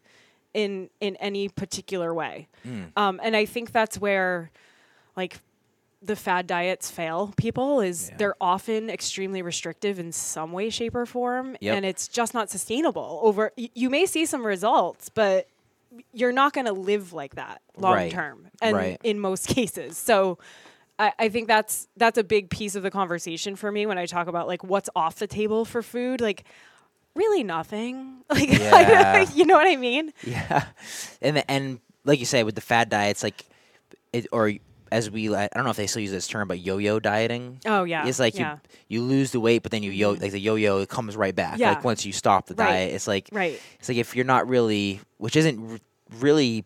in 0.62 0.90
in 1.00 1.14
any 1.16 1.48
particular 1.48 2.10
way 2.12 2.48
Mm. 2.66 2.90
um, 3.02 3.20
and 3.22 3.36
i 3.36 3.44
think 3.46 3.70
that's 3.72 3.96
where 4.06 4.50
like 5.16 5.34
the 6.02 6.16
fad 6.16 6.46
diets 6.46 6.90
fail 6.90 7.32
people 7.36 7.80
is 7.80 8.08
Yeah. 8.10 8.16
they're 8.18 8.34
often 8.40 8.90
extremely 8.90 9.42
restrictive 9.42 9.98
in 9.98 10.10
some 10.12 10.50
way 10.52 10.70
shape 10.70 10.94
or 10.96 11.06
form 11.06 11.56
Yep. 11.60 11.76
and 11.76 11.86
it's 11.86 12.08
just 12.08 12.34
not 12.34 12.50
sustainable 12.50 13.20
over 13.22 13.52
y- 13.56 13.70
you 13.74 13.88
may 13.90 14.04
see 14.06 14.24
some 14.26 14.44
results 14.54 15.08
but 15.08 15.46
you're 16.12 16.32
not 16.42 16.52
going 16.52 16.66
to 16.66 16.72
live 16.90 17.12
like 17.12 17.34
that 17.36 17.62
long 17.76 17.94
Right. 17.94 18.12
term 18.12 18.48
and 18.60 18.76
Right. 18.76 19.00
in 19.04 19.18
most 19.20 19.46
cases 19.58 19.96
so 19.96 20.38
I, 21.00 21.12
I 21.18 21.28
think 21.28 21.46
that's 21.48 21.86
that's 21.96 22.18
a 22.18 22.24
big 22.24 22.50
piece 22.50 22.74
of 22.78 22.82
the 22.82 22.90
conversation 22.90 23.54
for 23.56 23.70
me 23.72 23.86
when 23.86 23.98
I 23.98 24.06
talk 24.06 24.26
about 24.26 24.46
like 24.48 24.62
what's 24.64 24.90
off 24.96 25.14
the 25.16 25.28
table 25.28 25.64
for 25.64 25.82
food 25.82 26.20
like 26.20 26.44
really 27.14 27.42
nothing 27.44 28.22
like 28.30 28.48
Yeah. 28.50 29.28
you 29.34 29.44
know 29.46 29.54
what 29.54 29.66
I 29.66 29.76
mean 29.76 30.12
Yeah, 30.24 30.64
and 31.22 31.36
the, 31.38 31.50
and 31.50 31.80
like 32.04 32.20
you 32.20 32.26
say 32.26 32.42
with 32.44 32.54
the 32.54 32.60
fad 32.60 32.88
diet, 32.88 33.12
it's 33.12 33.22
like 33.22 33.44
it 34.12 34.26
or 34.32 34.52
as 34.90 35.10
we 35.10 35.34
I 35.34 35.48
don't 35.54 35.64
know 35.64 35.70
if 35.70 35.76
they 35.76 35.86
still 35.86 36.00
use 36.00 36.10
this 36.10 36.26
term, 36.26 36.48
but 36.48 36.60
yo-yo 36.60 36.98
dieting. 37.00 37.60
oh 37.66 37.84
yeah 37.84 38.06
It's 38.06 38.18
like 38.18 38.34
yeah 38.36 38.58
you 38.88 39.00
you 39.00 39.06
lose 39.06 39.32
the 39.32 39.40
weight, 39.40 39.62
but 39.62 39.70
then 39.72 39.82
you 39.82 39.90
yo 39.90 40.12
mm-hmm. 40.14 40.22
like 40.22 40.32
the 40.32 40.40
yo-yo 40.40 40.78
it 40.80 40.88
comes 40.88 41.16
right 41.16 41.34
back. 41.34 41.58
Yeah. 41.58 41.70
Like 41.70 41.84
once 41.84 42.06
you 42.06 42.12
stop 42.12 42.46
the 42.46 42.54
Right. 42.54 42.66
diet, 42.68 42.94
it's 42.94 43.06
like 43.06 43.28
right 43.32 43.60
it's 43.78 43.88
like 43.88 43.98
if 43.98 44.16
you're 44.16 44.24
not 44.24 44.48
really, 44.48 45.00
which 45.18 45.36
isn't 45.36 45.70
r- 45.72 45.78
really. 46.20 46.64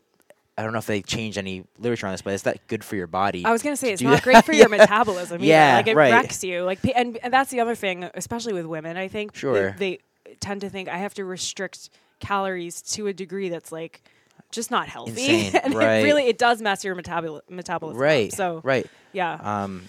I 0.59 0.63
don't 0.63 0.73
know 0.75 0.79
if 0.79 0.87
they 0.87 1.01
changed 1.01 1.39
any 1.39 1.65
literature 1.79 2.07
on 2.07 2.13
this, 2.13 2.21
but 2.21 2.35
it's 2.35 2.45
not 2.45 2.59
good 2.69 2.85
for 2.85 2.95
your 2.95 3.07
body. 3.07 3.43
I 3.43 3.51
was 3.53 3.63
gonna 3.63 3.75
say 3.75 3.91
it's 3.91 4.03
not 4.03 4.17
that. 4.17 4.23
great 4.23 4.45
for 4.45 4.53
your 4.53 4.69
metabolism. 4.79 5.39
Either. 5.39 5.47
Yeah, 5.47 5.77
like 5.77 5.87
it 5.87 5.97
right. 5.97 6.13
wrecks 6.13 6.45
you. 6.45 6.63
Like, 6.63 6.79
and, 6.95 7.17
and 7.23 7.33
that's 7.33 7.51
the 7.51 7.61
other 7.61 7.75
thing, 7.75 8.05
especially 8.15 8.53
with 8.53 8.67
women. 8.67 8.99
I 8.99 9.09
think 9.09 9.33
they- 9.33 9.39
Sure. 9.39 9.75
they, 9.79 9.99
tend 10.41 10.61
to 10.63 10.71
think 10.71 10.89
I 10.89 10.99
have 10.99 11.15
to 11.15 11.25
restrict 11.25 11.91
calories 12.21 12.83
to 12.83 13.07
a 13.09 13.13
degree 13.13 13.49
that's 13.49 13.73
like 13.73 14.03
just 14.51 14.71
not 14.71 14.89
healthy. 14.89 15.11
Insane, 15.13 15.57
and 15.65 15.75
right. 15.75 15.97
it 15.99 16.05
really, 16.05 16.27
it 16.27 16.39
does 16.39 16.61
mess 16.63 16.85
your 16.85 16.95
metabol- 16.95 17.41
metabolism. 17.49 17.99
up. 17.99 18.03
right. 18.03 18.33
So 18.33 18.61
right. 18.65 18.87
yeah, 19.13 19.35
Um, 19.65 19.85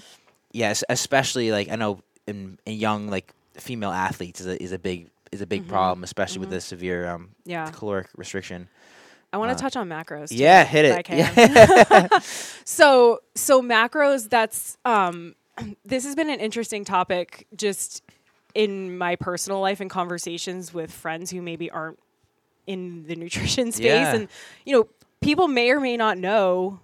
yes, 0.52 0.84
especially 0.90 1.52
like 1.52 1.70
I 1.70 1.76
know 1.76 2.00
in, 2.28 2.58
in 2.66 2.74
young 2.78 3.08
like 3.10 3.34
female 3.56 3.92
athletes 3.92 4.40
is 4.42 4.48
a 4.48 4.62
is 4.64 4.72
a 4.72 4.80
big 4.80 5.10
is 5.32 5.42
a 5.42 5.46
big 5.48 5.66
Mhm. 5.66 5.70
problem, 5.70 6.04
especially 6.04 6.40
with 6.40 6.50
Mhm. 6.50 6.54
the 6.54 6.62
severe 6.62 7.08
um 7.08 7.30
yeah. 7.46 7.70
caloric 7.72 8.08
restriction. 8.16 8.68
I 9.32 9.38
want 9.38 9.50
to 9.50 9.56
uh, 9.56 9.58
touch 9.68 9.76
on 9.76 9.90
macros. 9.90 10.30
too, 10.30 10.36
Yeah, 10.36 10.64
hit 10.64 10.86
it. 10.86 11.10
Yeah. 11.10 12.08
so 12.66 13.20
so 13.36 13.62
macros 13.62 14.30
that's 14.30 14.78
um 14.86 15.36
this 15.86 16.04
has 16.06 16.16
been 16.16 16.30
an 16.30 16.40
interesting 16.40 16.84
topic 16.86 17.48
just 17.56 18.02
in 18.56 18.98
my 18.98 19.16
personal 19.16 19.60
life 19.60 19.80
and 19.80 19.90
conversations 19.90 20.74
with 20.74 20.92
friends 20.92 21.32
who 21.32 21.42
maybe 21.42 21.70
aren't 21.72 22.00
in 22.68 23.04
the 23.08 23.16
nutrition 23.24 23.72
space 23.72 23.86
Yeah. 23.86 24.16
and 24.16 24.28
you 24.66 24.76
know 24.78 24.88
people 25.22 25.48
may 25.48 25.72
or 25.72 25.80
may 25.80 25.98
not 25.98 26.18
know 26.18 26.80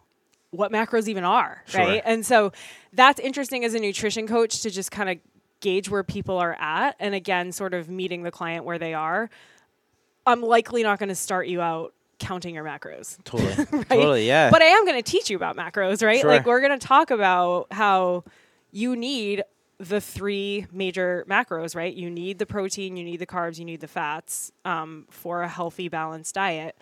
what 0.51 0.71
macros 0.71 1.07
even 1.07 1.23
are 1.23 1.63
Sure. 1.67 1.81
right 1.81 2.01
and 2.05 2.25
so 2.25 2.51
that's 2.93 3.19
interesting 3.19 3.63
as 3.63 3.73
a 3.75 3.79
nutrition 3.79 4.27
coach 4.27 4.61
to 4.61 4.69
just 4.71 4.91
kind 4.91 5.09
of 5.09 5.17
gauge 5.61 5.89
where 5.89 6.03
people 6.03 6.37
are 6.37 6.55
at 6.59 6.95
and 6.99 7.13
again 7.13 7.51
sort 7.51 7.73
of 7.73 7.89
meeting 7.89 8.23
the 8.23 8.31
client 8.31 8.65
where 8.65 8.79
they 8.79 8.93
are 8.93 9.29
i'm 10.25 10.41
likely 10.41 10.83
not 10.83 10.97
going 10.99 11.09
to 11.09 11.15
start 11.15 11.47
you 11.47 11.61
out 11.61 11.93
counting 12.17 12.55
your 12.55 12.63
macros 12.65 13.17
totally, 13.23 13.83
totally, 13.85 14.27
yeah. 14.27 14.49
but 14.49 14.61
I 14.61 14.65
am 14.65 14.85
going 14.85 15.01
to 15.01 15.09
teach 15.11 15.29
you 15.29 15.37
about 15.37 15.55
macros, 15.55 16.05
right? 16.05 16.19
Sure. 16.19 16.29
Like 16.29 16.45
we're 16.45 16.59
going 16.59 16.77
to 16.77 16.85
talk 16.85 17.11
about 17.11 17.67
how 17.71 18.25
you 18.73 18.97
need 18.97 19.41
the 19.79 20.01
three 20.01 20.67
major 20.71 21.25
macros, 21.29 21.75
right? 21.75 21.93
You 21.93 22.09
need 22.09 22.37
the 22.37 22.45
protein, 22.45 22.97
you 22.97 23.03
need 23.03 23.17
the 23.17 23.25
carbs, 23.25 23.57
you 23.59 23.65
need 23.65 23.79
the 23.79 23.87
fats 23.87 24.51
um, 24.65 25.05
for 25.09 25.41
a 25.41 25.47
healthy, 25.47 25.87
balanced 25.87 26.35
diet. 26.35 26.75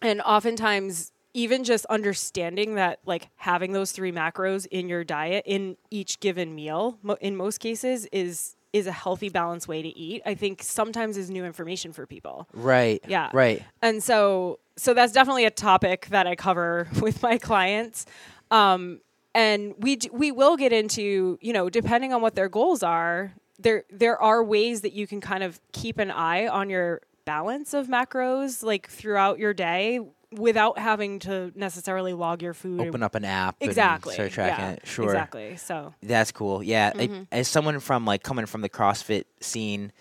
And 0.00 0.20
oftentimes, 0.22 1.12
even 1.34 1.64
just 1.64 1.84
understanding 1.86 2.76
that, 2.76 3.00
like 3.04 3.28
having 3.36 3.72
those 3.72 3.92
three 3.92 4.12
macros 4.12 4.66
in 4.70 4.88
your 4.88 5.04
diet 5.04 5.44
in 5.46 5.76
each 5.90 6.20
given 6.20 6.54
meal, 6.54 6.98
mo- 7.02 7.18
in 7.20 7.36
most 7.36 7.58
cases, 7.58 8.06
is 8.12 8.54
is 8.72 8.86
a 8.86 8.92
healthy, 8.92 9.28
balanced 9.30 9.66
way 9.66 9.80
to 9.80 9.88
eat. 9.88 10.20
I 10.26 10.34
think 10.34 10.62
sometimes 10.62 11.16
is 11.16 11.30
new 11.30 11.44
information 11.44 11.92
for 11.92 12.06
people. 12.06 12.48
right, 12.52 13.02
Yeah. 13.08 13.30
right, 13.32 13.62
And 13.82 14.02
so 14.02 14.58
so 14.76 14.94
that's 14.94 15.12
definitely 15.12 15.46
a 15.46 15.50
topic 15.50 16.06
that 16.10 16.26
I 16.26 16.36
cover 16.36 16.86
with 17.00 17.22
my 17.22 17.38
clients. 17.38 18.06
Um, 18.50 19.00
and 19.38 19.74
we 19.78 19.94
d- 19.96 20.10
we 20.12 20.32
will 20.32 20.56
get 20.56 20.72
into, 20.72 21.38
you 21.40 21.52
know, 21.52 21.70
depending 21.70 22.12
on 22.12 22.20
what 22.20 22.34
their 22.34 22.48
goals 22.48 22.82
are, 22.82 23.32
there 23.58 23.84
there 23.88 24.20
are 24.20 24.42
ways 24.42 24.80
that 24.80 24.92
you 24.92 25.06
can 25.06 25.20
kind 25.20 25.44
of 25.44 25.60
keep 25.72 25.98
an 25.98 26.10
eye 26.10 26.48
on 26.48 26.68
your 26.68 27.02
balance 27.24 27.72
of 27.72 27.86
macros 27.86 28.64
like 28.64 28.88
throughout 28.88 29.38
your 29.38 29.54
day 29.54 30.00
without 30.32 30.78
having 30.78 31.20
to 31.20 31.52
necessarily 31.54 32.12
log 32.12 32.42
your 32.42 32.52
food. 32.52 32.80
Open 32.80 33.02
up 33.02 33.14
an 33.14 33.24
app, 33.24 33.56
exactly. 33.60 34.10
and 34.10 34.14
start 34.14 34.32
tracking 34.32 34.64
yeah, 34.64 34.70
it. 34.72 34.86
Sure, 34.86 35.04
Exactly. 35.04 35.56
So 35.56 35.94
That's 36.02 36.32
cool. 36.32 36.62
Yeah, 36.62 36.92
I- 36.94 37.06
Mhm. 37.06 37.26
as 37.32 37.48
someone 37.48 37.78
from 37.80 38.04
like 38.04 38.22
coming 38.24 38.44
from 38.46 38.60
the 38.60 38.68
CrossFit 38.68 39.24
scene, 39.40 39.92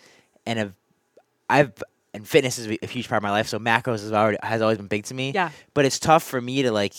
and 0.46 0.60
have, 0.60 0.74
I've 1.50 1.74
and 2.14 2.28
fitness 2.28 2.58
is 2.58 2.76
a 2.82 2.88
huge 2.88 3.08
part 3.08 3.18
of 3.18 3.24
my 3.24 3.30
life. 3.32 3.48
So 3.48 3.60
macros 3.60 4.02
has 4.02 4.12
already 4.12 4.40
has 4.42 4.62
always 4.64 4.78
been 4.78 4.88
big 4.88 5.04
to 5.06 5.14
me. 5.14 5.32
yeah. 5.32 5.52
But 5.76 5.86
it's 5.86 6.00
tough 6.00 6.24
for 6.24 6.42
me 6.42 6.64
to 6.64 6.72
like 6.72 6.96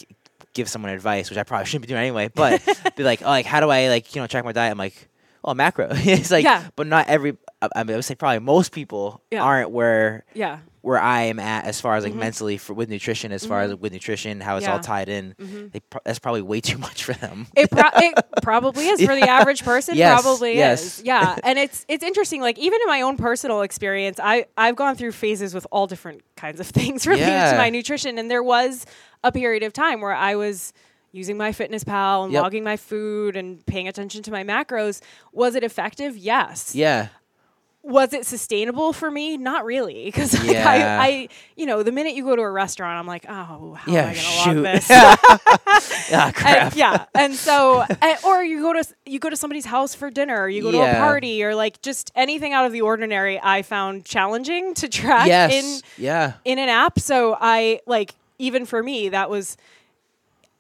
give 0.59 0.69
someone 0.69 0.93
advice, 0.93 1.31
which 1.31 1.39
I 1.39 1.43
probably 1.45 1.65
shouldn't 1.67 1.83
be 1.83 1.89
doing 1.89 2.01
anyway. 2.03 2.29
But 2.35 2.63
be 2.97 3.03
like, 3.05 3.23
oh, 3.23 3.27
like 3.29 3.47
how 3.47 3.61
do 3.61 3.71
I 3.71 3.89
like 3.89 4.15
you 4.15 4.21
know 4.21 4.27
track 4.27 4.45
my 4.45 4.53
diet? 4.53 4.71
I'm 4.73 4.79
like, 4.79 5.09
oh, 5.45 5.55
macro. 5.55 5.89
it's 5.93 6.31
like, 6.31 6.45
Yeah. 6.45 6.69
but 6.77 6.87
not 6.87 7.09
every. 7.09 7.37
I 7.75 7.83
mean, 7.83 7.95
I 7.95 7.97
would 7.97 8.05
say 8.05 8.15
probably 8.15 8.39
most 8.41 8.71
people 8.73 9.23
Yeah. 9.33 9.43
aren't 9.43 9.71
where 9.71 10.25
Yeah. 10.35 10.59
where 10.83 11.01
I 11.01 11.23
am 11.23 11.41
at 11.41 11.65
as 11.65 11.81
far 11.81 11.97
as 11.97 12.05
like 12.05 12.13
Mhm. 12.13 12.19
mentally 12.19 12.57
for 12.57 12.73
with 12.73 12.89
nutrition, 12.89 13.33
as 13.33 13.45
far 13.45 13.63
as 13.63 13.75
with 13.75 13.93
nutrition, 13.93 14.41
how 14.41 14.57
it's 14.59 14.69
all 14.69 14.79
tied 14.79 15.09
in. 15.09 15.35
Mhm. 15.41 15.73
They 15.73 15.81
pro- 15.81 16.01
that's 16.05 16.21
probably 16.21 16.43
way 16.43 16.61
too 16.61 16.79
much 16.87 17.03
for 17.03 17.15
them. 17.15 17.49
It, 17.57 17.69
pro- 17.71 17.91
it 17.97 18.15
probably 18.43 18.87
is 18.87 19.05
for 19.05 19.15
the 19.17 19.29
average 19.29 19.65
person. 19.65 19.97
Yes, 19.97 20.23
probably 20.23 20.55
yes. 20.57 20.99
is. 21.01 21.03
Yeah, 21.05 21.37
and 21.43 21.59
it's 21.59 21.85
it's 21.89 22.05
interesting. 22.05 22.41
Like 22.41 22.59
even 22.59 22.79
in 22.81 22.87
my 22.87 23.01
own 23.03 23.17
personal 23.17 23.63
experience, 23.63 24.21
I 24.23 24.47
I've 24.57 24.77
gone 24.77 24.95
through 24.95 25.13
phases 25.13 25.53
with 25.53 25.67
all 25.73 25.89
different 25.89 26.23
kinds 26.37 26.61
of 26.61 26.67
things 26.69 27.07
related 27.09 27.27
Yeah. 27.27 27.51
to 27.53 27.59
my 27.59 27.71
nutrition, 27.71 28.17
and 28.19 28.31
there 28.31 28.43
was 28.45 28.87
a 29.25 29.33
period 29.33 29.63
of 29.63 29.73
time 29.73 30.01
where 30.01 30.15
I 30.15 30.35
was 30.37 30.73
using 31.13 31.37
MyFitnessPal 31.37 32.25
and 32.25 32.33
Yep. 32.33 32.43
logging 32.43 32.65
my 32.65 32.77
food 32.77 33.37
and 33.37 33.65
paying 33.67 33.89
attention 33.89 34.23
to 34.25 34.31
my 34.31 34.45
macros 34.45 35.01
was 35.33 35.55
it 35.55 35.65
effective 35.65 36.17
yes 36.19 36.75
Yeah. 36.75 37.09
was 37.83 38.13
it 38.13 38.27
sustainable 38.27 38.93
for 38.93 39.11
me 39.11 39.39
not 39.39 39.65
really 39.65 40.05
because 40.05 40.35
like, 40.39 40.51
Yeah. 40.53 40.69
I, 41.01 41.07
I 41.09 41.29
you 41.57 41.65
know 41.65 41.83
the 41.83 41.93
minute 41.93 42.15
you 42.15 42.25
go 42.25 42.37
to 42.37 42.43
a 42.43 42.51
restaurant 42.51 42.99
i'm 42.99 43.07
like 43.07 43.25
oh 43.29 43.75
how 43.75 43.91
yeah. 43.91 44.01
am 44.03 44.09
i 44.11 44.15
gonna 44.15 44.15
shoot. 44.15 44.55
log 44.55 44.63
this 44.65 44.91
ah, 46.13 46.33
crap. 46.35 46.67
and, 46.73 46.77
yeah, 46.77 47.05
and 47.15 47.35
so, 47.35 47.83
and, 48.03 48.19
or 48.25 48.43
you 48.45 48.61
go 48.63 48.73
to 48.75 48.85
you 49.07 49.19
go 49.19 49.31
to 49.31 49.37
somebody's 49.37 49.65
house 49.67 49.95
for 49.95 50.11
dinner, 50.11 50.41
or 50.43 50.49
you 50.49 50.63
go 50.63 50.71
to 50.73 50.79
a 50.81 50.95
party, 50.95 51.43
or 51.45 51.55
like 51.55 51.81
just 51.83 52.11
anything 52.15 52.53
out 52.53 52.65
of 52.67 52.73
the 52.73 52.81
ordinary. 52.83 53.41
I 53.43 53.63
found 53.63 54.05
challenging 54.05 54.75
to 54.75 54.89
track 54.89 55.27
Yes. 55.29 55.53
in 55.53 56.05
yeah. 56.05 56.33
in 56.45 56.59
an 56.59 56.69
app. 56.69 56.99
So 56.99 57.37
I 57.39 57.81
like 57.87 58.15
even 58.39 58.67
for 58.67 58.83
me 58.83 59.09
that 59.11 59.31
was. 59.31 59.57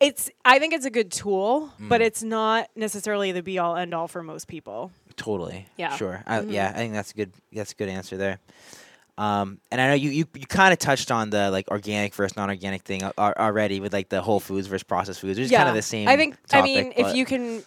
It's. 0.01 0.31
I 0.45 0.61
think 0.61 0.75
it's 0.75 0.87
a 0.87 0.91
good 0.91 1.11
tool, 1.11 1.73
Mm. 1.81 1.89
but 1.89 2.01
it's 2.01 2.23
not 2.23 2.69
necessarily 2.77 3.33
the 3.33 3.43
be 3.43 3.59
all 3.59 3.75
end 3.75 3.93
all 3.95 4.07
for 4.07 4.23
most 4.23 4.47
people. 4.47 4.93
Totally. 5.17 5.67
Yeah. 5.77 5.97
Sure. 5.97 6.23
I, 6.25 6.39
Mhm. 6.39 6.53
Yeah. 6.53 6.69
I 6.73 6.79
think 6.79 6.93
that's 6.95 7.11
a 7.11 7.15
good. 7.15 7.33
That's 7.53 7.73
a 7.73 7.75
good 7.75 7.89
answer 7.89 8.17
there. 8.17 8.39
Um, 9.17 9.59
and 9.73 9.81
I 9.81 9.89
know 9.89 9.95
you, 9.95 10.11
you, 10.11 10.25
you 10.37 10.47
kind 10.47 10.73
of 10.73 10.79
touched 10.79 11.11
on 11.11 11.31
the 11.31 11.51
like 11.51 11.67
organic 11.73 12.15
versus 12.15 12.37
non-organic 12.37 12.83
thing 12.83 13.03
a- 13.03 13.13
a- 13.19 13.41
already 13.41 13.81
with 13.81 13.93
like 13.93 14.09
the 14.11 14.23
whole 14.23 14.39
foods 14.39 14.69
versus 14.69 14.85
processed 14.85 15.19
foods, 15.21 15.37
which 15.41 15.47
is 15.47 15.51
kind 15.51 15.69
of 15.69 15.75
the 15.75 15.83
same. 15.83 16.07
I 16.07 16.17
think. 16.17 16.37
I 16.53 16.59
topic, 16.61 16.65
mean, 16.85 16.93
if 16.97 17.17
you 17.17 17.25
can 17.25 17.65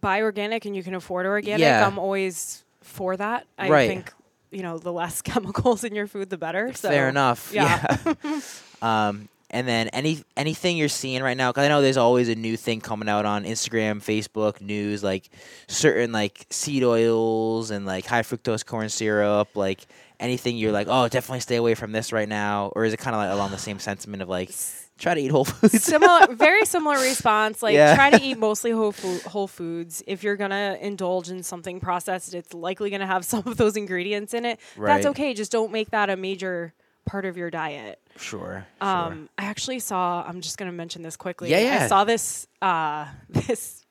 buy 0.00 0.22
organic 0.22 0.66
and 0.66 0.76
you 0.76 0.84
can 0.84 0.94
afford 0.94 1.26
organic, 1.26 1.58
Yeah. 1.58 1.84
I'm 1.84 1.98
always 1.98 2.62
for 2.82 3.16
that. 3.16 3.46
I 3.58 3.68
Right. 3.68 3.88
think 3.88 4.12
you 4.52 4.62
know 4.62 4.78
the 4.78 4.92
less 4.92 5.20
chemicals 5.28 5.82
in 5.82 5.96
your 5.96 6.06
food, 6.06 6.30
the 6.30 6.38
better. 6.38 6.72
So 6.74 6.88
fair 6.88 7.08
enough. 7.08 7.50
yeah. 7.52 7.96
Yeah. 8.22 8.40
um, 9.08 9.28
and 9.54 9.66
then 9.66 9.88
any 9.88 10.22
anything 10.36 10.76
you're 10.76 10.88
seeing 10.88 11.22
right 11.22 11.36
now, 11.36 11.50
because 11.52 11.64
I 11.64 11.68
know 11.68 11.80
there's 11.80 11.96
always 11.96 12.28
a 12.28 12.34
new 12.34 12.56
thing 12.56 12.80
coming 12.80 13.08
out 13.08 13.24
on 13.24 13.44
Instagram, 13.44 14.02
Facebook, 14.02 14.60
news, 14.60 15.02
like 15.02 15.30
certain 15.68 16.12
like 16.12 16.46
seed 16.50 16.82
oils 16.84 17.70
and 17.70 17.86
like 17.86 18.04
high 18.04 18.22
fructose 18.22 18.66
corn 18.66 18.88
syrup, 18.88 19.56
like 19.56 19.86
anything 20.20 20.56
you're 20.56 20.72
like, 20.72 20.88
oh, 20.90 21.08
definitely 21.08 21.40
stay 21.40 21.56
away 21.56 21.74
from 21.74 21.92
this 21.92 22.12
right 22.12 22.28
now, 22.28 22.72
or 22.74 22.84
is 22.84 22.92
it 22.92 22.98
kind 22.98 23.14
of 23.14 23.18
like 23.22 23.30
along 23.32 23.52
the 23.52 23.58
same 23.58 23.78
sentiment 23.78 24.22
of 24.22 24.28
like 24.28 24.50
try 24.98 25.14
to 25.14 25.20
eat 25.20 25.30
whole 25.30 25.44
foods? 25.44 25.82
similar 25.92 26.32
very 26.34 26.64
similar 26.64 26.98
response 27.00 27.62
like 27.62 27.74
Yeah. 27.74 27.94
try 27.96 28.10
to 28.10 28.20
eat 28.22 28.38
mostly 28.48 28.70
whole, 28.70 28.92
food, 28.92 29.22
whole 29.22 29.48
foods 29.48 30.02
if 30.06 30.22
you're 30.22 30.36
gonna 30.36 30.78
indulge 30.80 31.30
in 31.30 31.42
something 31.42 31.80
processed 31.80 32.32
it's 32.32 32.54
likely 32.54 32.90
gonna 32.90 33.06
have 33.06 33.24
some 33.32 33.42
of 33.46 33.56
those 33.56 33.76
ingredients 33.76 34.34
in 34.34 34.44
it 34.44 34.60
Right. 34.76 34.94
that's 34.94 35.06
okay 35.06 35.34
just 35.34 35.50
don't 35.50 35.72
make 35.72 35.90
that 35.90 36.10
a 36.10 36.16
major 36.16 36.74
part 37.04 37.24
of 37.24 37.36
your 37.36 37.50
diet 37.50 38.00
sure. 38.16 38.66
um, 38.80 39.28
i 39.38 39.44
actually 39.44 39.78
saw 39.78 40.24
i'm 40.26 40.40
just 40.40 40.56
gonna 40.58 40.72
mention 40.72 41.02
this 41.02 41.16
quickly 41.16 41.50
Yeah, 41.50 41.58
yeah. 41.58 41.84
i 41.84 41.86
saw 41.86 42.04
this 42.04 42.46
uh, 42.62 43.06
this 43.28 43.84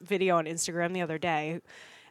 video 0.00 0.36
on 0.36 0.44
instagram 0.46 0.92
the 0.92 1.02
other 1.02 1.18
day 1.18 1.52
and 1.52 1.62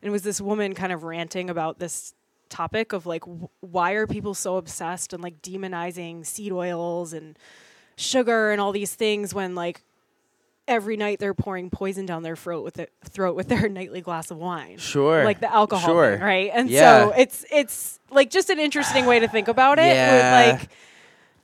it 0.01 0.09
was 0.09 0.23
this 0.23 0.41
woman 0.41 0.73
kind 0.73 0.91
of 0.91 1.03
ranting 1.03 1.49
about 1.49 1.79
this 1.79 2.13
topic 2.49 2.91
of 2.93 3.05
like 3.05 3.21
w- 3.21 3.47
why 3.61 3.93
are 3.93 4.05
people 4.05 4.33
so 4.33 4.57
obsessed 4.57 5.13
and 5.13 5.23
like 5.23 5.41
demonizing 5.41 6.25
seed 6.25 6.51
oils 6.51 7.13
and 7.13 7.37
sugar 7.95 8.51
and 8.51 8.59
all 8.59 8.71
these 8.71 8.93
things 8.93 9.33
when 9.33 9.55
like 9.55 9.81
every 10.67 10.95
night 10.97 11.19
they're 11.19 11.33
pouring 11.33 11.69
poison 11.69 12.05
down 12.05 12.23
their 12.23 12.35
throat 12.35 12.63
with 12.63 12.79
it, 12.79 12.91
throat 13.09 13.35
with 13.35 13.47
their 13.49 13.67
nightly 13.79 14.01
glass 14.01 14.31
of 14.31 14.37
wine 14.37 14.77
Sure. 14.77 15.23
like 15.25 15.39
the 15.39 15.51
alcohol 15.53 15.89
Sure. 15.89 16.11
thing, 16.13 16.21
right 16.21 16.51
and 16.53 16.69
Yeah. 16.69 17.05
so 17.05 17.13
it's 17.17 17.45
it's 17.51 17.99
like 18.11 18.29
just 18.29 18.49
an 18.49 18.59
interesting 18.59 19.05
way 19.05 19.19
to 19.19 19.27
think 19.27 19.47
about 19.47 19.79
it 19.79 19.93
Yeah. 19.93 20.45
with 20.53 20.59
like 20.61 20.69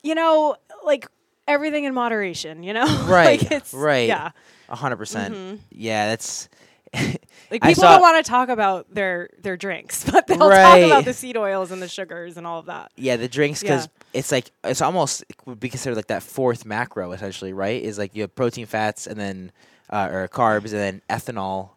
you 0.04 0.16
know 0.16 0.56
like 0.84 1.08
everything 1.48 1.84
in 1.86 1.94
moderation, 1.94 2.62
you 2.64 2.74
know? 2.74 2.86
Right, 3.08 3.42
like 3.42 3.52
it's, 3.52 3.74
right. 3.74 4.08
Yeah. 4.08 4.32
A 4.70 4.76
hundred 4.76 4.98
percent. 4.98 5.34
Mm-hmm. 5.34 5.56
Yeah, 5.72 6.10
that's. 6.10 6.48
Like 7.52 7.64
people 7.64 7.82
don't 7.82 8.02
want 8.02 8.24
to 8.24 8.30
talk 8.30 8.50
about 8.50 8.94
their 8.94 9.30
their 9.42 9.58
drinks, 9.58 10.08
but 10.12 10.28
they'll 10.28 10.38
talk 10.38 10.80
about 10.80 11.04
the 11.06 11.14
seed 11.14 11.36
oils 11.36 11.72
and 11.72 11.82
the 11.82 11.88
sugars 11.88 12.38
and 12.38 12.46
all 12.46 12.60
of 12.60 12.68
that. 12.68 12.92
Yeah, 12.96 13.16
the 13.18 13.28
drinks 13.28 13.62
because 13.62 13.86
Yeah. 13.88 13.99
It's 14.14 14.32
like 14.32 14.52
it's 14.64 14.82
almost 14.82 15.24
it 15.30 15.36
would 15.46 15.60
be 15.60 15.70
considered 15.70 15.96
like 15.96 16.08
that 16.08 16.24
fourth 16.24 16.66
macro 16.66 17.12
essentially, 17.12 17.54
right? 17.54 17.82
Is 17.82 17.98
like 17.98 18.16
you 18.16 18.22
have 18.24 18.34
protein, 18.36 18.66
fats, 18.66 19.08
and 19.08 19.20
then 19.20 19.52
uh, 19.90 20.10
or 20.12 20.28
carbs, 20.28 20.66
and 20.66 20.74
then 20.74 21.02
ethanol, 21.10 21.72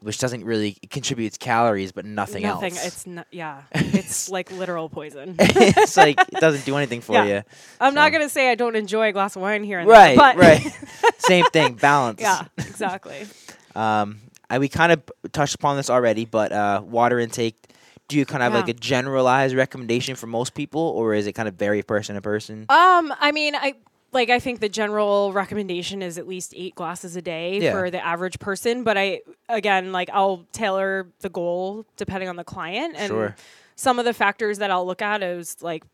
which 0.00 0.18
doesn't 0.18 0.44
really 0.44 0.76
contributes 0.90 1.36
calories, 1.38 1.92
but 1.92 2.04
nothing, 2.04 2.42
Nothing. 2.42 2.72
else. 2.74 2.86
It's 2.86 3.06
not. 3.06 3.26
Yeah. 3.30 3.62
It's 3.74 4.28
like 4.30 4.50
literal 4.52 4.88
poison. 4.88 5.34
it's 5.38 5.96
like 5.96 6.20
it 6.20 6.40
doesn't 6.40 6.64
do 6.64 6.76
anything 6.76 7.00
for 7.00 7.12
Yeah. 7.14 7.24
you. 7.24 7.42
I'm 7.80 7.94
not 7.94 8.12
gonna 8.12 8.28
say 8.28 8.50
I 8.50 8.54
don't 8.54 8.76
enjoy 8.76 9.08
a 9.08 9.12
glass 9.12 9.34
of 9.36 9.42
wine 9.42 9.64
here 9.64 9.78
and 9.80 9.88
Right, 9.88 10.16
there, 10.16 10.16
but 10.16 10.36
right. 10.36 10.78
Same 11.18 11.44
thing, 11.46 11.74
balance. 11.74 12.20
yeah, 12.20 12.44
exactly. 12.58 13.26
Um, 13.74 14.20
I, 14.50 14.58
we 14.58 14.68
kind 14.68 14.92
of 14.92 15.02
touched 15.32 15.54
upon 15.56 15.76
this 15.76 15.90
already, 15.90 16.24
but 16.24 16.52
uh, 16.52 16.80
water 16.84 17.18
intake. 17.18 17.56
Do 18.08 18.16
you 18.16 18.24
kind 18.24 18.42
of 18.42 18.46
have 18.46 18.52
Yeah. 18.54 18.60
like 18.60 18.68
a 18.70 18.78
generalized 18.78 19.54
recommendation 19.54 20.16
for 20.16 20.26
most 20.26 20.54
people, 20.54 20.80
or 20.80 21.14
is 21.14 21.26
it 21.26 21.32
kind 21.32 21.46
of 21.48 21.54
vary 21.54 21.82
person 21.82 22.14
to 22.14 22.22
person? 22.22 22.64
Um, 22.70 23.12
I 23.20 23.32
mean, 23.32 23.54
I 23.54 23.74
like 24.12 24.30
I 24.30 24.38
think 24.38 24.60
the 24.60 24.70
general 24.70 25.32
recommendation 25.34 26.00
is 26.00 26.16
at 26.16 26.26
least 26.26 26.54
eight 26.56 26.74
glasses 26.74 27.16
a 27.16 27.22
day 27.22 27.58
Yeah. 27.60 27.72
for 27.72 27.90
the 27.90 28.02
average 28.04 28.38
person. 28.38 28.82
But 28.82 28.96
I 28.96 29.20
again, 29.50 29.92
like 29.92 30.08
I'll 30.12 30.46
tailor 30.52 31.06
the 31.20 31.28
goal 31.28 31.84
depending 31.98 32.30
on 32.30 32.36
the 32.36 32.44
client 32.44 32.94
and 32.96 33.08
Sure. 33.08 33.36
some 33.76 33.98
of 33.98 34.06
the 34.06 34.14
factors 34.14 34.56
that 34.58 34.70
I'll 34.70 34.86
look 34.86 35.02
at 35.02 35.22
is 35.22 35.56
like 35.60 35.84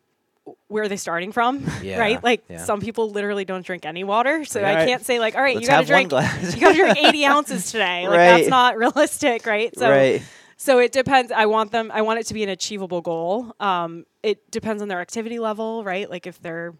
where 0.67 0.83
are 0.83 0.87
they 0.87 0.95
starting 0.95 1.31
from? 1.33 1.65
Yeah, 1.83 1.99
right? 1.99 2.23
Like 2.23 2.43
yeah. 2.47 2.63
some 2.63 2.79
people 2.79 3.09
literally 3.09 3.43
don't 3.43 3.65
drink 3.65 3.85
any 3.85 4.03
water. 4.05 4.45
So 4.45 4.61
Like, 4.61 4.77
I 4.77 4.85
can't 4.85 5.03
say 5.05 5.19
like, 5.19 5.35
all 5.35 5.41
right, 5.41 5.55
let's 5.55 5.65
you 5.67 5.73
gotta 5.73 5.85
drink 5.87 6.11
you 6.13 6.61
gotta 6.61 6.75
drink 6.75 6.97
80 6.97 7.25
ounces 7.25 7.71
today. 7.71 8.07
Like 8.07 8.17
Right. 8.19 8.27
that's 8.37 8.47
not 8.47 8.77
realistic, 8.77 9.45
right? 9.45 9.77
So 9.77 9.89
right. 9.89 10.21
So 10.57 10.79
it 10.79 10.91
depends. 10.91 11.31
I 11.31 11.45
want 11.45 11.71
them. 11.71 11.91
I 11.93 12.01
want 12.01 12.19
it 12.19 12.25
to 12.27 12.33
be 12.33 12.43
an 12.43 12.49
achievable 12.49 13.01
goal. 13.01 13.53
Um, 13.59 14.05
it 14.23 14.49
depends 14.51 14.81
on 14.81 14.87
their 14.87 15.01
activity 15.01 15.39
level, 15.39 15.83
right? 15.83 16.09
Like 16.09 16.25
if 16.27 16.41
they're 16.41 16.73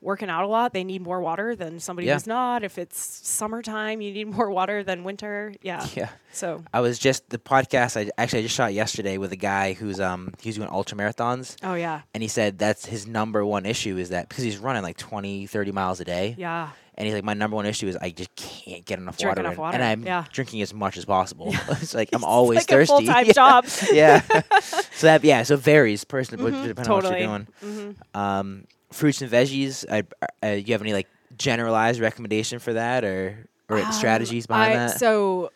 working 0.00 0.28
out 0.28 0.42
a 0.42 0.48
lot, 0.48 0.72
they 0.72 0.82
need 0.82 1.00
more 1.00 1.20
water 1.20 1.54
than 1.54 1.78
somebody 1.78 2.08
Yeah. 2.08 2.14
who's 2.14 2.26
not. 2.26 2.64
If 2.64 2.76
it's 2.76 2.98
summertime, 2.98 4.00
you 4.00 4.12
need 4.12 4.26
more 4.36 4.50
water 4.50 4.82
than 4.82 5.04
winter. 5.04 5.54
Yeah. 5.62 5.86
Yeah. 5.94 6.08
So. 6.32 6.64
I 6.74 6.80
was 6.80 6.98
just 6.98 7.28
the 7.30 7.38
podcast. 7.38 7.96
I 7.96 8.10
actually 8.18 8.40
I 8.40 8.42
just 8.42 8.54
shot 8.56 8.74
yesterday 8.74 9.16
with 9.18 9.30
a 9.32 9.36
guy 9.36 9.74
who's 9.74 10.00
um 10.00 10.32
he's 10.40 10.56
doing 10.56 10.68
ultra 10.70 10.98
marathons, 10.98 11.56
Oh 11.62 11.74
yeah. 11.74 12.00
and 12.14 12.22
he 12.22 12.28
said 12.28 12.58
that's 12.58 12.84
his 12.86 13.06
number 13.06 13.44
one 13.46 13.64
issue 13.64 13.96
is 13.96 14.08
that 14.08 14.28
because 14.28 14.42
he's 14.42 14.58
running 14.58 14.82
like 14.82 14.96
20, 14.96 15.46
30 15.46 15.72
miles 15.72 16.00
a 16.00 16.04
day, 16.04 16.34
Yeah. 16.38 16.70
And 16.94 17.06
he's 17.06 17.14
like 17.14 17.24
my 17.24 17.34
number 17.34 17.56
one 17.56 17.66
issue 17.66 17.88
is 17.88 17.96
I 17.96 18.10
just 18.10 18.34
can't 18.36 18.84
get 18.84 18.98
enough 18.98 19.16
Drink 19.18 19.30
water, 19.36 19.40
enough 19.48 19.58
water, 19.58 19.74
and 19.74 19.82
I'm 19.84 20.02
yeah. 20.04 20.24
drinking 20.30 20.62
as 20.62 20.74
much 20.74 20.96
as 20.96 21.04
possible. 21.04 21.48
it's 21.70 21.94
like 21.94 22.10
I'm 22.12 22.24
always 22.24 22.58
like 22.58 22.66
thirsty. 22.68 22.92
Full-time 23.06 23.26
yeah. 23.26 23.32
job. 23.32 23.64
yeah. 23.92 24.20
so 24.60 25.06
that 25.06 25.24
yeah, 25.24 25.42
so 25.42 25.54
it 25.54 25.60
varies 25.60 26.04
person 26.04 26.38
Mhm, 26.38 26.64
depending 26.64 26.92
on 26.92 27.02
what 27.02 27.18
you're 27.18 27.26
doing. 27.28 27.46
hmm 27.60 28.18
Um, 28.18 28.64
fruits 28.90 29.22
and 29.22 29.30
veggies. 29.30 29.84
I, 29.90 30.02
uh, 30.46 30.50
you 30.52 30.72
have 30.72 30.82
any 30.82 30.92
like 30.92 31.08
generalized 31.38 31.98
recommendation 32.00 32.58
for 32.58 32.74
that, 32.74 33.04
or 33.04 33.48
or 33.70 33.78
Um, 33.78 33.92
strategies 33.92 34.46
behind 34.46 34.72
I, 34.74 34.76
that? 34.88 34.98
So, 34.98 35.50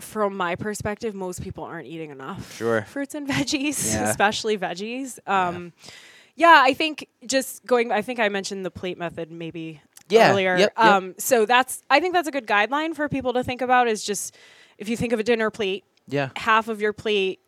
from 0.00 0.36
my 0.36 0.54
perspective, 0.54 1.14
most 1.14 1.42
people 1.42 1.64
aren't 1.64 1.86
eating 1.86 2.10
enough 2.10 2.56
Sure. 2.56 2.82
fruits 2.82 3.14
and 3.14 3.26
veggies, 3.28 3.92
Yeah. 3.92 4.08
especially 4.10 4.56
veggies. 4.58 5.18
Um, 5.28 5.72
yeah. 6.36 6.62
I 6.64 6.74
think 6.74 7.08
just 7.26 7.64
going. 7.66 7.90
I 7.92 8.02
think 8.02 8.18
I 8.20 8.28
mentioned 8.28 8.64
the 8.64 8.70
plate 8.70 8.98
method 8.98 9.30
maybe 9.30 9.80
Yeah, 10.08 10.30
earlier. 10.30 10.56
yep, 10.56 10.72
yep. 10.76 10.86
Um, 10.86 11.14
so 11.18 11.46
that's. 11.46 11.82
I 11.90 12.00
think 12.00 12.14
that's 12.14 12.28
a 12.28 12.32
good 12.32 12.46
guideline 12.46 12.94
for 12.94 13.08
people 13.08 13.32
to 13.34 13.42
think 13.44 13.62
about. 13.62 13.88
Is 13.88 14.04
just 14.04 14.36
if 14.78 14.88
you 14.88 14.96
think 14.96 15.12
of 15.12 15.20
a 15.20 15.22
dinner 15.22 15.50
plate, 15.50 15.84
yeah. 16.08 16.30
half 16.36 16.68
of 16.68 16.80
your 16.80 16.92
plate 16.92 17.40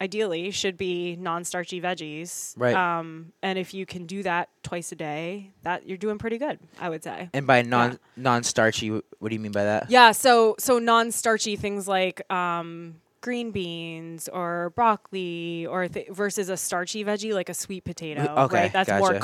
ideally 0.00 0.52
should 0.52 0.76
be 0.76 1.16
non-starchy 1.16 1.80
veggies 1.80 2.54
Right. 2.56 2.72
um, 2.76 3.32
and 3.42 3.58
if 3.58 3.74
you 3.74 3.84
can 3.84 4.06
do 4.06 4.22
that 4.22 4.48
twice 4.62 4.92
a 4.92 4.94
day 4.94 5.50
that 5.64 5.88
you're 5.88 5.98
doing 5.98 6.18
pretty 6.18 6.38
good 6.38 6.60
i 6.78 6.88
would 6.88 7.02
say 7.02 7.28
And 7.34 7.48
by 7.48 7.62
non 7.62 7.98
non 8.16 8.44
starchy, 8.44 8.90
what 8.90 9.28
do 9.28 9.34
you 9.34 9.40
mean 9.40 9.50
by 9.50 9.64
that? 9.64 9.90
yeah, 9.90 10.12
so 10.12 10.54
so 10.60 10.78
non-starchy 10.78 11.56
things 11.56 11.88
like 11.88 12.22
um, 12.32 13.00
green 13.22 13.50
beans 13.50 14.28
or 14.28 14.70
broccoli 14.76 15.66
or 15.66 15.88
th- 15.88 16.08
versus 16.10 16.48
a 16.48 16.56
starchy 16.56 17.04
veggie 17.04 17.34
like 17.34 17.48
a 17.48 17.54
sweet 17.54 17.82
potato. 17.82 18.22
okay, 18.44 18.56
right? 18.56 18.72
That's 18.72 18.88
more 18.90 19.14
gotcha. 19.14 19.18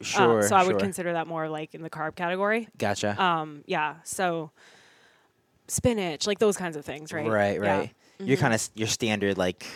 Um, 0.00 0.04
Sure. 0.04 0.42
so 0.42 0.54
I 0.56 0.64
would 0.64 0.78
consider 0.78 1.14
that 1.14 1.26
more 1.26 1.48
like 1.48 1.74
in 1.74 1.82
the 1.82 1.90
carb 1.90 2.16
category. 2.16 2.68
Gotcha. 2.76 3.20
Um, 3.22 3.62
yeah. 3.66 3.96
So 4.04 4.50
spinach, 5.68 6.26
like 6.26 6.38
those 6.38 6.56
kinds 6.56 6.76
of 6.76 6.84
things, 6.84 7.12
right? 7.12 7.26
Right. 7.28 7.60
Yeah. 7.62 7.78
Right. 7.78 7.92
You're 8.18 8.36
kind 8.36 8.54
of 8.54 8.68
your 8.74 8.88
standard 8.88 9.36
like 9.38 9.66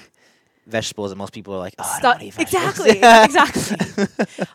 vegetables, 0.66 1.10
and 1.10 1.18
most 1.18 1.32
people 1.32 1.54
are 1.54 1.58
like, 1.58 1.74
oh, 1.78 1.84
I 1.84 2.00
don't 2.00 2.12
wanna 2.12 2.24
eat 2.24 2.38
exactly, 2.38 2.90
exactly. 2.98 4.06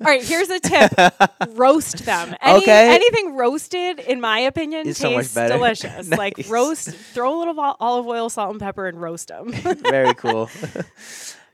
All 0.01 0.07
right, 0.07 0.23
here's 0.23 0.49
a 0.49 0.59
tip: 0.59 0.91
roast 1.49 2.05
them. 2.05 2.35
Any, 2.41 2.59
Okay. 2.59 2.95
anything 2.95 3.35
roasted, 3.35 3.99
in 3.99 4.21
my 4.21 4.39
opinion, 4.39 4.93
so 4.93 5.11
much 5.11 5.17
tastes 5.23 5.35
better. 5.35 5.55
delicious. 5.55 6.09
Like 6.17 6.45
roast, 6.49 6.89
throw 6.91 7.35
a 7.35 7.39
little 7.39 7.59
ol- 7.59 7.75
olive 7.79 8.07
oil, 8.07 8.29
salt, 8.29 8.51
and 8.51 8.59
pepper, 8.59 8.87
and 8.87 8.99
roast 8.99 9.27
them. 9.27 9.51
Very 9.51 10.13
cool. 10.23 10.49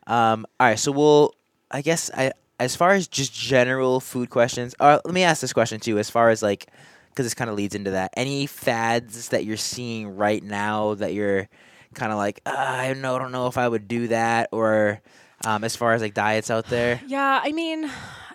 um, 0.07 0.45
all 0.59 0.67
right, 0.67 0.79
so 0.79 0.91
we'll. 0.91 1.33
I 1.73 1.81
guess 1.81 2.11
I, 2.13 2.33
as 2.61 2.75
far 2.75 2.91
as 2.91 3.07
just 3.07 3.33
general 3.33 3.99
food 3.99 4.29
questions, 4.29 4.75
uh, 4.79 4.99
let 5.03 5.13
me 5.13 5.23
ask 5.23 5.41
this 5.41 5.53
question 5.53 5.79
too. 5.79 5.97
As 5.99 6.09
far 6.09 6.29
as 6.29 6.41
like, 6.43 6.67
because 7.09 7.25
this 7.25 7.33
kind 7.33 7.49
of 7.49 7.55
leads 7.55 7.75
into 7.75 7.91
that. 7.91 8.11
Any 8.15 8.45
fads 8.45 9.29
that 9.29 9.43
you're 9.43 9.57
seeing 9.57 10.15
right 10.15 10.41
now 10.43 10.93
that 10.95 11.13
you're 11.13 11.49
kind 11.93 12.11
of 12.11 12.17
like, 12.17 12.39
uh, 12.45 12.53
I 12.55 12.93
know, 12.93 13.19
don't 13.19 13.31
know 13.33 13.47
if 13.47 13.57
I 13.57 13.67
would 13.67 13.87
do 13.87 14.07
that, 14.09 14.49
or 14.53 15.01
um, 15.43 15.63
as 15.63 15.75
far 15.75 15.93
as 15.93 16.01
like 16.01 16.13
diets 16.13 16.49
out 16.49 16.67
there. 16.67 17.01
Yeah, 17.07 17.41
I 17.43 17.51
mean, 17.51 17.89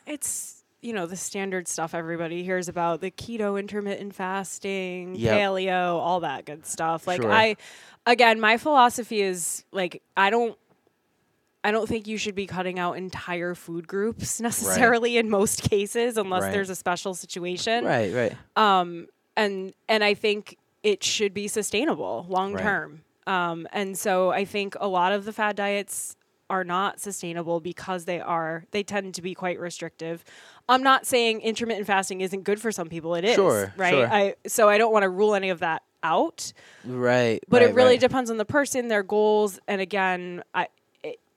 it's 0.07 0.63
you 0.83 0.93
know 0.93 1.07
the 1.07 1.17
standard 1.17 1.67
stuff 1.69 1.95
everybody 1.95 2.43
hears 2.45 2.69
about 2.69 3.01
the 3.01 3.11
keto, 3.11 3.59
intermittent 3.59 4.15
fasting, 4.15 5.15
Yep. 5.17 5.39
paleo, 5.39 5.99
all 5.99 6.21
that 6.21 6.45
good 6.45 6.67
stuff. 6.67 7.07
Like 7.07 7.23
Sure. 7.23 7.33
I, 7.33 7.57
again, 8.05 8.41
my 8.41 8.57
philosophy 8.59 9.23
is 9.23 9.65
like 9.73 10.03
I 10.17 10.31
don't. 10.31 10.57
I 11.67 11.73
don't 11.73 11.89
think 11.89 12.07
you 12.07 12.17
should 12.17 12.35
be 12.37 12.47
cutting 12.47 12.79
out 12.79 12.93
entire 12.97 13.55
food 13.55 13.89
groups 13.89 14.41
necessarily 14.49 15.17
in 15.17 15.29
most 15.29 15.63
cases 15.63 16.17
unless 16.17 16.43
Right. 16.43 16.53
there's 16.53 16.71
a 16.71 16.77
special 16.77 17.13
situation. 17.15 17.85
Right. 17.85 18.13
Right. 18.15 18.35
Um 18.57 19.09
and 19.37 19.75
and 19.89 20.05
I 20.05 20.15
think 20.15 20.57
it 20.83 21.03
should 21.03 21.35
be 21.35 21.49
sustainable 21.49 22.25
long 22.29 22.53
Right. 22.55 22.63
term. 22.63 23.03
Um 23.27 23.67
and 23.73 23.99
so 23.99 24.31
I 24.31 24.45
think 24.45 24.77
a 24.81 24.87
lot 24.89 25.13
of 25.13 25.25
the 25.25 25.33
fad 25.33 25.57
diets 25.57 26.17
are 26.49 26.63
not 26.63 27.01
sustainable 27.01 27.59
because 27.59 28.05
they 28.05 28.21
are 28.21 28.65
they 28.71 28.85
tend 28.85 29.15
to 29.15 29.23
be 29.23 29.35
quite 29.35 29.59
restrictive. 29.59 30.25
I'm 30.69 30.85
not 30.85 31.05
saying 31.05 31.41
intermittent 31.41 31.87
fasting 31.89 32.21
isn't 32.21 32.45
good 32.45 32.61
for 32.61 32.71
some 32.71 32.89
people. 32.89 33.17
It 33.17 33.25
is, 33.25 33.35
Sure, 33.35 33.73
right? 33.77 33.91
sure. 33.93 34.07
I 34.07 34.35
so 34.47 34.69
I 34.69 34.79
don't 34.79 34.93
want 34.93 35.03
to 35.03 35.09
rule 35.09 35.35
any 35.35 35.51
of 35.51 35.59
that 35.59 35.83
out, 36.05 36.53
Right. 36.85 37.41
but 37.49 37.63
right, 37.63 37.71
it 37.71 37.75
really 37.75 37.91
right. 37.95 38.01
depends 38.01 38.31
on 38.31 38.37
the 38.37 38.45
person, 38.45 38.87
their 38.87 39.03
goals, 39.03 39.59
and 39.67 39.81
again, 39.81 40.45
I 40.55 40.69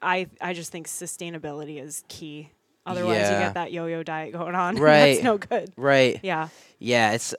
I 0.02 0.28
I 0.41 0.54
just 0.54 0.72
think 0.72 0.88
sustainability 0.88 1.82
is 1.82 2.04
key. 2.08 2.52
Otherwise, 2.86 3.30
you 3.30 3.38
get 3.38 3.54
that 3.54 3.72
yo-yo 3.72 4.02
diet 4.04 4.34
going 4.34 4.56
on. 4.56 4.76
Right. 4.80 5.14
That's 5.14 5.24
no 5.24 5.38
good. 5.38 5.72
Right. 5.78 6.20
Yeah. 6.24 6.50
Yeah, 6.80 7.12
it's 7.12 7.36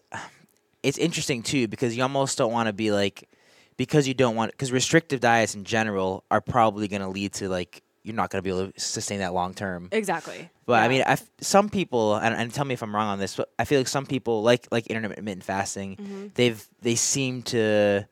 it's 0.82 0.98
interesting 0.98 1.42
too 1.42 1.68
because 1.68 1.96
you 1.96 2.02
almost 2.02 2.38
don't 2.38 2.52
want 2.52 2.66
to 2.68 2.72
be 2.72 2.90
like 2.92 3.28
because 3.76 4.06
you 4.06 4.14
don't 4.14 4.36
want 4.36 4.52
because 4.52 4.70
restrictive 4.72 5.20
diets 5.20 5.54
in 5.54 5.64
general 5.64 6.24
are 6.30 6.40
probably 6.40 6.86
going 6.88 7.02
to 7.02 7.08
lead 7.08 7.32
to 7.34 7.48
like 7.48 7.82
you're 8.02 8.14
not 8.14 8.30
going 8.30 8.38
to 8.38 8.42
be 8.42 8.50
able 8.50 8.70
to 8.72 8.80
sustain 8.80 9.18
that 9.18 9.34
long 9.34 9.52
term. 9.52 9.88
Exactly. 9.92 10.48
But 10.66 10.80
I 10.80 10.82
Yeah. 10.84 10.88
mean, 10.88 11.02
I 11.02 11.12
f- 11.12 11.26
some 11.40 11.68
people 11.68 12.14
and, 12.16 12.34
and 12.34 12.52
tell 12.54 12.64
me 12.64 12.72
if 12.74 12.82
I'm 12.82 12.94
wrong 12.94 13.08
on 13.08 13.18
this, 13.18 13.36
but 13.36 13.50
I 13.58 13.64
feel 13.64 13.78
like 13.80 13.88
some 13.88 14.06
people 14.06 14.42
like 14.42 14.66
like 14.70 14.86
intermittent 14.86 15.42
fasting, 15.44 15.96
Mhm. 15.96 16.34
they've 16.34 16.66
they 16.82 16.94
seem 16.94 17.42
to 17.44 18.06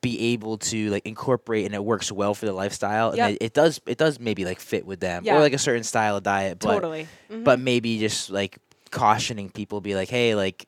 be 0.00 0.32
able 0.32 0.58
to 0.58 0.90
like 0.90 1.06
incorporate 1.06 1.64
and 1.64 1.74
it 1.74 1.84
works 1.84 2.10
well 2.10 2.34
for 2.34 2.44
the 2.44 2.52
lifestyle 2.52 3.10
and 3.10 3.34
it, 3.34 3.38
it 3.40 3.52
does 3.54 3.80
it 3.86 3.96
does 3.96 4.18
maybe 4.18 4.44
like 4.44 4.58
fit 4.58 4.84
with 4.84 4.98
them 5.00 5.22
Yeah. 5.24 5.36
or 5.36 5.40
like 5.40 5.52
a 5.52 5.58
certain 5.58 5.84
style 5.84 6.16
of 6.16 6.24
diet 6.24 6.58
but 6.58 6.72
totally. 6.74 7.06
Mhm. 7.30 7.44
but 7.44 7.60
maybe 7.60 7.98
just 7.98 8.28
like 8.30 8.58
cautioning 8.90 9.48
people 9.48 9.80
be 9.80 9.94
like 9.94 10.08
hey 10.08 10.34
like 10.34 10.66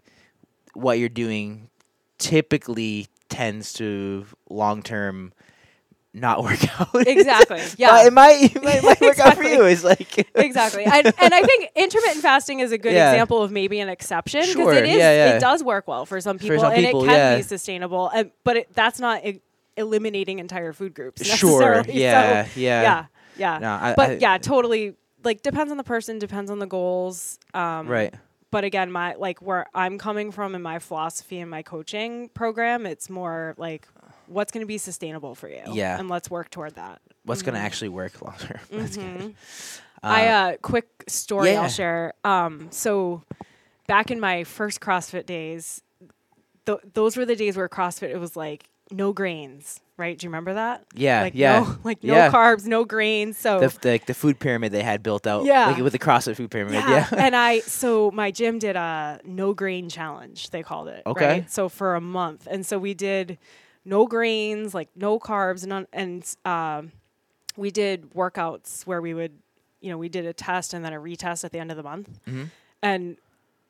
what 0.74 0.98
you're 1.00 1.08
doing 1.08 1.68
typically 2.18 3.08
tends 3.28 3.72
to 3.74 4.24
long 4.48 4.82
term 4.82 5.32
not 6.20 6.42
work 6.42 6.58
out 6.80 6.88
Exactly. 7.06 7.62
Yeah. 7.78 8.06
it 8.06 8.12
might 8.12 8.54
it 8.56 8.62
might, 8.62 8.82
might 8.82 9.00
work 9.00 9.18
out 9.18 9.36
for 9.36 9.42
you 9.44 9.64
it's 9.64 9.84
like 9.84 10.18
exactly. 10.34 10.84
I, 10.86 10.98
and 11.00 11.34
I 11.34 11.42
think 11.42 11.70
intermittent 11.76 12.22
fasting 12.22 12.60
is 12.60 12.72
a 12.72 12.78
good 12.78 12.92
Yeah. 12.92 13.12
example 13.12 13.42
of 13.42 13.50
maybe 13.50 13.80
an 13.80 13.88
exception 13.88 14.40
because 14.40 14.54
Sure, 14.54 14.72
it 14.74 14.84
is 14.84 14.96
yeah, 14.98 15.12
yeah. 15.12 15.36
it 15.36 15.40
does 15.40 15.62
work 15.62 15.88
well 15.88 16.06
for 16.06 16.20
some 16.20 16.38
people 16.38 16.60
some 16.60 16.72
and 16.72 16.84
people, 16.84 17.04
it 17.04 17.08
can 17.08 17.38
be 17.38 17.42
sustainable. 17.42 18.08
And, 18.08 18.30
but 18.44 18.56
it, 18.58 18.74
that's 18.74 18.98
not 19.00 19.24
e- 19.24 19.40
eliminating 19.76 20.38
entire 20.38 20.72
food 20.72 20.94
groups. 20.94 21.24
sure 21.24 21.76
necessarily. 21.76 22.00
yeah 22.02 22.44
So, 22.44 22.60
yeah 22.60 22.82
yeah. 22.82 23.04
Yeah. 23.36 23.58
no, 23.58 23.70
I, 23.72 23.94
but 23.96 24.10
I- 24.10 24.14
yeah, 24.14 24.38
totally 24.38 24.94
like 25.24 25.42
depends 25.42 25.70
on 25.70 25.76
the 25.78 25.84
person, 25.84 26.18
depends 26.18 26.50
on 26.50 26.58
the 26.58 26.66
goals. 26.66 27.38
Um, 27.54 27.86
right. 27.88 28.14
But 28.50 28.64
again, 28.64 28.90
my 28.90 29.14
like 29.14 29.42
where 29.42 29.66
I'm 29.74 29.98
coming 29.98 30.30
from 30.32 30.54
in 30.54 30.62
my 30.62 30.78
philosophy 30.78 31.38
and 31.38 31.50
my 31.50 31.62
coaching 31.62 32.30
program, 32.30 32.86
it's 32.86 33.10
more 33.10 33.54
like 33.58 33.86
what's 34.28 34.52
going 34.52 34.62
to 34.62 34.66
be 34.66 34.78
sustainable 34.78 35.34
for 35.34 35.48
you. 35.48 35.62
Yeah. 35.72 35.98
And 35.98 36.08
let's 36.08 36.30
work 36.30 36.50
toward 36.50 36.74
that. 36.76 37.00
What's 37.24 37.42
gonna 37.42 37.58
actually 37.58 37.90
work 37.90 38.22
long 38.22 38.34
term? 38.38 38.58
That's 38.70 38.96
good. 38.96 39.04
Mhm. 39.04 39.34
I 40.02 40.26
uh 40.28 40.56
quick 40.62 40.88
story 41.08 41.50
yeah. 41.52 41.62
I'll 41.62 41.68
share. 41.68 42.14
Um 42.24 42.68
so 42.70 43.22
back 43.86 44.10
in 44.10 44.18
my 44.20 44.44
first 44.44 44.80
CrossFit 44.80 45.26
days, 45.26 45.82
th- 46.66 46.78
those 46.94 47.16
were 47.18 47.26
the 47.26 47.36
days 47.36 47.56
where 47.56 47.68
CrossFit 47.68 48.10
it 48.10 48.18
was 48.18 48.34
like 48.36 48.64
no 48.90 49.12
grains, 49.12 49.80
right? 49.98 50.16
Do 50.16 50.24
you 50.24 50.30
remember 50.30 50.54
that? 50.54 50.86
yeah, 50.94 51.20
like 51.22 51.34
yeah. 51.34 51.60
no 51.60 51.76
like 51.84 52.02
no 52.02 52.14
Yeah. 52.14 52.30
carbs, 52.30 52.64
no 52.64 52.86
grains. 52.86 53.36
So 53.36 53.60
the, 53.60 53.78
the 53.82 54.00
the 54.06 54.14
food 54.14 54.38
pyramid 54.38 54.72
they 54.72 54.82
had 54.82 55.02
built 55.02 55.26
out. 55.26 55.44
Yeah. 55.44 55.66
Like 55.66 55.82
with 55.82 55.92
the 55.92 55.98
CrossFit 55.98 56.36
food 56.36 56.50
pyramid. 56.50 56.74
yeah. 56.76 57.06
Yeah. 57.12 57.24
and 57.26 57.36
I 57.36 57.60
so 57.80 58.10
my 58.10 58.30
gym 58.30 58.58
did 58.58 58.76
a 58.76 59.20
no 59.24 59.52
grain 59.52 59.90
challenge, 59.90 60.48
they 60.48 60.62
called 60.62 60.88
it. 60.88 61.02
Okay. 61.04 61.26
Right? 61.28 61.50
So 61.50 61.68
for 61.68 61.94
a 61.94 62.00
month. 62.00 62.48
And 62.50 62.64
so 62.64 62.78
we 62.78 62.94
did 62.94 63.36
no 63.88 64.06
grains, 64.06 64.74
like 64.74 64.88
no 64.94 65.18
carbs, 65.18 65.66
none 65.66 65.86
and 65.92 66.24
um 66.44 66.92
we 67.56 67.70
did 67.70 68.12
workouts 68.14 68.86
where 68.86 69.00
we 69.00 69.14
would 69.14 69.32
you 69.80 69.90
know, 69.90 69.98
we 69.98 70.08
did 70.08 70.26
a 70.26 70.32
test 70.32 70.74
and 70.74 70.84
then 70.84 70.92
a 70.92 70.96
retest 71.00 71.44
at 71.44 71.52
the 71.52 71.58
end 71.58 71.70
of 71.70 71.76
the 71.76 71.82
month. 71.84 72.08
Mhm. 72.26 72.50
And 72.82 73.16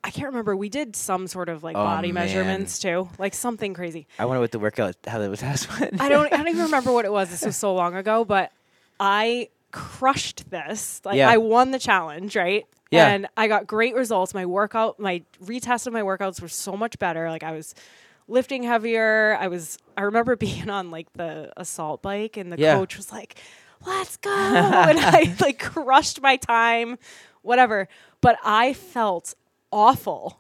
I 0.03 0.11
can't 0.11 0.27
remember. 0.29 0.57
We 0.57 0.69
did 0.69 0.95
some 0.97 1.27
sort 1.27 1.49
of 1.49 1.63
like 1.63 1.77
Oh, 1.77 1.83
body 1.85 2.13
man. 2.13 2.25
measurements 2.27 2.79
too, 2.79 3.09
like 3.19 3.35
something 3.35 3.75
crazy. 3.75 4.07
I 4.19 4.25
wonder 4.25 4.41
what 4.41 4.53
the 4.53 4.59
workout 4.59 4.97
how 5.07 5.19
that 5.19 5.29
was 5.29 5.43
last 5.51 5.69
one. 5.69 5.91
I 6.01 6.09
don't. 6.09 6.33
I 6.33 6.37
don't 6.39 6.49
even 6.49 6.63
remember 6.65 6.93
what 6.93 7.05
it 7.05 7.13
was. 7.13 7.29
This 7.31 7.45
was 7.45 7.57
so 7.57 7.75
long 7.75 7.95
ago, 7.95 8.25
but 8.25 8.53
I 9.01 9.49
crushed 9.71 10.51
this. 10.51 11.01
Like 11.05 11.17
Yeah. 11.17 11.29
I 11.31 11.37
won 11.37 11.73
the 11.73 11.79
challenge, 11.79 12.37
right? 12.37 12.65
Yeah. 12.91 13.09
And 13.09 13.27
I 13.37 13.49
got 13.49 13.67
great 13.67 13.95
results. 13.95 14.33
My 14.33 14.47
workout, 14.47 14.99
my 14.99 15.23
retest 15.45 15.87
of 15.87 15.93
my 15.93 16.01
workouts 16.03 16.41
were 16.41 16.49
so 16.49 16.75
much 16.75 16.99
better. 16.99 17.29
Like 17.29 17.43
I 17.43 17.53
was 17.53 17.75
lifting 18.29 18.63
heavier. 18.63 19.37
I 19.41 19.49
was. 19.49 19.79
I 19.97 20.03
remember 20.03 20.37
being 20.49 20.71
on 20.71 20.91
like 20.91 21.13
the 21.15 21.53
assault 21.57 22.03
bike, 22.03 22.37
and 22.37 22.53
the 22.53 22.59
Yeah. 22.59 22.75
coach 22.77 22.97
was 22.97 23.11
like, 23.11 23.37
"Let's 23.87 24.17
go!" 24.19 24.31
and 24.35 24.99
I 25.01 25.35
like 25.41 25.59
crushed 25.59 26.21
my 26.23 26.37
time, 26.37 26.99
whatever. 27.43 27.89
But 28.21 28.39
I 28.45 28.73
felt 28.73 29.35
awful. 29.73 30.39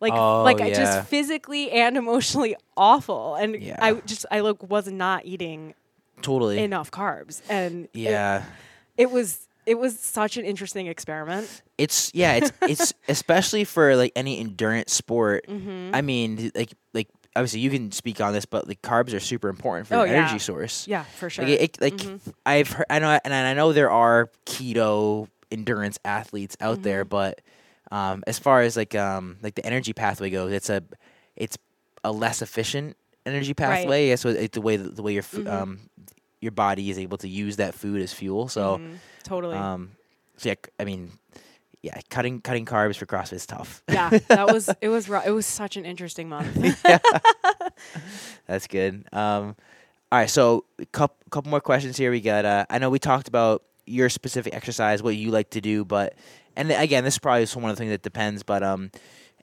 Like, 0.00 0.14
Oh, 0.14 0.42
like 0.44 0.60
I 0.62 0.70
just 0.70 1.08
physically 1.08 1.70
and 1.70 1.96
emotionally 1.98 2.56
awful, 2.76 3.34
and 3.34 3.54
Yeah. 3.60 3.76
I 3.80 3.94
just 3.94 4.24
I 4.30 4.40
like 4.40 4.62
was 4.70 4.86
not 4.90 5.26
eating 5.26 5.74
totally. 6.22 6.58
enough 6.58 6.90
carbs, 6.90 7.42
and 7.50 7.84
it- 7.84 7.90
yeah. 8.00 8.44
it, 8.96 9.10
was 9.10 9.46
it 9.66 9.74
was 9.78 10.00
such 10.00 10.38
an 10.38 10.46
interesting 10.46 10.86
experiment. 10.86 11.62
It's 11.76 12.10
yeah, 12.14 12.32
it's 12.36 12.50
it's 12.62 12.94
especially 13.08 13.64
for 13.64 13.94
like 13.94 14.12
any 14.16 14.40
endurance 14.40 14.94
sport. 14.94 15.44
Mm-hmm. 15.46 15.94
I 15.94 16.00
mean, 16.00 16.50
like 16.54 16.72
like 16.94 17.08
obviously 17.36 17.60
you 17.60 17.70
can 17.70 17.92
speak 17.92 18.20
on 18.20 18.32
this, 18.32 18.44
but 18.44 18.66
the 18.66 18.76
carbs 18.76 19.14
are 19.14 19.20
super 19.20 19.48
important 19.48 19.86
for 19.88 19.94
Oh, 19.94 19.98
your 20.04 20.08
yeah. 20.14 20.18
energy 20.20 20.38
source. 20.38 20.86
Yeah, 20.88 21.04
for 21.04 21.30
sure. 21.30 21.44
Like, 21.46 21.60
it, 21.60 21.80
like 21.80 21.94
Mhm. 21.96 22.20
I've 22.44 22.68
heard, 22.70 22.86
I 22.90 22.98
know, 22.98 23.18
and 23.24 23.32
I 23.34 23.54
know 23.54 23.72
there 23.72 23.90
are 23.90 24.30
keto 24.46 25.28
endurance 25.50 25.98
athletes 26.04 26.56
out 26.60 26.82
there, 26.82 27.04
Mm-hmm. 27.04 27.08
but 27.08 27.40
um, 27.92 28.22
as 28.26 28.38
far 28.38 28.62
as 28.62 28.76
like 28.76 28.94
um 28.94 29.36
like 29.42 29.54
the 29.56 29.66
energy 29.66 29.92
pathway 29.92 30.30
goes, 30.30 30.52
it's 30.52 30.70
a 30.70 30.82
it's 31.36 31.56
a 32.04 32.12
less 32.12 32.40
efficient 32.42 32.96
energy 33.26 33.52
pathway. 33.54 34.14
So 34.16 34.28
it's 34.28 34.54
the 34.54 34.60
way 34.60 34.76
the 34.76 35.02
way 35.02 35.12
your 35.12 35.22
f 35.22 35.32
Mhm. 35.34 35.48
um 35.50 35.80
your 36.40 36.52
body 36.52 36.88
is 36.90 36.98
able 36.98 37.18
to 37.18 37.28
use 37.28 37.56
that 37.56 37.74
food 37.74 38.00
as 38.00 38.12
fuel. 38.12 38.48
So 38.48 38.78
Mhm. 38.78 38.98
totally. 39.24 39.56
um 39.58 39.92
so 40.36 40.48
yeah, 40.50 40.54
I 40.78 40.84
mean 40.84 41.12
yeah, 41.82 41.98
cutting 42.10 42.40
cutting 42.40 42.66
carbs 42.66 42.96
for 42.96 43.06
CrossFit 43.06 43.34
is 43.34 43.46
tough. 43.46 43.82
yeah, 43.90 44.10
that 44.28 44.46
was 44.52 44.68
it 44.80 44.88
was 44.88 45.08
ru- 45.08 45.22
it 45.24 45.30
was 45.30 45.46
such 45.46 45.76
an 45.76 45.84
interesting 45.84 46.28
month. 46.28 46.82
That's 48.46 48.66
good. 48.66 49.04
Um, 49.12 49.56
all 50.12 50.18
right, 50.18 50.30
so 50.30 50.64
a 50.78 50.86
couple, 50.86 51.16
couple 51.30 51.50
more 51.50 51.60
questions 51.60 51.96
here. 51.96 52.10
We 52.10 52.20
got. 52.20 52.44
Uh, 52.44 52.66
I 52.68 52.78
know 52.78 52.90
we 52.90 52.98
talked 52.98 53.28
about 53.28 53.62
your 53.86 54.08
specific 54.08 54.54
exercise, 54.54 55.02
what 55.02 55.16
you 55.16 55.30
like 55.30 55.50
to 55.50 55.60
do, 55.60 55.84
but 55.84 56.14
and 56.56 56.70
again, 56.70 57.04
this 57.04 57.14
is 57.14 57.18
probably 57.18 57.46
one 57.46 57.70
of 57.70 57.76
the 57.76 57.80
things 57.80 57.92
that 57.92 58.02
depends. 58.02 58.42
But 58.42 58.62
um, 58.62 58.90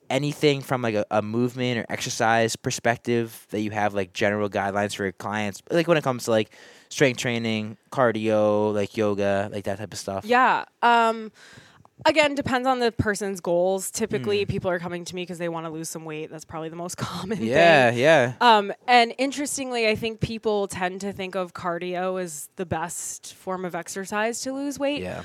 anything 0.09 0.61
from 0.61 0.81
like 0.81 0.95
a, 0.95 1.05
a 1.09 1.21
movement 1.21 1.79
or 1.79 1.85
exercise 1.89 2.55
perspective 2.55 3.47
that 3.49 3.61
you 3.61 3.71
have, 3.71 3.93
like 3.93 4.13
general 4.13 4.49
guidelines 4.49 4.95
for 4.95 5.03
your 5.03 5.11
clients, 5.13 5.61
like 5.71 5.87
when 5.87 5.97
it 5.97 6.03
comes 6.03 6.25
to 6.25 6.31
like 6.31 6.51
strength 6.89 7.17
training, 7.19 7.77
cardio, 7.91 8.73
like 8.73 8.95
yoga, 8.97 9.49
like 9.51 9.63
that 9.65 9.77
type 9.79 9.93
of 9.93 9.99
stuff. 9.99 10.25
yeah. 10.25 10.65
Um, 10.81 11.31
again, 12.05 12.35
depends 12.35 12.67
on 12.67 12.79
the 12.79 12.91
person's 12.91 13.41
goals. 13.41 13.91
Typically, 13.91 14.43
Hmm. 14.43 14.47
people 14.49 14.69
are 14.71 14.79
coming 14.79 15.03
to 15.05 15.15
me 15.15 15.23
because 15.23 15.37
they 15.37 15.49
want 15.49 15.65
to 15.65 15.69
lose 15.71 15.89
some 15.89 16.05
weight. 16.05 16.29
That's 16.31 16.45
probably 16.45 16.69
the 16.69 16.75
most 16.75 16.95
common 16.97 17.37
thing. 17.37 17.47
Yeah, 17.47 17.91
yeah. 17.91 18.33
Um, 18.41 18.71
and 18.87 19.13
interestingly, 19.17 19.87
I 19.87 19.95
think 19.95 20.19
people 20.21 20.67
tend 20.67 21.01
to 21.01 21.11
think 21.13 21.35
of 21.35 21.53
cardio 21.53 22.21
as 22.21 22.49
the 22.55 22.65
best 22.65 23.33
form 23.35 23.65
of 23.65 23.75
exercise 23.75 24.41
to 24.41 24.51
lose 24.53 24.77
weight. 24.79 25.01
Yeah. 25.01 25.23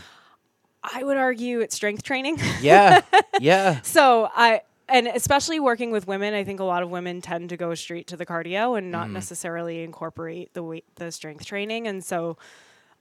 I 0.82 1.04
would 1.04 1.16
argue 1.16 1.60
it's 1.60 1.76
strength 1.76 2.02
training. 2.02 2.38
Yeah. 2.60 3.02
yeah. 3.40 3.80
so 3.82 4.28
I 4.34 4.62
and 4.88 5.06
especially 5.06 5.60
working 5.60 5.90
with 5.92 6.06
women, 6.08 6.34
I 6.34 6.42
think 6.44 6.58
a 6.60 6.64
lot 6.64 6.82
of 6.82 6.90
women 6.90 7.22
tend 7.22 7.48
to 7.50 7.56
go 7.56 7.74
straight 7.74 8.08
to 8.08 8.16
the 8.16 8.26
cardio 8.26 8.76
and 8.76 8.90
not 8.90 9.06
Mhm. 9.08 9.12
necessarily 9.12 9.82
incorporate 9.84 10.52
the 10.54 10.62
weight 10.62 10.84
the 10.96 11.12
strength 11.12 11.46
training. 11.46 11.86
And 11.86 12.04
so 12.04 12.36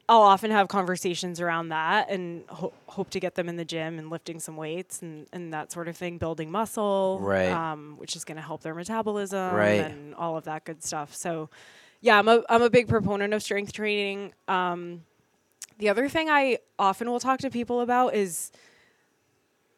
I'll 0.10 0.22
often 0.24 0.52
have 0.52 0.68
conversations 0.68 1.40
around 1.40 1.70
that 1.70 2.10
and 2.10 2.44
ho- 2.50 2.74
hope 2.88 3.10
to 3.12 3.20
get 3.20 3.36
them 3.36 3.48
in 3.48 3.56
the 3.56 3.64
gym 3.64 3.98
and 3.98 4.10
lifting 4.10 4.40
some 4.42 4.58
weights 4.58 5.02
and, 5.02 5.26
and 5.32 5.54
that 5.54 5.72
sort 5.72 5.88
of 5.88 5.96
thing, 5.96 6.18
building 6.18 6.52
muscle, 6.52 7.20
Right. 7.22 7.50
um, 7.52 7.96
which 7.98 8.16
is 8.16 8.26
going 8.26 8.36
to 8.36 8.42
help 8.42 8.62
their 8.62 8.74
metabolism 8.76 9.54
Right. 9.56 9.80
and 9.82 10.14
all 10.16 10.36
of 10.38 10.44
that 10.46 10.66
good 10.66 10.84
stuff. 10.84 11.16
So, 11.16 11.50
yeah, 12.02 12.18
I'm 12.20 12.28
a 12.28 12.42
I'm 12.50 12.62
a 12.62 12.70
big 12.70 12.88
proponent 12.90 13.34
of 13.34 13.42
strength 13.44 13.72
training. 13.74 14.34
Um, 14.48 15.04
the 15.78 15.88
other 15.90 16.10
thing 16.10 16.30
I 16.30 16.58
often 16.78 17.10
will 17.10 17.20
talk 17.20 17.40
to 17.40 17.50
people 17.50 17.80
about 17.82 18.14
is 18.14 18.52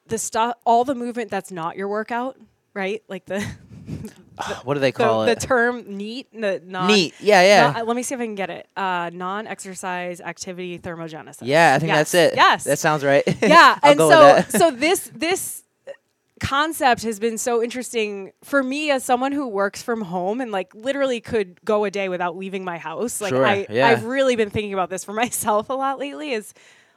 the 0.07 0.17
stuff, 0.17 0.55
all 0.65 0.83
the 0.83 0.95
movement 0.95 1.29
that's 1.29 1.51
not 1.51 1.75
your 1.77 1.87
workout, 1.87 2.37
right? 2.73 3.03
Like 3.07 3.25
the 3.25 3.45
what 4.63 4.73
do 4.75 4.79
they 4.79 4.91
call 4.91 5.25
the 5.25 5.31
it? 5.31 5.39
The 5.39 5.47
term 5.47 5.83
NEAT, 5.97 6.27
the 6.33 6.61
non 6.65 6.87
NEAT. 6.87 7.13
Yeah, 7.19 7.41
yeah. 7.41 7.71
non- 7.71 7.87
let 7.87 7.95
me 7.95 8.03
see 8.03 8.15
if 8.15 8.21
I 8.21 8.25
can 8.25 8.35
get 8.35 8.49
it. 8.49 8.67
Uh, 8.75 9.09
non-exercise 9.13 10.21
activity 10.21 10.79
thermogenesis. 10.79 11.39
yeah, 11.43 11.73
I 11.75 11.79
think 11.79 11.89
Yes. 11.89 12.11
that's 12.11 12.13
it. 12.13 12.35
Yes. 12.35 12.63
That 12.63 12.79
sounds 12.79 13.03
right. 13.03 13.23
yeah, 13.41 13.77
and 13.83 13.99
so 13.99 14.43
so 14.49 14.71
this 14.71 15.09
this 15.13 15.63
concept 16.39 17.03
has 17.03 17.19
been 17.19 17.37
so 17.37 17.63
interesting 17.63 18.31
for 18.43 18.61
me 18.61 18.91
as 18.91 19.03
someone 19.03 19.31
who 19.31 19.47
works 19.47 19.81
from 19.81 20.01
home 20.01 20.41
and 20.41 20.51
like 20.51 20.73
literally 20.75 21.21
could 21.21 21.63
go 21.63 21.85
a 21.85 21.91
day 21.91 22.09
without 22.09 22.35
leaving 22.35 22.65
my 22.65 22.77
house. 22.77 23.21
Like 23.21 23.29
Sure, 23.29 23.45
I 23.45 23.65
yeah. 23.69 23.87
I've 23.87 24.03
really 24.03 24.35
been 24.35 24.49
thinking 24.49 24.73
about 24.73 24.89
this 24.89 25.03
for 25.05 25.13
myself 25.23 25.69
a 25.69 25.73
lot 25.73 25.99
lately 25.99 26.33
is 26.33 26.53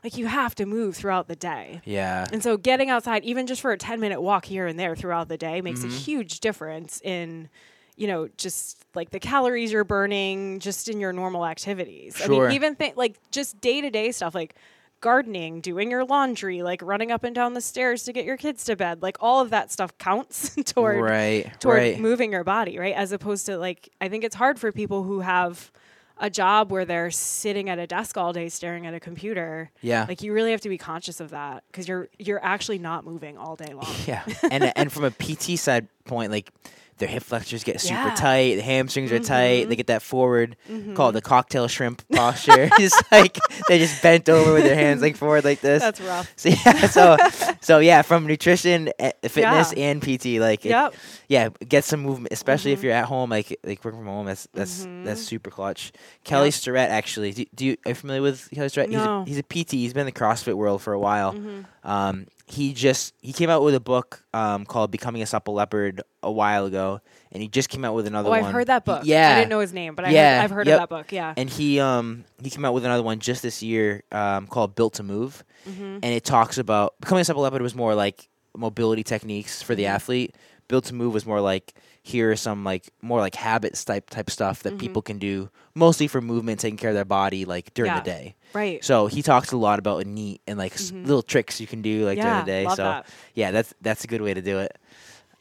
like 0.07 0.16
you 0.16 0.26
have 0.26 0.54
to 0.54 0.66
move 0.66 0.94
throughout 0.96 1.26
the 1.26 1.34
day. 1.36 1.80
yeah. 1.84 2.26
And 2.32 2.42
so 2.42 2.57
getting 2.57 2.90
outside 2.90 3.24
even 3.24 3.46
just 3.46 3.61
for 3.61 3.72
a 3.72 3.76
10 3.78 3.98
minute 4.00 4.20
walk 4.20 4.44
here 4.44 4.66
and 4.66 4.78
there 4.78 4.94
throughout 4.94 5.28
the 5.28 5.36
day 5.36 5.61
makes 5.61 5.80
Mhm. 5.80 5.86
a 5.88 5.92
huge 5.92 6.38
difference 6.40 7.00
in 7.02 7.48
you 7.96 8.07
know 8.07 8.28
just 8.36 8.84
like 8.94 9.11
the 9.11 9.18
calories 9.18 9.72
you're 9.72 9.82
burning 9.84 10.61
just 10.61 10.88
in 10.88 11.00
your 11.00 11.12
normal 11.12 11.44
activities. 11.44 12.16
Sure. 12.16 12.44
I 12.44 12.48
mean 12.48 12.54
even 12.54 12.74
think 12.76 12.96
like 12.96 13.16
just 13.32 13.61
day-to-day 13.61 14.12
stuff 14.12 14.34
like 14.34 14.54
gardening, 15.00 15.61
doing 15.61 15.90
your 15.90 16.04
laundry, 16.04 16.62
like 16.62 16.80
running 16.82 17.11
up 17.12 17.22
and 17.24 17.34
down 17.34 17.52
the 17.54 17.61
stairs 17.61 18.04
to 18.04 18.12
get 18.12 18.24
your 18.24 18.36
kids 18.36 18.64
to 18.64 18.76
bed. 18.76 19.02
Like 19.02 19.16
all 19.20 19.40
of 19.40 19.50
that 19.50 19.70
stuff 19.72 19.96
counts 19.98 20.54
toward 20.64 21.00
right. 21.02 21.52
toward 21.61 21.78
right. 21.78 21.98
moving 22.00 22.32
your 22.32 22.44
body, 22.44 22.78
right? 22.78 22.94
As 22.94 23.12
opposed 23.12 23.46
to 23.46 23.59
like 23.59 23.88
I 24.00 24.09
think 24.09 24.24
it's 24.24 24.36
hard 24.36 24.59
for 24.59 24.72
people 24.72 25.02
who 25.02 25.20
have 25.20 25.70
a 26.18 26.30
job 26.30 26.70
where 26.70 26.84
they're 26.84 27.10
sitting 27.10 27.68
at 27.68 27.78
a 27.78 27.86
desk 27.86 28.16
all 28.16 28.32
day 28.32 28.48
staring 28.48 28.86
at 28.86 28.94
a 28.94 29.00
computer. 29.00 29.70
yeah. 29.82 30.06
Like 30.08 30.22
you 30.22 30.32
really 30.32 30.50
have 30.50 30.60
to 30.62 30.68
be 30.68 30.78
conscious 30.78 31.20
of 31.20 31.30
that 31.30 31.64
because 31.70 31.86
you're 31.88 32.08
you're 32.18 32.42
actually 32.44 32.78
not 32.78 33.04
moving 33.04 33.36
all 33.36 33.56
day 33.56 33.72
long. 33.74 33.86
Yeah, 34.06 34.22
and 34.50 34.72
and 34.76 34.92
from 34.92 35.04
a 35.04 35.10
PT 35.10 35.58
side 35.58 35.88
point, 36.07 36.30
like 36.32 36.50
their 36.98 37.09
hip 37.09 37.22
flexors 37.22 37.62
get 37.62 37.78
super 37.78 37.92
Yeah. 38.09 38.14
tight, 38.14 38.54
the 38.57 38.62
hamstrings 38.62 39.12
are 39.12 39.18
tight, 39.18 39.68
they 39.68 39.76
get 39.76 39.88
that 39.88 40.00
forward, 40.00 40.57
Mhm. 40.66 40.96
called 40.96 41.14
the 41.14 41.20
cocktail 41.20 41.68
shrimp 41.68 42.02
posture. 42.11 42.70
it's 42.78 42.98
like 43.12 43.36
they 43.68 43.78
just 43.78 44.02
bent 44.02 44.30
over 44.30 44.54
with 44.54 44.62
their 44.64 44.74
hands 44.74 45.02
like 45.02 45.14
forward 45.14 45.44
like 45.44 45.61
this. 45.61 45.82
That's 45.82 46.00
rough. 46.00 46.32
so 46.36 46.48
yeah, 46.48 46.86
so 46.86 47.16
so 47.61 47.78
yeah, 47.80 48.00
from 48.00 48.26
nutrition, 48.26 48.88
eh, 48.98 49.12
fitness, 49.28 49.74
Yeah. 49.76 49.88
and 49.90 50.00
PT, 50.02 50.40
like 50.40 50.64
it- 50.64 50.94
yeah, 51.28 51.50
get 51.68 51.84
some 51.84 52.00
movement, 52.00 52.32
especially 52.32 52.72
if 52.72 52.80
Mhm. 52.80 52.84
you're 52.84 52.92
at 52.94 53.04
home, 53.04 53.28
like 53.28 53.59
like 53.62 53.84
working 53.84 54.00
from 54.00 54.09
home. 54.09 54.24
That's 54.24 54.48
that's 54.54 54.86
that's 55.04 55.20
Mhm. 55.20 55.24
super 55.26 55.50
clutch. 55.50 55.92
Kelly 56.24 56.50
Yep. 56.50 56.90
Actually, 56.90 57.32
do, 57.32 57.44
do 57.54 57.66
you 57.66 57.76
are 57.84 57.90
you 57.90 57.94
familiar 57.94 58.22
with 58.22 58.48
Kelly 58.54 58.70
Starrett? 58.70 58.88
No. 58.90 59.22
He's 59.26 59.36
a, 59.36 59.42
he's 59.52 59.61
a 59.61 59.64
PT. 59.64 59.72
He's 59.72 59.92
been 59.92 60.07
in 60.09 60.14
the 60.14 60.18
CrossFit 60.18 60.54
world 60.54 60.80
for 60.80 60.94
a 60.94 60.98
while. 60.98 61.34
Mhm. 61.34 61.66
Um, 61.84 62.26
he 62.47 62.72
just 62.72 63.12
he 63.20 63.32
came 63.32 63.51
out 63.51 63.62
with 63.62 63.74
a 63.74 63.80
book 63.80 64.22
um, 64.32 64.64
called 64.64 64.90
Becoming 64.92 65.20
a 65.22 65.26
Supple 65.26 65.55
Leopard 65.55 66.03
a 66.22 66.30
while 66.30 66.66
ago, 66.66 67.01
and 67.32 67.42
he 67.42 67.49
just 67.49 67.68
came 67.68 67.84
out 67.84 67.94
with 67.94 68.07
another 68.07 68.28
Oh, 68.28 68.30
one. 68.30 68.44
I've 68.44 68.53
heard 68.53 68.68
that 68.68 68.82
He- 68.84 68.90
book. 68.92 69.01
yeah, 69.05 69.30
I 69.32 69.38
didn't 69.38 69.51
know 69.51 69.61
his 69.61 69.72
name, 69.72 69.94
but 69.97 70.05
I 70.05 70.11
Yeah, 70.11 70.36
heard, 70.38 70.44
I've 70.44 70.51
heard 70.53 70.66
yep. 70.68 70.74
of 70.76 70.80
that 70.88 70.88
book. 70.97 71.12
Yeah. 71.12 71.34
and 71.36 71.51
he 71.51 71.80
um 71.80 72.24
he 72.42 72.51
came 72.51 72.64
out 72.64 72.72
with 72.74 72.84
another 72.84 73.03
one 73.03 73.18
just 73.18 73.42
this 73.42 73.62
year 73.62 74.05
um, 74.12 74.47
called 74.47 74.74
Built 74.76 74.94
to 74.94 75.03
Move, 75.03 75.42
Mhm. 75.68 76.01
and 76.03 76.05
it 76.05 76.24
talks 76.24 76.57
about 76.59 76.94
becoming 77.01 77.22
a 77.22 77.24
supple 77.24 77.42
leopard 77.42 77.62
was 77.62 77.74
more 77.74 77.94
like 77.97 78.28
mobility 78.57 79.03
techniques 79.03 79.61
for 79.62 79.74
the 79.74 79.82
Mhm. 79.84 79.88
athlete. 79.90 80.34
Built 80.68 80.84
to 80.86 80.94
Move 80.94 81.12
was 81.14 81.26
more 81.26 81.40
like 81.40 81.74
here 82.03 82.30
are 82.30 82.36
some 82.36 82.62
like 82.62 82.88
more 83.03 83.18
like 83.20 83.34
habits 83.34 83.84
type 83.84 84.09
type 84.11 84.30
stuff 84.30 84.62
that 84.62 84.74
Mhm. 84.74 84.78
people 84.78 85.03
can 85.03 85.18
do 85.18 85.51
mostly 85.74 86.07
for 86.07 86.20
movement, 86.20 86.61
taking 86.61 86.76
care 86.76 86.90
of 86.90 86.94
their 86.97 87.05
body 87.05 87.44
like 87.44 87.74
during 87.74 87.90
Yeah. 87.90 87.99
the 88.01 88.05
day. 88.05 88.36
Right. 88.53 88.82
So 88.84 89.07
he 89.07 89.22
talks 89.22 89.53
a 89.53 89.57
lot 89.57 89.78
about 89.78 90.07
NEAT 90.07 90.40
and 90.47 90.59
like 90.59 90.74
s 90.74 90.90
Mhm. 90.90 91.05
little 91.07 91.22
tricks 91.22 91.61
you 91.61 91.66
can 91.66 91.82
do 91.82 92.05
like 92.07 92.20
during 92.20 92.36
the 92.38 92.42
day. 92.44 92.64
Love 92.64 92.76
so 92.76 92.82
that. 92.84 93.07
yeah, 93.34 93.51
that's 93.51 93.74
that's 93.82 94.05
a 94.05 94.07
good 94.07 94.22
way 94.22 94.34
to 94.34 94.42
do 94.42 94.59
it. 94.61 94.76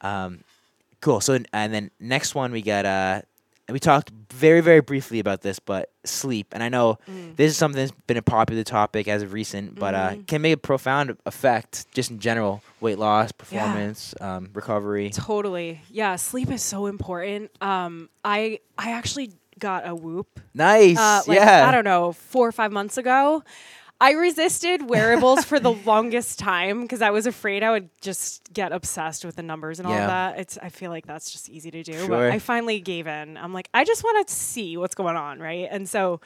Um, 0.01 0.43
cool. 1.01 1.21
So 1.21 1.39
and 1.53 1.73
then 1.73 1.91
next 1.99 2.35
one 2.35 2.51
we 2.51 2.61
got 2.61 2.85
uh, 2.85 3.21
we 3.69 3.79
talked 3.79 4.11
very 4.31 4.61
very 4.61 4.81
briefly 4.81 5.19
about 5.19 5.41
this, 5.41 5.59
but 5.59 5.89
sleep. 6.03 6.47
And 6.51 6.61
I 6.61 6.69
know 6.69 6.97
Mm. 7.09 7.35
this 7.35 7.51
is 7.51 7.57
something 7.57 7.79
that's 7.79 7.97
been 8.05 8.17
a 8.17 8.21
popular 8.21 8.63
topic 8.63 9.07
as 9.07 9.21
of 9.23 9.33
recent, 9.33 9.75
but 9.79 9.95
uh, 9.95 10.09
Mhm. 10.11 10.27
can 10.27 10.41
make 10.41 10.53
a 10.53 10.57
profound 10.57 11.17
effect 11.25 11.87
just 11.93 12.11
in 12.11 12.19
general, 12.19 12.61
weight 12.79 12.99
loss, 12.99 13.31
performance, 13.31 14.13
um, 14.21 14.49
recovery. 14.53 15.09
Totally. 15.09 15.81
Yeah. 15.89 16.15
Sleep 16.17 16.51
is 16.51 16.61
so 16.61 16.85
important. 16.85 17.49
Um, 17.61 18.09
I 18.23 18.59
I 18.77 18.91
actually 18.91 19.31
got 19.59 19.87
a 19.87 19.95
Whoop. 19.95 20.39
Nice. 20.53 20.97
Uh, 20.97 21.21
like, 21.27 21.37
yeah. 21.37 21.67
I 21.67 21.71
don't 21.71 21.83
know, 21.85 22.11
four 22.13 22.47
or 22.47 22.51
five 22.51 22.71
months 22.71 22.97
ago. 22.97 23.43
I 24.01 24.11
resisted 24.11 24.89
wearables 24.89 25.45
for 25.45 25.57
the 25.57 25.71
longest 25.85 26.37
time 26.37 26.81
because 26.81 27.01
I 27.01 27.11
was 27.11 27.25
afraid 27.27 27.63
I 27.63 27.71
would 27.71 27.89
just 28.01 28.51
get 28.53 28.73
obsessed 28.73 29.23
with 29.23 29.37
the 29.37 29.43
numbers 29.43 29.79
and 29.79 29.87
all 29.87 29.93
Yeah. 29.93 30.01
of 30.03 30.09
that. 30.09 30.39
It's 30.39 30.57
I 30.61 30.67
feel 30.67 30.91
like 30.91 31.05
that's 31.07 31.31
just 31.31 31.47
easy 31.49 31.71
to 31.71 31.81
do. 31.81 31.93
Sure. 31.93 32.09
But 32.09 32.31
I 32.31 32.39
finally 32.39 32.81
gave 32.81 33.07
in. 33.07 33.37
I'm 33.37 33.53
like, 33.53 33.69
I 33.73 33.85
just 33.85 34.03
want 34.03 34.27
to 34.27 34.33
see 34.33 34.75
what's 34.75 34.95
going 34.95 35.15
on, 35.15 35.39
right? 35.39 35.67
And 35.71 35.87
so 35.87 36.19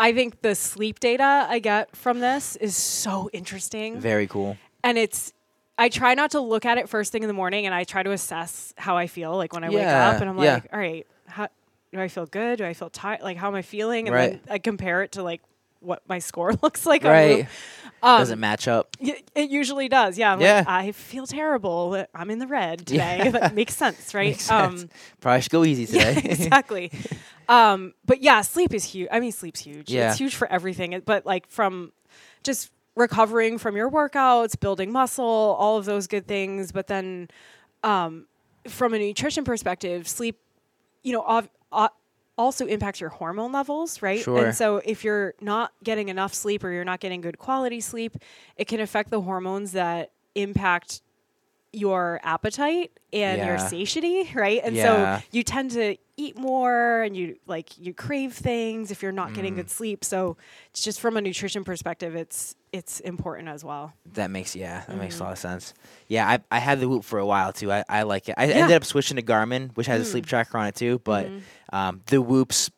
I 0.00 0.12
think 0.12 0.42
the 0.42 0.56
sleep 0.56 0.98
data 0.98 1.46
I 1.48 1.60
get 1.60 1.94
from 1.96 2.18
this 2.18 2.56
is 2.56 2.76
so 2.76 3.30
interesting. 3.32 4.00
Very 4.00 4.26
cool. 4.26 4.56
and 4.82 4.98
it's 4.98 5.32
I 5.80 5.88
try 5.88 6.14
not 6.14 6.32
to 6.32 6.40
look 6.40 6.64
at 6.66 6.78
it 6.78 6.88
first 6.88 7.12
thing 7.12 7.22
in 7.22 7.28
the 7.28 7.32
morning 7.34 7.64
and 7.64 7.72
I 7.72 7.84
try 7.84 8.02
to 8.02 8.10
assess 8.10 8.74
how 8.76 8.96
I 8.96 9.06
feel 9.06 9.36
like 9.36 9.52
when 9.52 9.62
I 9.62 9.70
wake 9.70 9.86
up 9.86 10.20
and 10.20 10.28
I'm 10.28 10.36
yeah. 10.38 10.54
like, 10.54 10.68
all 10.72 10.78
right, 10.80 11.06
do 11.92 12.00
I 12.00 12.08
feel 12.08 12.26
good? 12.26 12.58
Do 12.58 12.64
I 12.64 12.74
feel 12.74 12.90
tired? 12.90 13.22
Like 13.22 13.36
how 13.36 13.48
am 13.48 13.54
I 13.54 13.62
feeling? 13.62 14.06
And 14.08 14.14
Right. 14.14 14.30
then 14.44 14.54
I 14.54 14.58
compare 14.58 15.02
it 15.02 15.12
to 15.12 15.22
like 15.22 15.40
what 15.80 16.02
my 16.08 16.18
score 16.30 16.52
looks 16.62 16.84
like. 16.86 17.04
Right. 17.04 17.46
Um, 18.02 18.20
Doesn't 18.20 18.38
match 18.40 18.68
up. 18.68 18.96
y- 19.00 19.22
It 19.34 19.50
usually 19.50 19.88
does. 19.88 20.16
Yeah. 20.18 20.32
I'm 20.32 20.40
Yeah. 20.40 20.58
Like, 20.58 20.68
I 20.68 20.92
feel 20.92 21.26
terrible. 21.26 22.04
I'm 22.14 22.30
in 22.30 22.38
the 22.38 22.46
red 22.46 22.80
today. 22.86 23.18
Yeah. 23.24 23.30
that 23.38 23.54
makes 23.54 23.74
sense, 23.76 24.14
right? 24.14 24.28
Makes 24.30 24.44
sense. 24.44 24.82
Um, 24.84 24.90
Probably 25.20 25.40
should 25.40 25.50
go 25.52 25.64
easy 25.64 25.96
yeah, 25.96 26.14
today. 26.14 26.30
exactly. 26.30 26.92
um, 27.48 27.94
but 28.04 28.20
yeah, 28.22 28.42
sleep 28.42 28.72
is 28.72 28.84
huge. 28.84 29.08
I 29.10 29.18
mean, 29.20 29.32
sleep's 29.32 29.60
huge. 29.60 29.90
Yeah. 29.90 30.10
It's 30.10 30.18
huge 30.18 30.34
for 30.36 30.46
everything. 30.46 30.92
It- 30.92 31.04
But 31.04 31.26
like 31.26 31.48
from 31.48 31.92
just 32.44 32.70
recovering 32.94 33.58
from 33.58 33.76
your 33.76 33.90
workouts, 33.90 34.58
building 34.58 34.92
muscle, 34.92 35.24
all 35.58 35.76
of 35.78 35.84
those 35.84 36.06
good 36.06 36.26
things. 36.28 36.70
But 36.72 36.86
then 36.88 37.28
um, 37.82 38.26
from 38.68 38.94
a 38.94 38.98
nutrition 38.98 39.44
perspective, 39.44 40.06
sleep, 40.08 40.38
you 41.02 41.12
know, 41.12 41.22
ov- 41.26 41.48
uh, 41.72 41.88
also 42.36 42.66
impacts 42.66 43.00
your 43.00 43.10
hormone 43.10 43.52
levels, 43.52 44.00
right? 44.00 44.20
Sure. 44.20 44.46
And 44.46 44.54
so 44.54 44.76
if 44.84 45.04
you're 45.04 45.34
not 45.40 45.72
getting 45.82 46.08
enough 46.08 46.32
sleep 46.32 46.62
or 46.62 46.70
you're 46.70 46.84
not 46.84 47.00
getting 47.00 47.20
good 47.20 47.38
quality 47.38 47.80
sleep, 47.80 48.16
it 48.56 48.66
can 48.66 48.80
affect 48.80 49.10
the 49.10 49.20
hormones 49.20 49.72
that 49.72 50.12
impact 50.34 51.02
your 51.72 52.18
appetite 52.22 52.90
and 53.12 53.44
your 53.44 53.58
satiety, 53.58 54.30
right? 54.34 54.60
And 54.64 54.74
Yeah. 54.74 55.18
so 55.18 55.22
you 55.30 55.42
tend 55.42 55.72
to 55.72 55.96
eat 56.16 56.36
more 56.36 57.02
and 57.02 57.16
you 57.16 57.36
like 57.46 57.78
you 57.78 57.92
crave 57.94 58.32
things 58.32 58.90
if 58.90 59.02
you're 59.02 59.12
not 59.12 59.34
getting 59.34 59.52
Mm. 59.52 59.56
good 59.56 59.70
sleep. 59.70 60.04
So 60.04 60.36
it's 60.70 60.82
just 60.82 60.98
from 61.00 61.16
a 61.16 61.20
nutrition 61.20 61.64
perspective, 61.64 62.14
it's 62.16 62.54
it's 62.72 63.00
important 63.00 63.48
as 63.48 63.64
well. 63.64 63.92
That 64.14 64.30
makes 64.30 64.54
yeah, 64.56 64.84
that 64.88 64.96
makes 64.96 65.16
a 65.16 65.18
Mhm. 65.18 65.24
lot 65.24 65.32
of 65.32 65.38
sense. 65.38 65.74
Yeah, 66.08 66.28
I 66.28 66.38
I 66.50 66.58
had 66.58 66.80
the 66.80 66.88
Whoop 66.88 67.04
for 67.04 67.18
a 67.18 67.26
while 67.26 67.52
too. 67.52 67.70
I, 67.72 67.84
I 67.88 68.02
like 68.02 68.28
it. 68.28 68.34
I 68.38 68.46
Yeah. 68.46 68.54
ended 68.56 68.76
up 68.76 68.84
switching 68.84 69.16
to 69.16 69.22
Garmin, 69.22 69.70
which 69.76 69.86
has 69.86 70.00
a 70.00 70.04
sleep 70.04 70.24
Mm. 70.24 70.28
tracker 70.28 70.58
on 70.58 70.66
it 70.66 70.74
too. 70.74 70.98
But 71.04 71.26
Mhm. 71.28 71.40
um, 71.72 72.00
the 72.06 72.20
Whoop's 72.22 72.70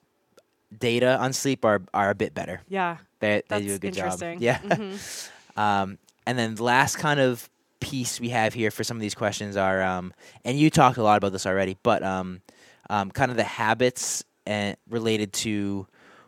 data 0.76 1.18
on 1.18 1.32
sleep 1.32 1.64
are 1.64 1.82
are 1.95 2.11
a 2.11 2.14
bit 2.14 2.34
better. 2.34 2.61
yeah, 2.68 2.99
They 3.20 3.43
they 3.49 3.62
do 3.62 3.74
a 3.74 3.78
good 3.78 3.95
job. 3.95 4.20
Yeah. 4.38 4.59
Mhm. 4.59 5.30
um, 5.57 5.99
and 6.26 6.38
then 6.38 6.55
the 6.57 6.62
last 6.62 6.97
kind 6.99 7.18
of 7.20 7.49
piece 7.81 8.20
we 8.20 8.28
have 8.31 8.55
here 8.55 8.70
for 8.70 8.85
some 8.85 8.97
of 8.97 9.01
these 9.01 9.14
questions 9.14 9.57
are, 9.57 9.83
um, 9.83 10.12
and 10.45 10.59
you 10.59 10.70
talked 10.70 10.99
a 10.99 11.03
lot 11.03 11.16
about 11.18 11.33
this 11.33 11.47
already, 11.47 11.76
but 11.83 12.03
um, 12.03 12.41
um, 12.89 13.11
kind 13.11 13.31
of 13.31 13.37
the 13.37 13.45
habits 13.45 14.24
and 14.47 14.76
related 14.89 15.33
to 15.33 15.87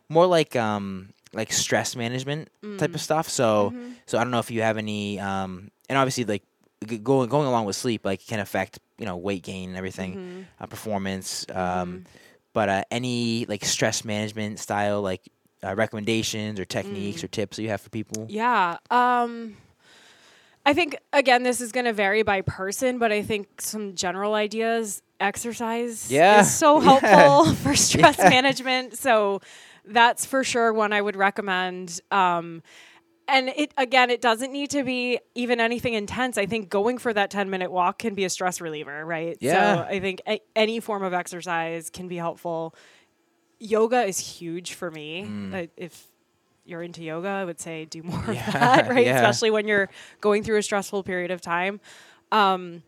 more 0.08 0.26
like 0.26 0.56
um, 0.56 1.10
like 1.32 1.52
stress 1.52 1.94
management 1.96 2.48
type 2.78 2.90
Mm. 2.90 2.94
of 2.94 3.00
stuff. 3.00 3.28
So. 3.28 3.70
Mhm. 3.74 3.92
So 4.06 4.18
I 4.18 4.24
don't 4.24 4.30
know 4.30 4.40
if 4.40 4.50
you 4.50 4.60
have 4.62 4.76
any, 4.76 5.18
um, 5.20 5.70
and 5.88 5.96
obviously 5.96 6.24
like 6.24 6.42
going 7.02 7.28
going 7.30 7.46
along 7.46 7.64
with 7.64 7.76
sleep, 7.76 8.04
like 8.04 8.26
can 8.26 8.40
affect 8.40 8.78
you 8.98 9.06
know 9.06 9.16
weight 9.16 9.42
gain 9.42 9.68
and 9.70 9.78
everything, 9.78 10.16
Mhm. 10.16 10.44
uh, 10.60 10.66
performance. 10.66 11.46
Um, 11.50 11.56
Mhm. 11.56 12.04
But 12.54 12.68
uh, 12.68 12.84
any 12.90 13.46
like 13.46 13.64
stress 13.64 14.04
management 14.04 14.58
style 14.58 15.00
like 15.00 15.22
uh, 15.64 15.74
recommendations 15.74 16.60
or 16.60 16.66
techniques 16.66 17.20
Mm. 17.20 17.24
or 17.24 17.28
tips 17.28 17.56
that 17.56 17.62
you 17.62 17.70
have 17.70 17.80
for 17.80 17.88
people? 17.88 18.26
Yeah. 18.28 18.76
Um 18.90 19.56
I 20.64 20.74
think 20.74 20.96
again 21.12 21.42
this 21.42 21.60
is 21.60 21.72
going 21.72 21.86
to 21.86 21.92
vary 21.92 22.22
by 22.22 22.40
person, 22.42 22.98
but 22.98 23.10
I 23.12 23.22
think 23.22 23.60
some 23.60 23.94
general 23.94 24.34
ideas 24.34 25.02
exercise 25.18 26.10
Yeah. 26.10 26.40
is 26.40 26.52
so 26.54 26.80
Yeah. 26.82 26.98
helpful 26.98 27.54
for 27.62 27.74
stress 27.88 28.18
Yeah. 28.18 28.28
management. 28.28 28.96
So 28.98 29.40
that's 29.84 30.24
for 30.24 30.44
sure 30.44 30.72
one 30.72 30.92
I 30.92 31.00
would 31.02 31.16
recommend. 31.16 32.00
Um 32.10 32.62
and 33.28 33.48
it 33.50 33.72
again 33.76 34.10
it 34.10 34.20
doesn't 34.20 34.52
need 34.52 34.70
to 34.70 34.82
be 34.84 35.18
even 35.34 35.60
anything 35.60 35.94
intense. 35.94 36.36
I 36.38 36.46
think 36.46 36.68
going 36.70 36.98
for 36.98 37.12
that 37.12 37.30
10 37.30 37.50
minute 37.50 37.70
walk 37.72 37.98
can 37.98 38.14
be 38.14 38.24
a 38.24 38.30
stress 38.30 38.60
reliever, 38.60 39.04
right? 39.04 39.36
Yeah. 39.40 39.76
So 39.76 39.82
I 39.88 40.00
think 40.00 40.20
a- 40.28 40.40
any 40.54 40.80
form 40.80 41.02
of 41.02 41.12
exercise 41.12 41.88
can 41.90 42.08
be 42.08 42.16
helpful. 42.16 42.74
Yoga 43.58 44.02
is 44.04 44.18
huge 44.18 44.74
for 44.74 44.90
me. 44.90 45.24
Mm. 45.28 45.68
If 45.76 46.06
you're 46.64 46.82
into 46.82 47.02
yoga, 47.02 47.28
I 47.28 47.44
would 47.44 47.60
say 47.60 47.84
do 47.84 48.02
more 48.04 48.22
Yeah, 48.28 48.46
of 48.46 48.52
that, 48.54 48.88
right? 48.88 49.04
yeah. 49.06 49.14
Especially 49.16 49.50
when 49.50 49.66
you're 49.68 49.88
going 50.20 50.42
through 50.42 50.58
a 50.58 50.62
stressful 50.62 51.02
period 51.02 51.30
of 51.30 51.40
time. 51.40 51.80
Um, 52.30 52.82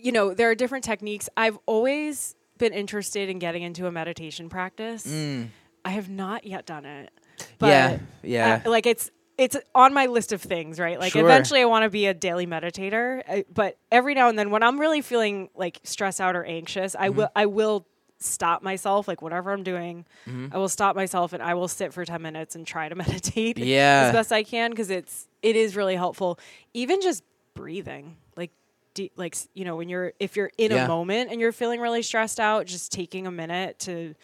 you 0.00 0.12
know, 0.12 0.34
there 0.34 0.50
are 0.50 0.54
different 0.54 0.84
techniques. 0.84 1.28
I've 1.36 1.58
always 1.66 2.34
been 2.58 2.72
interested 2.72 3.28
in 3.28 3.38
getting 3.38 3.62
into 3.62 3.86
a 3.86 3.92
meditation 3.92 4.48
practice. 4.48 5.06
Mm. 5.06 5.48
I 5.84 5.90
have 5.90 6.08
not 6.08 6.44
yet 6.46 6.66
done 6.66 6.84
it. 6.84 7.10
But 7.58 7.68
Yeah, 7.68 7.98
yeah, 8.22 8.60
uh, 8.64 8.70
like 8.70 8.86
it's 8.86 9.10
it's 9.38 9.56
on 9.74 9.94
my 9.94 10.06
list 10.06 10.32
of 10.32 10.42
things, 10.42 10.78
right? 10.78 11.00
Like 11.00 11.12
Sure. 11.12 11.22
eventually 11.22 11.62
I 11.62 11.64
want 11.64 11.84
to 11.84 11.90
be 11.90 12.06
a 12.06 12.12
daily 12.12 12.46
meditator, 12.46 13.22
uh, 13.26 13.42
but 13.52 13.78
every 13.90 14.12
now 14.14 14.28
and 14.28 14.38
then 14.38 14.50
when 14.50 14.62
I'm 14.62 14.78
really 14.78 15.00
feeling 15.00 15.48
like 15.54 15.80
stressed 15.84 16.20
out 16.20 16.36
or 16.36 16.44
anxious, 16.44 16.94
I 16.94 17.08
Mm-hmm. 17.08 17.16
will 17.18 17.28
I 17.34 17.46
will 17.46 17.86
stop 18.20 18.62
myself 18.62 19.08
like 19.08 19.22
whatever 19.22 19.50
I'm 19.52 19.62
doing, 19.62 20.04
Mhm. 20.26 20.54
I 20.54 20.58
will 20.58 20.68
stop 20.68 20.94
myself 20.94 21.32
and 21.32 21.42
I 21.42 21.54
will 21.54 21.68
sit 21.68 21.92
for 21.94 22.04
10 22.04 22.20
minutes 22.22 22.54
and 22.54 22.66
try 22.66 22.88
to 22.88 22.94
meditate 23.04 23.58
Yeah. 23.58 24.04
as 24.08 24.12
best 24.12 24.30
I 24.32 24.42
can 24.42 24.70
because 24.70 24.90
it's 24.90 25.26
it 25.42 25.56
is 25.56 25.74
really 25.74 25.96
helpful. 25.96 26.38
Even 26.74 27.00
just 27.00 27.24
breathing, 27.54 28.16
like 28.36 28.50
de- 28.94 29.10
like 29.16 29.36
you 29.54 29.64
know 29.64 29.76
when 29.76 29.88
you're 29.88 30.12
if 30.20 30.36
you're 30.36 30.50
in 30.58 30.70
Yeah. 30.70 30.84
a 30.84 30.88
moment 30.88 31.30
and 31.30 31.40
you're 31.40 31.52
feeling 31.52 31.80
really 31.80 32.02
stressed 32.02 32.38
out, 32.38 32.66
just 32.66 32.92
taking 32.92 33.26
a 33.26 33.30
minute 33.30 33.78
to 33.80 34.14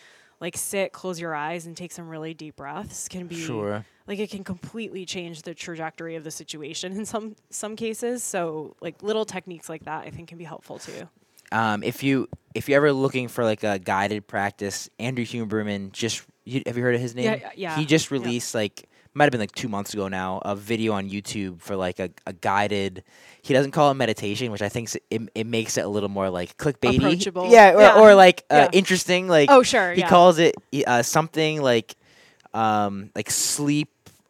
like 0.40 0.56
sit, 0.56 0.92
close 0.92 1.18
your 1.18 1.34
eyes, 1.34 1.64
and 1.66 1.74
take 1.74 1.92
some 1.92 2.08
really 2.08 2.34
deep 2.34 2.56
breaths 2.56 3.08
can 3.08 3.26
be 3.26 3.36
sure. 3.36 3.86
like 4.06 4.18
it 4.18 4.28
can 4.30 4.44
completely 4.44 5.06
change 5.06 5.40
the 5.42 5.54
trajectory 5.54 6.14
of 6.16 6.24
the 6.24 6.30
situation 6.30 6.92
in 6.92 7.06
some 7.06 7.34
some 7.48 7.74
cases. 7.76 8.22
So 8.22 8.76
like 8.82 9.02
little 9.02 9.24
techniques 9.24 9.70
like 9.70 9.84
that 9.86 10.04
I 10.04 10.10
think 10.10 10.28
can 10.28 10.36
be 10.36 10.44
helpful 10.44 10.78
too. 10.78 11.08
Um, 11.52 11.82
if 11.82 12.02
you 12.02 12.28
if 12.54 12.68
you're 12.68 12.76
ever 12.76 12.92
looking 12.92 13.28
for 13.28 13.44
like 13.44 13.62
a 13.64 13.78
guided 13.78 14.26
practice, 14.26 14.88
Andrew 14.98 15.24
Huberman 15.24 15.92
just 15.92 16.24
you, 16.44 16.62
have 16.66 16.76
you 16.76 16.82
heard 16.82 16.94
of 16.94 17.00
his 17.00 17.14
name? 17.14 17.24
Yeah, 17.40 17.50
yeah, 17.54 17.76
He 17.76 17.86
just 17.86 18.10
yeah. 18.10 18.18
released 18.18 18.54
like 18.54 18.88
might 19.14 19.24
have 19.24 19.30
been 19.32 19.40
like 19.40 19.52
two 19.52 19.68
months 19.68 19.94
ago 19.94 20.08
now 20.08 20.42
a 20.44 20.54
video 20.54 20.92
on 20.92 21.08
YouTube 21.08 21.60
for 21.60 21.74
like 21.74 21.98
a, 21.98 22.10
a 22.26 22.32
guided. 22.34 23.02
He 23.42 23.54
doesn't 23.54 23.70
call 23.70 23.90
it 23.90 23.94
meditation, 23.94 24.52
which 24.52 24.60
I 24.62 24.68
think 24.68 24.90
it, 25.10 25.28
it 25.34 25.46
makes 25.46 25.78
it 25.78 25.84
a 25.84 25.88
little 25.88 26.10
more 26.10 26.28
like 26.28 26.56
clickbaity. 26.58 26.98
Approachable. 26.98 27.50
Yeah, 27.50 27.72
or, 27.72 27.80
Yeah. 27.80 28.00
or 28.00 28.14
like 28.14 28.44
uh, 28.50 28.56
Yeah. 28.56 28.68
interesting. 28.72 29.28
Like 29.28 29.50
Oh 29.50 29.62
sure, 29.62 29.92
he 29.94 30.00
yeah. 30.00 30.08
calls 30.08 30.38
it 30.38 30.54
uh, 30.86 31.02
something 31.02 31.62
like 31.62 31.94
um, 32.52 33.10
like 33.14 33.30
sleep 33.30 33.88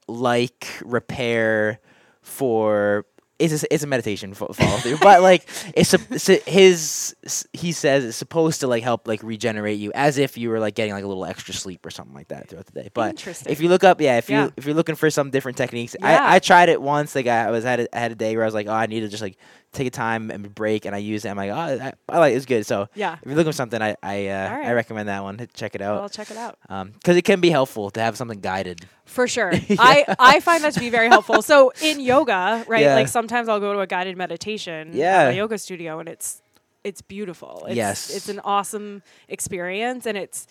like 0.09 0.69
repair 0.85 1.81
for 2.23 3.07
it's 3.39 3.63
a, 3.63 3.75
it's 3.75 3.85
a 3.85 3.87
meditation 3.87 4.33
follow 4.33 4.53
through, 4.53 4.97
but 4.99 5.21
like 5.21 5.47
it's, 5.75 5.93
a, 5.93 5.99
it's 6.11 6.29
a, 6.31 6.37
his 6.51 7.15
he 7.53 7.73
says 7.73 8.05
it's 8.05 8.17
supposed 8.17 8.61
to 8.61 8.67
like 8.67 8.83
help 8.83 9.07
like 9.07 9.23
regenerate 9.23 9.79
you 9.79 9.93
as 9.95 10.17
if 10.17 10.39
you 10.39 10.49
were 10.49 10.59
like 10.59 10.75
getting 10.75 10.95
like 10.95 11.05
a 11.05 11.07
little 11.07 11.27
extra 11.27 11.53
sleep 11.53 11.85
or 11.85 11.91
something 11.91 12.15
like 12.15 12.29
that 12.29 12.49
throughout 12.49 12.67
the 12.67 12.73
day. 12.83 12.91
But 12.95 13.27
if 13.47 13.61
you 13.61 13.69
look 13.69 13.85
up, 13.85 14.01
yeah, 14.01 14.17
if 14.19 14.31
Yeah. 14.31 14.45
you 14.45 14.53
if 14.57 14.65
you're 14.65 14.75
looking 14.75 14.95
for 14.95 15.11
some 15.11 15.31
different 15.31 15.59
techniques, 15.59 15.95
Yeah. 16.01 16.07
I, 16.25 16.37
I 16.37 16.39
tried 16.39 16.69
it 16.71 16.81
once. 16.81 17.15
Like 17.15 17.27
I 17.27 17.51
was 17.51 17.65
had 17.65 17.81
a, 17.81 17.97
I 17.97 18.01
had 18.01 18.13
a 18.13 18.17
day 18.17 18.35
where 18.37 18.45
I 18.45 18.47
was 18.47 18.55
like, 18.55 18.69
oh, 18.69 18.73
I 18.73 18.87
need 18.87 19.01
to 19.01 19.09
just 19.09 19.23
like 19.23 19.37
take 19.77 19.87
a 19.87 19.91
time 19.91 20.31
and 20.31 20.55
break, 20.55 20.85
and 20.85 20.95
I 20.95 20.99
use 20.99 21.25
it. 21.25 21.29
I'm 21.29 21.37
like, 21.37 21.51
oh, 21.51 21.55
I, 21.55 21.93
I 22.09 22.19
like 22.19 22.35
it's 22.35 22.47
good. 22.47 22.67
So 22.67 22.89
yeah. 22.95 23.15
if 23.15 23.27
you're 23.27 23.35
looking 23.35 23.53
for 23.53 23.57
something, 23.57 23.81
I 23.81 23.97
I 24.03 24.29
uh, 24.29 24.51
All 24.51 24.67
I 24.67 24.73
recommend 24.73 25.09
that 25.09 25.23
one. 25.23 25.47
Check 25.55 25.75
it 25.75 25.83
out. 25.83 26.01
I'll 26.03 26.09
check 26.09 26.31
it 26.31 26.37
out. 26.37 26.59
because 26.95 27.17
it 27.17 27.23
can 27.23 27.41
be 27.41 27.51
helpful 27.51 27.91
to 27.91 28.01
have 28.01 28.17
something 28.17 28.41
guided. 28.41 28.87
For 29.05 29.29
sure. 29.29 29.53
I, 29.79 30.05
I 30.19 30.41
find 30.41 30.65
that 30.65 30.75
to 30.75 30.81
be 30.81 30.91
very 30.91 31.09
helpful. 31.09 31.41
So 31.43 31.73
in 31.81 32.01
yoga, 32.01 32.65
right? 32.67 32.83
Yeah. 32.83 32.95
Like 32.95 33.09
sometimes 33.09 33.49
I'll 33.49 33.61
go 33.61 33.73
to 33.73 33.81
a 33.81 33.87
guided 33.87 34.17
meditation 34.17 34.91
Yeah. 34.93 35.23
at 35.23 35.29
a 35.33 35.37
yoga 35.37 35.59
studio 35.59 36.01
and 36.01 36.09
it's 36.09 36.43
it's 36.85 37.03
beautiful. 37.03 37.65
It's, 37.67 37.77
Yes. 37.77 38.15
It's 38.15 38.29
an 38.29 38.41
awesome 38.45 39.03
experience 39.29 40.07
and 40.07 40.17
it's 40.19 40.47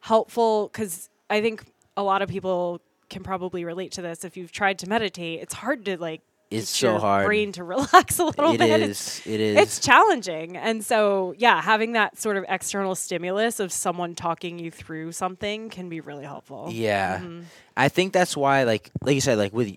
helpful 0.00 0.68
because 0.72 1.08
I 1.28 1.40
think 1.40 1.64
a 1.96 2.02
lot 2.02 2.22
of 2.22 2.28
people 2.28 2.80
can 3.08 3.22
probably 3.22 3.64
relate 3.64 3.92
to 3.92 4.02
this. 4.02 4.24
If 4.24 4.36
you've 4.36 4.52
tried 4.52 4.78
to 4.80 4.88
meditate, 4.88 5.40
it's 5.40 5.54
hard 5.54 5.84
to 5.86 5.96
like 5.98 6.22
It's 6.50 6.68
so 6.68 6.98
hard. 6.98 7.26
brain 7.26 7.52
to 7.52 7.64
relax 7.74 8.18
a 8.18 8.24
little 8.24 8.52
It 8.54 8.58
bit. 8.58 8.70
It's- 8.82 9.20
is. 9.20 9.26
It 9.26 9.40
is. 9.40 9.56
it's 9.56 9.78
challenging. 9.78 10.56
And 10.56 10.84
so, 10.84 11.32
yeah, 11.38 11.62
having 11.62 11.92
that 11.92 12.18
sort 12.18 12.36
of 12.36 12.44
external 12.48 12.94
stimulus 12.96 13.60
of 13.60 13.72
someone 13.72 14.14
talking 14.16 14.58
you 14.58 14.70
through 14.70 15.12
something 15.12 15.68
can 15.70 15.88
be 15.88 16.00
really 16.00 16.24
helpful. 16.24 16.68
Yeah, 16.70 17.18
Mhm. 17.20 17.44
I 17.76 17.88
think 17.88 18.12
that's 18.12 18.36
why, 18.36 18.64
like, 18.64 18.90
like 19.02 19.14
you 19.14 19.20
said, 19.20 19.38
like 19.38 19.52
with, 19.52 19.74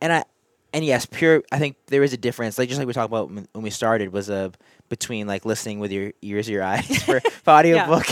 and 0.00 0.12
I, 0.12 0.24
and 0.72 0.84
yes, 0.84 1.04
pure. 1.04 1.42
I 1.52 1.58
think 1.58 1.76
there 1.88 2.02
is 2.02 2.12
a 2.12 2.16
difference. 2.16 2.56
Like 2.56 2.68
just 2.68 2.78
like 2.78 2.86
we 2.86 2.92
talked 2.94 3.10
about 3.10 3.30
when 3.30 3.46
we 3.54 3.70
started 3.70 4.12
was 4.12 4.30
a 4.30 4.52
between 4.88 5.26
like 5.26 5.44
listening 5.44 5.80
with 5.80 5.90
your 5.92 6.12
ears 6.22 6.48
or 6.48 6.52
your 6.52 6.62
eyes 6.72 7.02
for, 7.02 7.20
for 7.20 7.50
audiobook. 7.50 8.06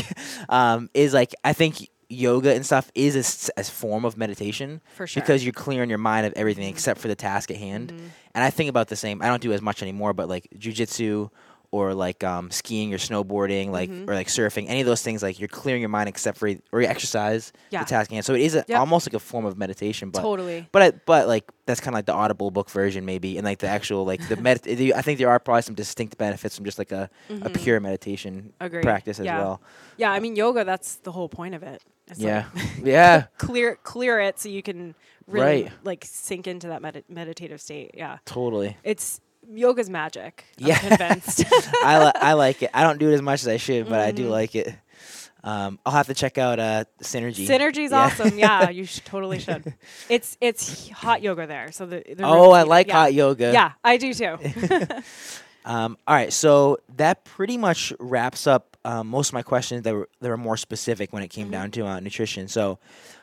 Um, 0.49 0.91
is 0.93 1.15
like 1.15 1.35
I 1.45 1.53
think 1.53 1.89
yoga 2.09 2.55
and 2.55 2.65
stuff 2.65 2.91
is 2.95 3.17
a, 3.17 3.21
s- 3.21 3.51
a 3.57 3.65
form 3.65 4.05
of 4.05 4.17
meditation 4.17 4.81
For 4.97 5.07
sure. 5.07 5.23
because 5.23 5.45
you're 5.45 5.53
clearing 5.53 5.89
your 5.91 5.99
mind 5.99 6.27
of 6.27 6.33
everything 6.37 6.65
except 6.65 7.01
for 7.01 7.09
the 7.09 7.17
task 7.17 7.51
at 7.51 7.57
hand. 7.59 7.93
Mhm. 7.93 8.01
And 8.35 8.45
I 8.45 8.51
think 8.51 8.71
about 8.71 8.89
the 8.89 8.97
same. 8.97 9.21
I 9.23 9.27
don't 9.27 9.43
do 9.43 9.53
as 9.53 9.61
much 9.63 9.83
anymore, 9.83 10.13
but 10.15 10.29
like 10.29 10.49
jujitsu 10.57 11.31
or 11.71 11.93
like 11.93 12.25
um, 12.25 12.51
skiing 12.51 12.95
or 12.95 12.97
snowboarding, 12.97 13.69
like 13.69 13.91
Mhm. 13.91 14.09
or 14.09 14.15
like 14.15 14.29
surfing, 14.29 14.65
any 14.69 14.81
of 14.81 14.87
those 14.87 15.03
things, 15.03 15.23
like 15.23 15.39
you're 15.39 15.49
clearing 15.49 15.83
your 15.83 15.91
mind 15.91 16.09
except 16.09 16.39
for 16.39 16.49
or 16.73 16.81
your 16.81 16.91
exercise, 16.91 17.53
Yeah. 17.69 17.81
the 17.85 17.91
task 17.91 18.11
at 18.11 18.15
hand. 18.15 18.25
So 18.25 18.33
it 18.33 18.41
is 18.41 18.55
a, 18.55 18.65
Yep. 18.67 18.79
almost 18.81 19.07
like 19.07 19.13
a 19.13 19.19
form 19.19 19.45
of 19.45 19.59
meditation, 19.59 20.09
but 20.09 20.23
totally. 20.23 20.67
but 20.73 20.81
I, 20.83 20.91
but 21.05 21.29
like 21.29 21.45
that's 21.67 21.79
kind 21.81 21.89
of 21.95 21.99
like 21.99 22.07
the 22.07 22.15
audible 22.15 22.51
book 22.51 22.71
version 22.71 23.05
maybe, 23.05 23.37
and 23.37 23.45
like 23.45 23.59
the 23.59 23.69
actual 23.69 24.07
like 24.07 24.27
the 24.31 24.37
med. 24.37 24.63
the- 24.63 24.95
I 24.95 25.03
think 25.03 25.19
there 25.19 25.29
are 25.29 25.39
probably 25.39 25.61
some 25.61 25.75
distinct 25.75 26.17
benefits 26.17 26.57
from 26.57 26.65
just 26.65 26.79
like 26.79 26.91
a, 26.91 27.11
a 27.29 27.33
Mhm. 27.35 27.63
pure 27.63 27.81
meditation 27.81 28.55
Agreed. 28.61 28.83
practice 28.83 29.21
as 29.21 29.27
Yeah. 29.27 29.39
well. 29.39 29.61
Yeah, 29.99 30.11
I 30.11 30.21
mean 30.21 30.37
yoga. 30.37 30.65
That's 30.65 30.95
the 30.97 31.13
whole 31.13 31.29
point 31.29 31.55
of 31.55 31.63
it. 31.63 31.83
It's 32.11 32.19
Yeah, 32.21 32.47
like 32.55 32.65
yeah, 32.85 33.25
clear 33.39 33.77
clear 33.83 34.21
it 34.21 34.39
so 34.39 34.49
you 34.49 34.63
can 34.63 34.95
really 35.27 35.65
Right. 35.65 35.73
like 35.85 36.05
sink 36.07 36.47
into 36.47 36.69
that 36.69 36.81
medi- 36.83 37.05
meditative 37.09 37.61
state. 37.61 37.93
Yeah, 37.95 38.19
totally. 38.25 38.77
it's 38.85 39.21
yoga's 39.51 39.89
magic. 39.91 40.45
I'm 40.61 40.67
Yeah. 40.69 40.79
convinced. 40.79 41.45
I 41.83 42.05
li- 42.07 42.13
I 42.15 42.33
like 42.35 42.63
it. 42.63 42.71
I 42.75 42.83
don't 42.83 42.99
do 42.99 43.11
it 43.11 43.15
as 43.15 43.23
much 43.23 43.41
as 43.43 43.49
I 43.49 43.57
should, 43.57 43.89
but 43.89 44.01
I 44.01 44.11
do 44.11 44.27
Mhm. 44.27 44.31
like 44.31 44.55
it. 44.55 44.75
Um, 45.45 45.79
I'll 45.87 45.93
have 45.93 46.09
to 46.09 46.15
check 46.15 46.37
out 46.37 46.59
uh, 46.59 46.85
Synergy. 47.03 47.47
Synergy's 47.47 47.93
Yeah. 47.93 47.99
awesome. 48.01 48.39
Yeah, 48.39 48.69
you 48.79 48.85
should 48.85 49.05
totally 49.05 49.39
should. 49.39 49.73
It's 50.09 50.37
it's 50.41 50.89
hot 50.91 51.23
yoga 51.23 51.47
there, 51.47 51.71
so 51.73 51.87
the, 51.87 52.03
the 52.17 52.25
Oh, 52.25 52.51
I 52.51 52.65
like 52.65 52.87
heated. 52.87 52.97
hot 52.97 53.15
yoga. 53.15 53.45
Yeah. 53.45 53.53
yeah, 53.53 53.73
I 53.85 53.97
do 53.99 54.13
too. 54.13 54.37
Um, 55.65 55.99
all 56.07 56.15
right, 56.15 56.33
so 56.33 56.79
that 56.97 57.25
pretty 57.25 57.59
much 57.59 57.93
wraps 58.01 58.47
up 58.47 58.78
um, 58.89 59.07
most 59.09 59.29
of 59.29 59.35
my 59.35 59.43
questions 59.43 59.83
that 59.83 59.95
were 59.95 60.09
that 60.21 60.29
were 60.29 60.37
more 60.37 60.57
specific 60.57 61.13
when 61.13 61.23
it 61.23 61.29
came 61.29 61.49
Mhm. 61.49 61.53
down 61.53 61.71
to 61.73 61.87
uh, 61.87 62.01
nutrition. 62.01 62.49
So, 62.49 62.79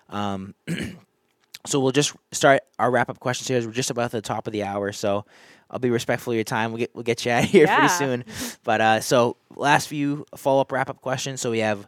um, 0.09 0.53
so 1.65 1.79
we'll 1.79 1.91
just 1.91 2.13
start 2.31 2.61
our 2.79 2.91
wrap 2.91 3.09
up 3.09 3.19
questions 3.19 3.47
here. 3.47 3.59
We're 3.65 3.73
just 3.73 3.89
about 3.89 4.05
at 4.05 4.11
the 4.11 4.21
top 4.21 4.47
of 4.47 4.53
the 4.53 4.63
hour, 4.63 4.91
so 4.91 5.25
I'll 5.69 5.79
be 5.79 5.89
respectful 5.89 6.31
of 6.31 6.35
your 6.35 6.43
time. 6.43 6.71
We'll 6.71 6.79
get 6.79 6.93
we'll 6.93 7.03
get 7.03 7.25
you 7.25 7.31
out 7.31 7.43
of 7.45 7.49
here 7.49 7.65
Yeah. 7.67 7.75
pretty 7.79 7.93
soon. 7.93 8.25
But 8.63 8.81
uh, 8.81 9.01
so 9.01 9.37
last 9.55 9.87
few 9.87 10.25
follow 10.35 10.61
up 10.61 10.71
wrap 10.71 10.89
up 10.89 11.01
questions. 11.01 11.41
So 11.41 11.51
we 11.51 11.59
have 11.59 11.87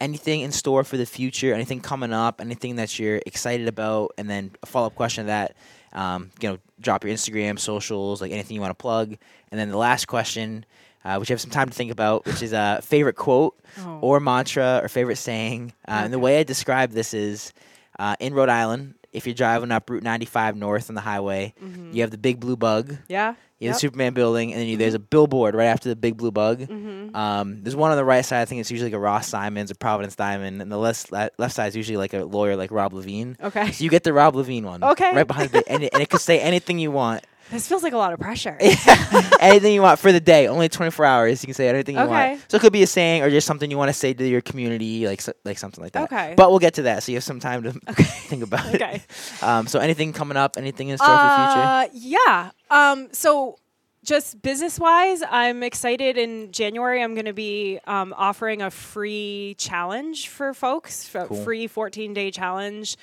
anything 0.00 0.40
in 0.42 0.52
store 0.52 0.84
for 0.84 0.96
the 0.96 1.06
future, 1.06 1.52
anything 1.52 1.80
coming 1.80 2.12
up, 2.12 2.40
anything 2.40 2.76
that 2.76 2.98
you're 2.98 3.20
excited 3.26 3.66
about, 3.68 4.12
and 4.16 4.30
then 4.30 4.52
a 4.62 4.66
follow 4.66 4.86
up 4.86 4.94
question 4.94 5.24
to 5.24 5.26
that. 5.28 5.56
Um, 5.92 6.30
you 6.40 6.48
know, 6.50 6.58
drop 6.80 7.02
your 7.04 7.12
Instagram, 7.12 7.58
socials, 7.58 8.20
like 8.20 8.30
anything 8.30 8.54
you 8.54 8.60
want 8.60 8.70
to 8.70 8.80
plug. 8.82 9.16
And 9.50 9.58
then 9.58 9.70
the 9.70 9.76
last 9.78 10.06
question, 10.06 10.64
uh, 11.04 11.16
which 11.16 11.30
you 11.30 11.34
have 11.34 11.40
some 11.40 11.50
time 11.50 11.68
to 11.68 11.74
think 11.74 11.90
about, 11.90 12.24
which 12.26 12.42
is 12.42 12.52
a 12.52 12.58
uh, 12.58 12.80
favorite 12.80 13.16
quote 13.16 13.54
Oh. 13.80 13.98
or 14.00 14.20
mantra 14.20 14.80
or 14.82 14.88
favorite 14.88 15.16
saying. 15.16 15.72
Uh, 15.86 16.02
And 16.04 16.12
the 16.12 16.18
way 16.18 16.38
I 16.40 16.42
describe 16.42 16.90
this 16.92 17.14
is 17.14 17.52
uh, 17.98 18.16
in 18.20 18.34
Rhode 18.34 18.48
Island, 18.48 18.94
if 19.12 19.26
you're 19.26 19.34
driving 19.34 19.72
up 19.72 19.88
Route 19.90 20.02
95 20.02 20.56
north 20.56 20.88
on 20.90 20.94
the 20.94 21.00
highway, 21.00 21.54
Mhm. 21.64 21.94
you 21.94 22.02
have 22.02 22.10
the 22.10 22.18
big 22.18 22.40
blue 22.40 22.56
bug, 22.56 22.96
yeah. 23.08 23.34
you 23.58 23.66
have 23.68 23.74
Yep. 23.74 23.74
the 23.74 23.78
Superman 23.80 24.14
building, 24.14 24.52
and 24.52 24.60
then 24.60 24.68
you, 24.68 24.76
there's 24.76 24.94
a 24.94 24.98
billboard 24.98 25.54
right 25.54 25.66
after 25.66 25.88
the 25.88 25.96
big 25.96 26.16
blue 26.16 26.30
bug. 26.30 26.60
Mm-hmm. 26.60 27.16
Um, 27.16 27.62
there's 27.62 27.74
one 27.74 27.90
on 27.90 27.96
the 27.96 28.04
right 28.04 28.24
side. 28.24 28.42
I 28.42 28.44
think 28.44 28.60
it's 28.60 28.70
usually 28.70 28.90
like 28.90 28.96
a 28.96 29.00
Ross 29.00 29.26
Simons 29.28 29.70
or 29.70 29.74
Providence 29.76 30.14
Diamond, 30.14 30.60
and 30.62 30.70
the 30.70 30.76
left 30.76 31.10
left 31.12 31.54
side 31.54 31.66
is 31.68 31.76
usually 31.76 31.96
like 31.96 32.12
a 32.14 32.24
lawyer 32.24 32.54
like 32.56 32.70
Rob 32.70 32.92
Levine. 32.92 33.36
Okay. 33.42 33.72
So 33.72 33.82
you 33.82 33.90
get 33.90 34.04
the 34.04 34.12
Rob 34.12 34.36
Levine 34.36 34.64
one. 34.66 34.84
Okay. 34.84 35.12
Right 35.14 35.26
behind 35.26 35.54
it, 35.54 35.64
and 35.68 35.82
it, 35.84 35.90
and 35.92 36.02
it 36.02 36.10
could 36.10 36.20
say 36.20 36.38
anything 36.40 36.78
you 36.78 36.90
want. 36.90 37.24
This 37.50 37.66
feels 37.66 37.82
like 37.82 37.92
a 37.94 37.96
lot 37.96 38.12
of 38.12 38.20
pressure. 38.20 38.56
anything 39.40 39.72
you 39.72 39.80
want 39.82 39.98
for 39.98 40.12
the 40.12 40.20
day. 40.20 40.46
Only 40.48 40.68
24 40.68 41.04
hours. 41.04 41.42
You 41.42 41.46
can 41.46 41.54
say 41.54 41.68
anything 41.68 41.96
you 41.96 42.02
Okay. 42.02 42.30
want. 42.32 42.50
So 42.50 42.56
it 42.56 42.60
could 42.60 42.72
be 42.72 42.82
a 42.82 42.86
saying 42.86 43.22
or 43.22 43.30
just 43.30 43.46
something 43.46 43.70
you 43.70 43.78
want 43.78 43.88
to 43.88 43.92
say 43.94 44.12
to 44.12 44.28
your 44.28 44.40
community, 44.40 45.06
like 45.06 45.20
so- 45.20 45.32
like 45.44 45.58
something 45.58 45.82
like 45.82 45.92
that. 45.92 46.04
Okay. 46.04 46.34
But 46.36 46.50
we'll 46.50 46.58
get 46.58 46.74
to 46.74 46.82
that, 46.82 47.02
so 47.02 47.12
you 47.12 47.16
have 47.16 47.24
some 47.24 47.40
time 47.40 47.62
to 47.62 47.68
Okay. 47.90 48.02
think 48.04 48.42
about 48.42 48.74
Okay. 48.74 49.02
it. 49.02 49.42
Um, 49.42 49.66
so 49.66 49.78
anything 49.78 50.12
coming 50.12 50.36
up? 50.36 50.56
Anything 50.58 50.88
in 50.88 50.98
store 50.98 51.08
for 51.08 51.22
the 51.22 51.28
future? 51.30 51.60
Uh, 51.60 51.86
yeah. 51.94 52.50
Um, 52.70 53.08
so 53.12 53.58
just 54.04 54.40
business 54.42 54.78
wise, 54.78 55.22
I'm 55.28 55.62
excited. 55.62 56.16
In 56.16 56.52
January, 56.52 57.02
I'm 57.02 57.14
going 57.14 57.26
to 57.26 57.32
be 57.32 57.78
um, 57.86 58.14
offering 58.16 58.62
a 58.62 58.70
free 58.70 59.54
challenge 59.58 60.28
for 60.28 60.54
folks, 60.54 61.14
a 61.14 61.26
Cool. 61.26 61.42
free 61.44 61.66
14 61.66 62.14
day 62.14 62.30
challenge. 62.30 62.96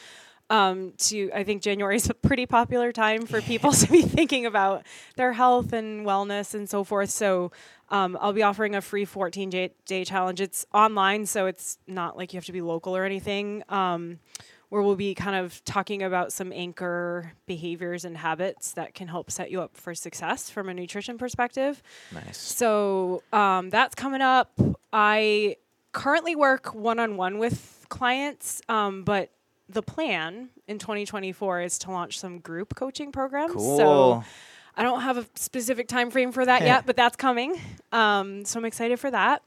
Um, 0.50 0.93
to 0.98 1.32
I 1.34 1.43
think 1.43 1.64
January 1.64 1.96
is 1.96 2.10
a 2.10 2.14
pretty 2.14 2.46
popular 2.46 2.91
time 2.91 3.26
for 3.26 3.41
people 3.41 3.72
to 3.72 3.91
be 3.91 4.02
thinking 4.04 4.46
about 4.46 4.86
their 5.16 5.34
health 5.34 5.74
and 5.74 6.06
wellness 6.06 6.54
and 6.54 6.70
so 6.70 6.84
forth. 6.84 7.10
So 7.10 7.52
um, 7.89 8.18
I'll 8.22 8.34
be 8.34 8.43
offering 8.43 8.76
a 8.76 8.82
free 8.82 9.06
14 9.06 9.50
day, 9.50 9.72
day 9.86 10.06
challenge. 10.06 10.41
It's 10.41 10.66
online, 10.74 11.26
so 11.26 11.48
it's 11.48 11.80
not 11.88 12.16
like 12.16 12.34
you 12.34 12.38
have 12.38 12.46
to 12.46 12.52
be 12.52 12.62
local 12.62 12.96
or 12.96 13.06
anything. 13.06 13.64
Um, 13.70 14.20
where 14.70 14.82
we'll 14.82 14.96
be 14.96 15.14
kind 15.14 15.36
of 15.36 15.64
talking 15.64 16.04
about 16.04 16.34
some 16.34 16.52
anchor 16.52 17.32
behaviors 17.46 18.04
and 18.04 18.18
habits 18.18 18.74
that 18.74 18.93
can 18.93 19.08
help 19.08 19.30
set 19.32 19.52
you 19.52 19.62
up 19.62 19.78
for 19.78 19.93
success 19.93 20.50
from 20.50 20.70
a 20.70 20.74
nutrition 20.74 21.18
perspective. 21.18 21.82
Nice. 22.12 22.38
So 22.38 23.24
um, 23.32 23.70
that's 23.70 23.96
coming 23.96 24.22
up. 24.22 24.60
I 24.91 25.58
currently 25.91 26.36
work 26.36 26.74
one 26.74 27.00
on 27.00 27.16
one 27.16 27.38
with 27.38 27.86
clients, 27.89 28.62
um, 28.68 29.04
but 29.04 29.30
the 29.70 29.82
plan 29.82 30.49
in 30.68 30.78
2024 30.80 31.61
is 31.61 31.78
to 31.80 31.91
launch 31.91 32.20
some 32.20 32.39
group 32.39 32.76
coaching 32.76 33.11
programs. 33.11 33.53
Cool. 33.53 33.78
So 33.78 34.24
I 34.76 34.84
don't 34.84 35.01
have 35.01 35.18
a 35.18 35.26
specific 35.36 35.88
time 35.88 36.11
frame 36.11 36.32
for 36.32 36.45
that 36.45 36.61
yet, 36.63 36.86
but 36.86 36.95
that's 36.95 37.16
coming. 37.16 37.59
Um, 37.91 38.45
so 38.45 38.59
I'm 38.59 38.66
excited 38.66 38.99
for 38.99 39.09
that. 39.11 39.41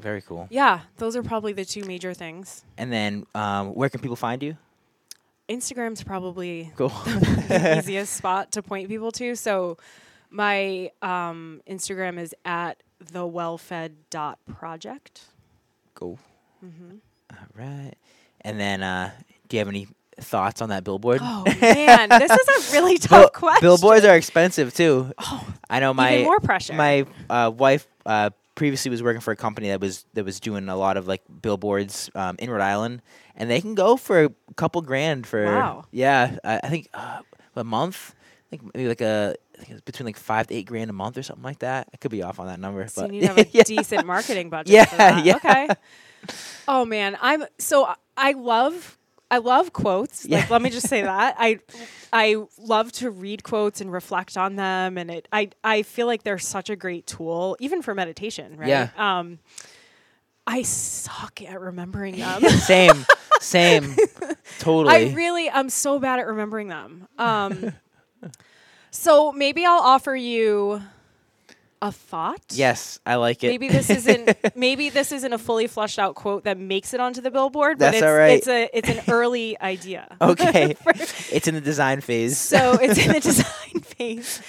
Very 0.00 0.22
cool. 0.22 0.48
Yeah, 0.50 0.80
those 0.96 1.14
are 1.14 1.22
probably 1.22 1.52
the 1.52 1.64
two 1.64 1.84
major 1.84 2.14
things. 2.14 2.64
And 2.76 2.92
then 2.92 3.26
um, 3.34 3.74
where 3.74 3.88
can 3.88 4.00
people 4.00 4.16
find 4.16 4.42
you? 4.42 4.56
Instagram's 5.48 6.02
probably 6.02 6.72
Cool. 6.76 6.88
the 6.88 7.76
easiest 7.84 8.14
spot 8.14 8.50
to 8.52 8.62
point 8.62 8.88
people 8.88 9.12
to. 9.12 9.36
So 9.36 9.76
my 10.30 10.90
um, 11.02 11.60
Instagram 11.68 12.18
is 12.18 12.34
at 12.44 12.82
the 12.98 13.20
thewellfed.project. 13.20 15.20
cool. 15.94 16.18
Mm-hmm. 16.64 16.96
All 17.30 17.46
right. 17.54 17.94
And 18.44 18.60
then 18.60 18.82
uh, 18.82 19.10
do 19.48 19.56
you 19.56 19.58
have 19.60 19.68
any 19.68 19.88
thoughts 20.20 20.62
on 20.62 20.68
that 20.68 20.84
billboard? 20.84 21.20
Oh 21.22 21.44
man, 21.60 22.08
this 22.08 22.30
is 22.30 22.70
a 22.70 22.72
really 22.76 22.98
Bill- 22.98 23.22
tough 23.22 23.32
question. 23.32 23.60
Billboards 23.66 24.04
are 24.04 24.16
expensive 24.16 24.74
too. 24.74 25.12
oh, 25.18 25.46
I 25.68 25.80
know 25.80 25.92
my 25.94 26.12
even 26.14 26.24
more 26.26 26.40
pressure. 26.40 26.74
my 26.74 27.06
uh, 27.30 27.50
wife 27.54 27.86
uh, 28.06 28.30
previously 28.54 28.90
was 28.90 29.02
working 29.02 29.20
for 29.20 29.32
a 29.32 29.36
company 29.36 29.68
that 29.70 29.80
was 29.80 30.04
that 30.14 30.24
was 30.24 30.38
doing 30.40 30.68
a 30.68 30.76
lot 30.76 30.96
of 30.96 31.08
like 31.08 31.22
billboards 31.42 32.10
um, 32.14 32.36
in 32.38 32.50
Rhode 32.50 32.60
Island, 32.62 33.02
and 33.34 33.50
they 33.50 33.60
can 33.60 33.74
go 33.74 33.96
for 33.96 34.24
a 34.24 34.30
couple 34.56 34.82
grand 34.82 35.26
for 35.26 35.44
Wow. 35.46 35.84
yeah. 35.90 36.36
I, 36.44 36.60
I 36.62 36.68
think 36.68 36.88
uh, 36.94 37.20
a 37.56 37.64
month. 37.64 38.14
I 38.46 38.56
think 38.56 38.74
maybe 38.74 38.88
like 38.88 39.00
a 39.00 39.34
I 39.54 39.58
think 39.58 39.70
it's 39.72 39.80
between 39.80 40.04
like 40.06 40.16
five 40.16 40.46
to 40.48 40.54
eight 40.54 40.66
grand 40.66 40.90
a 40.90 40.92
month 40.92 41.16
or 41.18 41.22
something 41.24 41.42
like 41.42 41.60
that. 41.60 41.88
I 41.92 41.96
could 41.96 42.10
be 42.12 42.22
off 42.22 42.38
on 42.38 42.46
that 42.46 42.60
number, 42.60 42.86
so 42.88 43.02
but 43.02 43.12
you 43.12 43.20
need 43.20 43.26
to 43.26 43.34
have 43.34 43.38
a 43.46 43.48
yeah. 43.50 43.62
decent 43.64 44.06
marketing 44.06 44.50
budget. 44.50 44.72
Yeah, 44.72 44.84
for 44.84 44.96
that. 44.96 45.24
yeah. 45.24 45.36
Okay. 45.36 45.68
Oh 46.68 46.84
man, 46.84 47.16
I'm 47.20 47.44
so 47.58 47.92
I 48.16 48.32
love. 48.32 48.98
I 49.30 49.38
love 49.38 49.72
quotes. 49.72 50.26
Yeah. 50.26 50.40
Like 50.40 50.50
let 50.50 50.62
me 50.62 50.70
just 50.70 50.88
say 50.88 51.02
that. 51.12 51.34
I 51.38 51.58
I 52.12 52.36
love 52.58 52.92
to 52.92 53.10
read 53.10 53.42
quotes 53.42 53.80
and 53.80 53.90
reflect 53.92 54.36
on 54.36 54.56
them 54.56 54.96
and 54.98 55.10
it 55.10 55.26
I 55.32 55.50
I 55.64 55.82
feel 55.82 56.06
like 56.06 56.22
they're 56.22 56.38
such 56.38 56.70
a 56.70 56.76
great 56.76 57.06
tool 57.06 57.56
even 57.58 57.82
for 57.82 57.94
meditation, 57.94 58.56
right? 58.56 58.68
Yeah. 58.68 58.88
Um 58.96 59.38
I 60.46 60.62
suck 60.62 61.40
at 61.42 61.58
remembering 61.60 62.16
them. 62.18 62.42
same, 62.48 63.06
same, 63.40 63.96
totally. 64.58 64.94
I 64.94 65.14
really 65.14 65.50
I'm 65.50 65.70
so 65.70 65.98
bad 65.98 66.18
at 66.20 66.26
remembering 66.26 66.68
them. 66.68 67.08
Um 67.18 67.72
so 68.90 69.32
maybe 69.32 69.64
I'll 69.64 69.80
offer 69.80 70.14
you 70.14 70.82
a 71.84 71.92
thought. 71.92 72.40
yes, 72.50 72.98
I 73.04 73.16
like 73.16 73.44
it. 73.44 73.48
Maybe 73.48 73.68
this 73.68 73.90
isn't 73.90 74.36
maybe 74.56 74.88
this 74.90 75.12
isn't 75.12 75.32
a 75.32 75.38
fully 75.38 75.66
fleshed 75.66 75.98
out 75.98 76.14
quote 76.14 76.44
that 76.44 76.58
makes 76.58 76.94
it 76.94 77.00
onto 77.00 77.20
the 77.20 77.30
billboard, 77.30 77.78
but 77.78 77.84
That's 77.92 77.96
it's 77.98 78.04
all 78.04 78.14
right. 78.14 78.38
it's 78.38 78.48
a 78.48 78.68
it's 78.72 78.88
an 78.88 79.00
early 79.12 79.60
idea. 79.60 80.08
okay, 80.20 80.74
it's 81.30 81.46
in 81.46 81.54
the 81.54 81.60
design 81.60 82.00
phase. 82.00 82.38
So 82.38 82.72
it's 82.80 82.98
in 82.98 83.12
the 83.12 83.20
design 83.20 83.80
phase. 83.82 84.40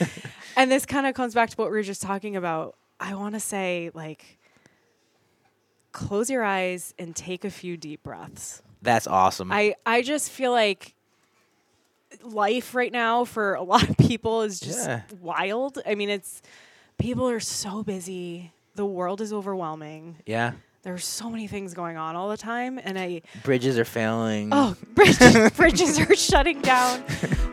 And 0.58 0.72
this 0.72 0.86
kind 0.86 1.06
of 1.06 1.14
comes 1.14 1.34
back 1.34 1.50
to 1.50 1.56
what 1.58 1.70
we 1.70 1.76
were 1.78 1.84
just 1.84 2.02
talking 2.02 2.36
about. 2.38 2.76
I 3.00 3.14
want 3.16 3.34
to 3.36 3.40
say 3.42 3.92
like 3.94 4.40
close 5.92 6.30
your 6.30 6.44
eyes 6.44 6.94
and 6.98 7.16
take 7.16 7.44
a 7.46 7.50
few 7.50 7.78
deep 7.78 8.04
breaths. 8.04 8.62
That's 8.82 9.08
awesome. 9.08 9.52
I 9.52 9.76
I 9.86 10.02
just 10.02 10.30
feel 10.32 10.52
like 10.52 10.94
life 12.24 12.74
right 12.76 12.92
now 12.94 13.26
for 13.26 13.56
a 13.56 13.64
lot 13.64 13.90
of 13.90 13.98
people 13.98 14.44
is 14.44 14.60
just 14.60 14.88
Yeah. 14.88 15.02
wild. 15.22 15.80
I 15.86 15.96
mean, 15.96 16.10
it's 16.10 16.42
people 16.98 17.30
are 17.30 17.40
so 17.40 17.84
busy. 17.84 18.52
The 18.76 18.86
world 18.86 19.22
is 19.22 19.32
overwhelming. 19.32 20.18
yeah, 20.26 20.54
There's 20.84 21.06
so 21.06 21.30
many 21.30 21.48
things 21.48 21.74
going 21.74 21.96
on 21.98 22.16
all 22.16 22.30
the 22.30 22.38
time, 22.38 22.80
and 22.84 23.00
I 23.00 23.22
bridges 23.44 23.78
are 23.80 23.86
failing. 23.86 24.50
oh 24.52 24.76
bridges, 24.96 25.50
bridges 25.52 26.00
are 26.00 26.16
shutting 26.16 26.62
down. 26.62 27.02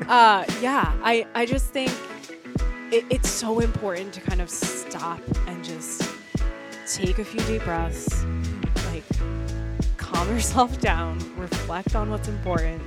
Uh, 0.08 0.44
yeah, 0.60 0.92
I 1.02 1.26
I 1.34 1.46
just 1.46 1.66
think 1.66 1.90
it, 2.90 3.04
it's 3.08 3.30
so 3.30 3.60
important 3.60 4.12
to 4.14 4.20
kind 4.20 4.40
of 4.40 4.50
stop 4.50 5.20
and 5.46 5.64
just 5.64 6.02
take 6.92 7.18
a 7.20 7.24
few 7.24 7.40
deep 7.44 7.62
breaths, 7.62 8.24
like 8.90 9.04
calm 9.96 10.28
yourself 10.34 10.80
down, 10.80 11.18
reflect 11.38 11.94
on 11.94 12.10
what's 12.10 12.26
important, 12.28 12.82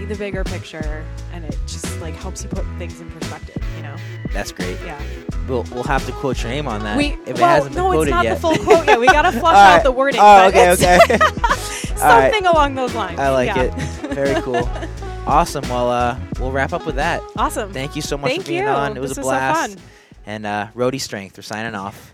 see 0.00 0.06
the 0.06 0.18
bigger 0.18 0.44
picture, 0.44 1.04
and 1.32 1.44
it 1.44 1.56
just 1.66 2.00
like 2.00 2.14
helps 2.14 2.42
you 2.42 2.48
put 2.48 2.64
things 2.78 3.00
in 3.00 3.10
perspective. 3.10 3.62
You 3.76 3.82
know? 3.82 3.96
That's 4.32 4.52
great. 4.52 4.78
Yeah. 4.84 5.00
We'll 5.48 5.64
we'll 5.64 5.82
have 5.84 6.04
to 6.06 6.12
quote 6.12 6.42
your 6.42 6.50
name 6.50 6.68
on 6.68 6.82
that 6.84 6.96
we 6.96 7.08
if 7.26 7.30
it 7.30 7.38
hasn't 7.38 7.74
been 7.74 7.82
no, 7.84 8.00
it's 8.00 8.10
not 8.10 8.24
yet. 8.24 8.34
the 8.34 8.40
full 8.40 8.56
quote 8.58 8.86
yet. 8.86 9.00
We 9.00 9.06
gotta 9.06 9.32
flush 9.40 9.56
All 9.56 9.76
out 9.76 9.82
the 9.82 9.90
wording. 9.92 10.20
Oh, 10.22 10.46
okay, 10.48 10.70
okay. 10.70 10.98
All 11.10 11.18
right. 11.18 12.32
something 12.32 12.46
along 12.46 12.74
those 12.76 12.94
lines. 12.94 13.18
I 13.18 13.30
like 13.30 13.48
Yeah. 13.48 13.62
it. 13.64 13.74
Very 14.14 14.40
cool. 14.42 14.68
Awesome. 15.26 15.68
Well, 15.68 15.90
uh, 15.90 16.18
we'll 16.38 16.52
wrap 16.52 16.72
up 16.72 16.86
with 16.86 16.94
that. 16.96 17.22
Awesome. 17.36 17.72
Thank 17.72 17.94
you 17.96 18.02
so 18.02 18.16
much 18.16 18.30
Thank 18.30 18.42
for 18.42 18.48
being 18.48 18.62
you. 18.62 18.68
on. 18.68 18.96
It 18.96 19.00
was 19.00 19.10
This 19.10 19.18
a 19.18 19.20
was 19.20 19.26
so 19.26 19.30
blast. 19.30 19.78
And 20.26 20.46
uh, 20.46 20.68
Roadie 20.74 21.00
Strength, 21.00 21.36
we're 21.36 21.42
signing 21.42 21.74
off. 21.74 22.12